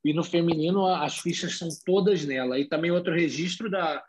E 0.03 0.13
no 0.13 0.25
feminino 0.25 0.85
as 0.85 1.17
fichas 1.17 1.57
são 1.57 1.69
todas 1.85 2.25
nela. 2.25 2.59
E 2.59 2.67
também 2.67 2.91
outro 2.91 3.13
registro 3.13 3.69
da 3.69 4.03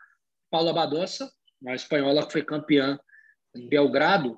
Paula 0.51 0.73
Badossa, 0.73 1.31
uma 1.61 1.73
espanhola 1.73 2.25
que 2.25 2.33
foi 2.33 2.43
campeã 2.43 2.99
em 3.55 3.69
Belgrado, 3.69 4.37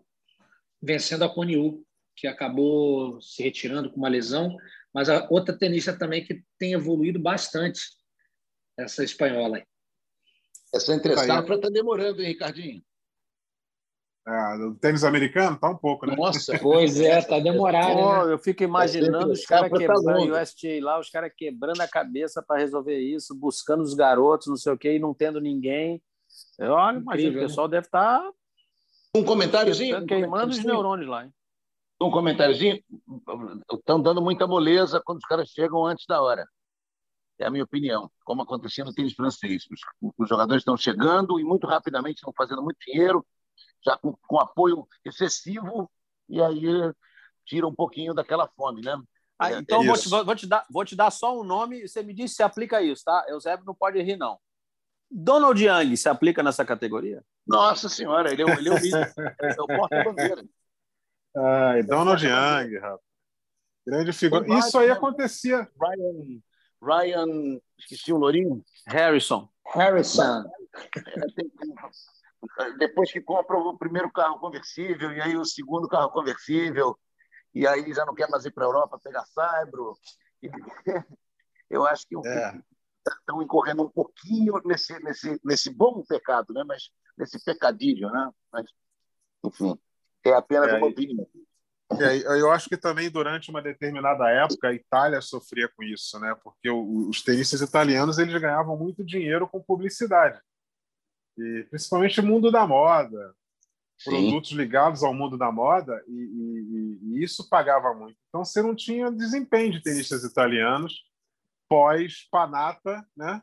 vencendo 0.79 1.23
a 1.23 1.29
Coniu 1.29 1.83
que 2.17 2.27
acabou 2.27 3.21
se 3.21 3.43
retirando 3.43 3.91
com 3.91 3.97
uma 3.97 4.09
lesão, 4.09 4.57
mas 4.93 5.07
a 5.07 5.27
outra 5.29 5.55
tenista 5.55 5.97
também 5.97 6.25
que 6.25 6.43
tem 6.57 6.73
evoluído 6.73 7.19
bastante, 7.19 7.79
essa 8.75 9.03
espanhola. 9.03 9.61
Essa 10.73 10.93
entre 10.93 11.15
safra 11.15 11.55
está 11.55 11.69
demorando, 11.69 12.21
hein, 12.21 12.29
Ricardinho? 12.29 12.83
É, 14.27 14.55
o 14.65 14.75
tênis 14.75 15.05
americano 15.05 15.55
está 15.55 15.69
um 15.69 15.77
pouco, 15.77 16.05
né? 16.05 16.15
Nossa, 16.15 16.57
pois 16.59 16.99
é, 16.99 17.19
está 17.19 17.39
demorado. 17.39 18.25
né? 18.25 18.33
Eu 18.33 18.39
fico 18.39 18.63
imaginando 18.63 19.31
os 19.31 19.45
caras 19.45 19.71
tá 19.71 19.77
quebrando 19.77 20.03
tá 20.03 20.17
o 20.17 20.41
USTA 20.41 20.67
lá, 20.81 20.99
os 20.99 21.09
caras 21.09 21.31
quebrando 21.37 21.79
a 21.79 21.87
cabeça 21.87 22.43
para 22.45 22.59
resolver 22.59 22.99
isso, 22.99 23.33
buscando 23.33 23.83
os 23.83 23.93
garotos, 23.93 24.47
não 24.47 24.57
sei 24.57 24.73
o 24.73 24.77
quê, 24.77 24.95
e 24.95 24.99
não 24.99 25.13
tendo 25.13 25.39
ninguém. 25.39 26.01
Eu 26.59 26.73
olha, 26.73 26.97
imagino, 26.97 27.31
o 27.31 27.35
né? 27.35 27.47
pessoal 27.47 27.67
né? 27.67 27.71
deve 27.71 27.85
estar. 27.85 28.19
Tá... 28.19 28.31
Um 29.15 29.23
comentáriozinho? 29.23 30.05
Queimando 30.05 30.51
os 30.51 30.63
neurônios 30.63 31.07
lá. 31.07 31.23
Hein? 31.23 31.33
Um 31.99 32.11
comentáriozinho. 32.11 32.81
Estão 33.73 34.01
dando 34.01 34.21
muita 34.21 34.45
moleza 34.45 35.01
quando 35.03 35.17
os 35.17 35.25
caras 35.25 35.49
chegam 35.49 35.85
antes 35.85 36.05
da 36.07 36.21
hora. 36.21 36.47
É 37.39 37.45
a 37.45 37.51
minha 37.51 37.63
opinião, 37.63 38.09
como 38.25 38.41
acontecia 38.41 38.83
no 38.83 38.93
tênis 38.93 39.13
francês. 39.13 39.63
Os, 39.71 40.11
os 40.17 40.29
jogadores 40.29 40.61
estão 40.61 40.75
chegando 40.75 41.39
e 41.39 41.43
muito 41.43 41.67
rapidamente 41.67 42.17
estão 42.17 42.33
fazendo 42.35 42.63
muito 42.63 42.77
dinheiro, 42.85 43.25
já 43.85 43.95
com, 43.97 44.15
com 44.27 44.39
apoio 44.39 44.87
excessivo, 45.05 45.89
e 46.27 46.41
aí 46.41 46.63
tira 47.45 47.67
um 47.67 47.73
pouquinho 47.73 48.13
daquela 48.13 48.47
fome, 48.47 48.81
né? 48.81 48.99
Ah, 49.39 49.51
é, 49.51 49.59
então 49.59 49.83
é 49.83 49.85
vou, 49.85 49.95
te, 49.95 50.09
vou, 50.09 50.35
te 50.35 50.47
dar, 50.47 50.65
vou 50.69 50.85
te 50.85 50.95
dar 50.95 51.11
só 51.11 51.39
um 51.39 51.43
nome 51.43 51.83
e 51.83 51.87
você 51.87 52.01
me 52.01 52.13
diz 52.13 52.35
se 52.35 52.41
aplica 52.41 52.81
isso, 52.81 53.03
tá? 53.05 53.23
Eusébio 53.27 53.65
não 53.65 53.75
pode 53.75 54.01
rir, 54.01 54.17
não. 54.17 54.39
Donald 55.09 55.63
Young 55.63 55.95
se 55.95 56.09
aplica 56.09 56.41
nessa 56.41 56.65
categoria? 56.65 57.23
Nossa 57.45 57.87
senhora, 57.87 58.33
ele 58.33 58.43
é, 58.43 58.57
ele 58.57 58.69
é 58.69 58.73
o 58.73 58.77
líder. 58.77 59.13
é 59.39 59.61
o 59.61 59.67
porta-bandeira. 59.67 60.43
Ai, 61.35 61.83
Donald 61.83 62.25
Young, 62.25 62.77
rapaz. 62.79 63.07
Grande 63.85 64.11
figura. 64.11 64.45
Isso 64.59 64.77
aí 64.77 64.91
acontecia. 64.91 65.65
Ryan, 65.79 66.41
Ryan, 66.81 67.61
esqueci 67.77 68.11
o 68.11 68.17
Lourinho. 68.17 68.61
Harrison. 68.85 69.49
Harrison. 69.65 70.43
Depois 72.77 73.11
que 73.11 73.21
compra 73.21 73.57
o 73.57 73.77
primeiro 73.77 74.11
carro 74.11 74.39
conversível, 74.39 75.13
e 75.13 75.21
aí 75.21 75.37
o 75.37 75.45
segundo 75.45 75.87
carro 75.87 76.09
conversível, 76.11 76.99
e 77.53 77.65
aí 77.65 77.93
já 77.93 78.05
não 78.05 78.13
quer 78.13 78.29
mais 78.29 78.45
ir 78.45 78.51
para 78.51 78.65
a 78.65 78.67
Europa 78.67 78.99
pegar 79.01 79.25
Saibro. 79.25 79.97
Eu 81.69 81.85
acho 81.85 82.05
que 82.07 82.15
é. 82.27 82.61
estão 83.07 83.41
incorrendo 83.41 83.83
um 83.83 83.89
pouquinho 83.89 84.61
nesse, 84.65 84.97
nesse, 84.99 85.39
nesse 85.43 85.69
bom 85.69 86.03
pecado, 86.03 86.53
né? 86.53 86.63
Mas 86.65 86.89
nesse 87.17 87.43
pecadilho, 87.43 88.09
né? 88.09 88.31
Mas, 88.51 88.65
enfim. 89.45 89.77
É 90.25 90.31
apenas 90.31 90.69
é, 90.69 90.77
uma 90.77 90.87
opinião. 90.87 91.27
É, 91.99 92.17
eu 92.39 92.51
acho 92.51 92.67
que 92.67 92.75
também 92.75 93.09
durante 93.09 93.49
uma 93.49 93.61
determinada 93.61 94.29
época 94.29 94.67
a 94.67 94.73
Itália 94.73 95.21
sofria 95.21 95.69
com 95.69 95.83
isso, 95.83 96.19
né? 96.19 96.35
Porque 96.43 96.69
os 96.69 97.21
tenistas 97.23 97.61
italianos 97.61 98.17
eles 98.17 98.39
ganhavam 98.39 98.77
muito 98.77 99.05
dinheiro 99.05 99.47
com 99.47 99.63
publicidade, 99.63 100.39
e 101.37 101.65
principalmente 101.69 102.19
o 102.19 102.25
mundo 102.25 102.51
da 102.51 102.67
moda. 102.67 103.33
produtos 104.03 104.51
ligados 104.51 105.03
ao 105.03 105.13
mundo 105.13 105.37
da 105.37 105.51
moda 105.51 106.03
e, 106.07 106.11
e, 106.11 106.99
e, 107.01 107.23
isso 107.23 107.47
pagava 107.49 107.93
muito. 107.93 108.17
Então 108.27 108.43
você 108.43 108.61
não 108.61 108.75
tinha 108.75 109.11
desempenho 109.11 109.71
de 109.71 109.81
tenistas 109.81 110.23
italianos 110.23 111.03
pós 111.69 112.27
Panata, 112.29 113.05
né? 113.15 113.41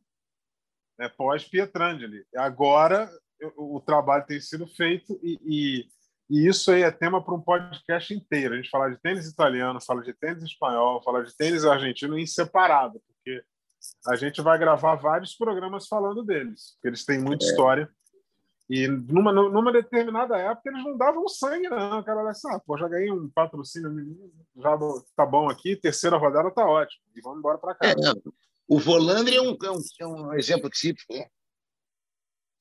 É, 0.99 1.09
pós 1.09 1.45
Pietrangeli. 1.45 2.25
Agora 2.37 3.11
o, 3.57 3.77
o, 3.77 3.81
trabalho 3.81 4.27
tem 4.27 4.41
sido 4.41 4.67
feito 4.67 5.19
e, 5.23 5.39
e, 5.45 5.89
e 6.29 6.49
isso 6.49 6.71
aí 6.71 6.83
é 6.83 6.91
tema 6.91 7.23
para 7.23 7.35
um 7.35 7.41
podcast 7.41 8.13
inteiro. 8.15 8.55
A 8.55 8.57
gente 8.57 8.71
fala 8.71 8.89
de 8.91 8.97
tênis 8.99 9.27
italiano, 9.27 9.81
fala 9.81 10.03
de 10.03 10.13
tênis 10.15 10.43
espanhol, 10.43 11.03
fala 11.03 11.23
de 11.23 11.37
tênis 11.37 11.65
argentino 11.65 12.19
em 12.19 12.27
separado, 12.27 13.01
porque 13.07 13.43
a 14.07 14.17
gente 14.17 14.41
vai 14.41 14.59
gravar 14.59 14.95
vários 14.97 15.35
programas 15.35 15.87
falando 15.87 16.23
deles, 16.23 16.73
porque 16.75 16.89
eles 16.89 17.05
têm 17.05 17.21
muita 17.21 17.45
é. 17.45 17.49
história 17.49 17.89
e 18.69 18.89
numa, 18.89 19.31
numa 19.31 19.71
determinada 19.71 20.39
época 20.39 20.71
eles 20.71 20.83
não 20.83 20.97
davam 20.97 21.29
sangue, 21.29 21.69
não. 21.69 22.01
O 22.01 22.05
cara 22.05 22.21
olha 22.21 22.31
assim, 22.31 22.49
ah, 22.51 22.59
pô, 22.59 22.79
já 22.79 22.89
ganhei 22.89 23.11
um 23.11 23.29
patrocínio, 23.29 23.91
já 24.57 24.79
tá 25.15 25.27
bom 25.27 25.51
aqui, 25.51 25.77
terceira 25.77 26.17
rodada 26.17 26.51
tá 26.51 26.67
ótimo. 26.67 27.03
E 27.15 27.21
vamos 27.21 27.39
embora 27.41 27.59
para 27.59 27.75
cá. 27.75 27.89
É, 27.89 27.95
o 28.67 28.79
Volandre 28.79 29.37
é 29.37 29.43
um, 29.43 29.57
é 29.63 29.71
um, 29.71 29.79
é 30.01 30.07
um 30.07 30.33
exemplo 30.33 30.71
típico, 30.71 31.13
né? 31.13 31.27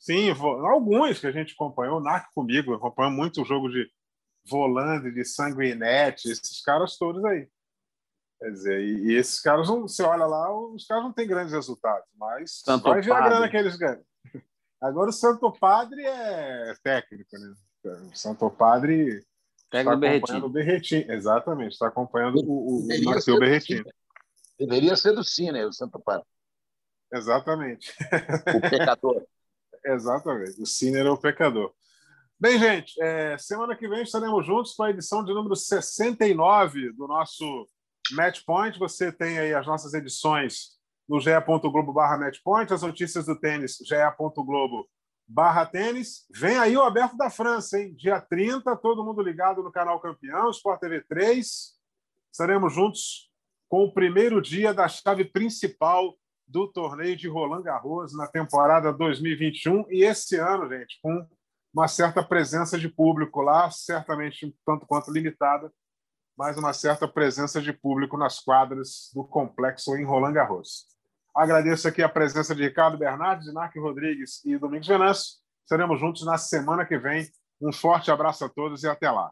Sim, 0.03 0.31
alguns 0.31 1.17
que 1.17 1.27
a 1.27 1.31
gente 1.31 1.53
acompanhou, 1.53 1.97
o 1.97 2.03
Narc 2.03 2.27
comigo, 2.35 2.73
acompanhou 2.73 3.09
muito 3.09 3.41
o 3.41 3.45
jogo 3.45 3.69
de 3.69 3.89
Volandre, 4.45 5.13
de 5.13 5.23
Sanguinete, 5.23 6.29
esses 6.29 6.61
caras 6.61 6.97
todos 6.97 7.23
aí. 7.23 7.47
Quer 8.37 8.51
dizer, 8.51 8.81
e, 8.81 9.13
esses 9.13 9.39
caras, 9.39 9.69
não, 9.69 9.83
você 9.83 10.03
olha 10.03 10.25
lá, 10.25 10.53
os 10.53 10.85
caras 10.85 11.05
não 11.05 11.13
têm 11.13 11.25
grandes 11.25 11.53
resultados, 11.53 12.05
mas 12.17 12.59
Santo 12.59 12.83
vai 12.83 12.99
ver 12.99 13.13
a 13.13 13.21
grana 13.21 13.49
que 13.49 13.55
eles 13.55 13.77
ganham. 13.77 14.03
Agora 14.81 15.09
o 15.09 15.13
Santo 15.13 15.49
Padre 15.53 16.05
é 16.05 16.73
técnico, 16.83 17.37
né? 17.39 17.53
O 18.11 18.13
Santo 18.13 18.49
Padre 18.49 19.25
Pega 19.71 19.93
está 19.93 20.07
acompanhando 20.09 20.45
o 20.47 20.49
Berretim. 20.49 21.05
Exatamente, 21.07 21.71
está 21.71 21.87
acompanhando 21.87 22.39
o, 22.39 22.51
o, 22.51 22.79
o 22.81 23.03
Marcelo 23.05 23.39
Berretim. 23.39 23.81
Deveria 24.59 24.97
ser 24.97 25.13
do 25.13 25.23
Cine, 25.23 25.63
o 25.63 25.71
Santo 25.71 25.97
Padre. 25.97 26.27
Exatamente. 27.09 27.95
O 28.53 28.69
pecador. 28.69 29.25
Exatamente, 29.85 30.61
o 30.61 30.65
Cine 30.65 30.97
era 30.97 31.11
o 31.11 31.17
pecador. 31.17 31.73
Bem, 32.39 32.59
gente, 32.59 33.01
é, 33.01 33.37
semana 33.37 33.75
que 33.75 33.87
vem 33.87 34.03
estaremos 34.03 34.45
juntos 34.45 34.73
com 34.73 34.83
a 34.83 34.89
edição 34.89 35.23
de 35.23 35.33
número 35.33 35.55
69 35.55 36.91
do 36.93 37.07
nosso 37.07 37.67
Match 38.11 38.43
Point. 38.45 38.77
Você 38.79 39.11
tem 39.11 39.39
aí 39.39 39.53
as 39.53 39.65
nossas 39.65 39.93
edições 39.93 40.73
no 41.07 41.19
ge.globo 41.19 41.93
barra 41.93 42.17
matchpoint, 42.17 42.73
as 42.73 42.81
notícias 42.81 43.25
do 43.25 43.39
tênis, 43.39 43.77
ge.globo 43.85 44.89
barra 45.27 45.65
tênis. 45.65 46.25
Vem 46.33 46.57
aí 46.57 46.75
o 46.75 46.83
Aberto 46.83 47.15
da 47.15 47.29
França, 47.29 47.79
hein? 47.79 47.93
Dia 47.95 48.19
30, 48.19 48.75
todo 48.77 49.03
mundo 49.03 49.21
ligado 49.21 49.63
no 49.63 49.71
canal 49.71 49.99
Campeão, 49.99 50.49
Sport 50.49 50.79
TV 50.79 51.01
3. 51.01 51.73
Estaremos 52.31 52.73
juntos 52.73 53.31
com 53.69 53.85
o 53.85 53.93
primeiro 53.93 54.41
dia 54.41 54.73
da 54.73 54.87
chave 54.87 55.25
principal 55.25 56.17
do 56.53 56.67
torneio 56.67 57.17
de 57.17 57.27
Roland 57.27 57.63
Garros 57.63 58.15
na 58.15 58.27
temporada 58.27 58.93
2021 58.93 59.85
e 59.89 60.03
esse 60.03 60.37
ano, 60.37 60.69
gente, 60.69 60.99
com 61.01 61.27
uma 61.73 61.87
certa 61.87 62.21
presença 62.21 62.77
de 62.77 62.87
público 62.87 63.41
lá, 63.41 63.71
certamente 63.71 64.55
tanto 64.63 64.85
quanto 64.85 65.11
limitada, 65.11 65.73
mas 66.37 66.55
uma 66.55 66.71
certa 66.71 67.07
presença 67.07 67.59
de 67.59 67.73
público 67.73 68.15
nas 68.15 68.39
quadras 68.39 69.09
do 69.15 69.23
complexo 69.23 69.97
em 69.97 70.05
Roland 70.05 70.33
Garros. 70.33 70.85
Agradeço 71.35 71.87
aqui 71.87 72.03
a 72.03 72.09
presença 72.09 72.53
de 72.53 72.61
Ricardo 72.61 72.99
Bernardes, 72.99 73.51
Narc 73.51 73.75
Rodrigues 73.79 74.45
e 74.45 74.55
Domingos 74.55 74.87
Venâncio. 74.87 75.37
Seremos 75.65 75.99
juntos 75.99 76.23
na 76.23 76.37
semana 76.37 76.85
que 76.85 76.99
vem. 76.99 77.27
Um 77.59 77.73
forte 77.73 78.11
abraço 78.11 78.45
a 78.45 78.49
todos 78.49 78.83
e 78.83 78.87
até 78.87 79.09
lá. 79.09 79.31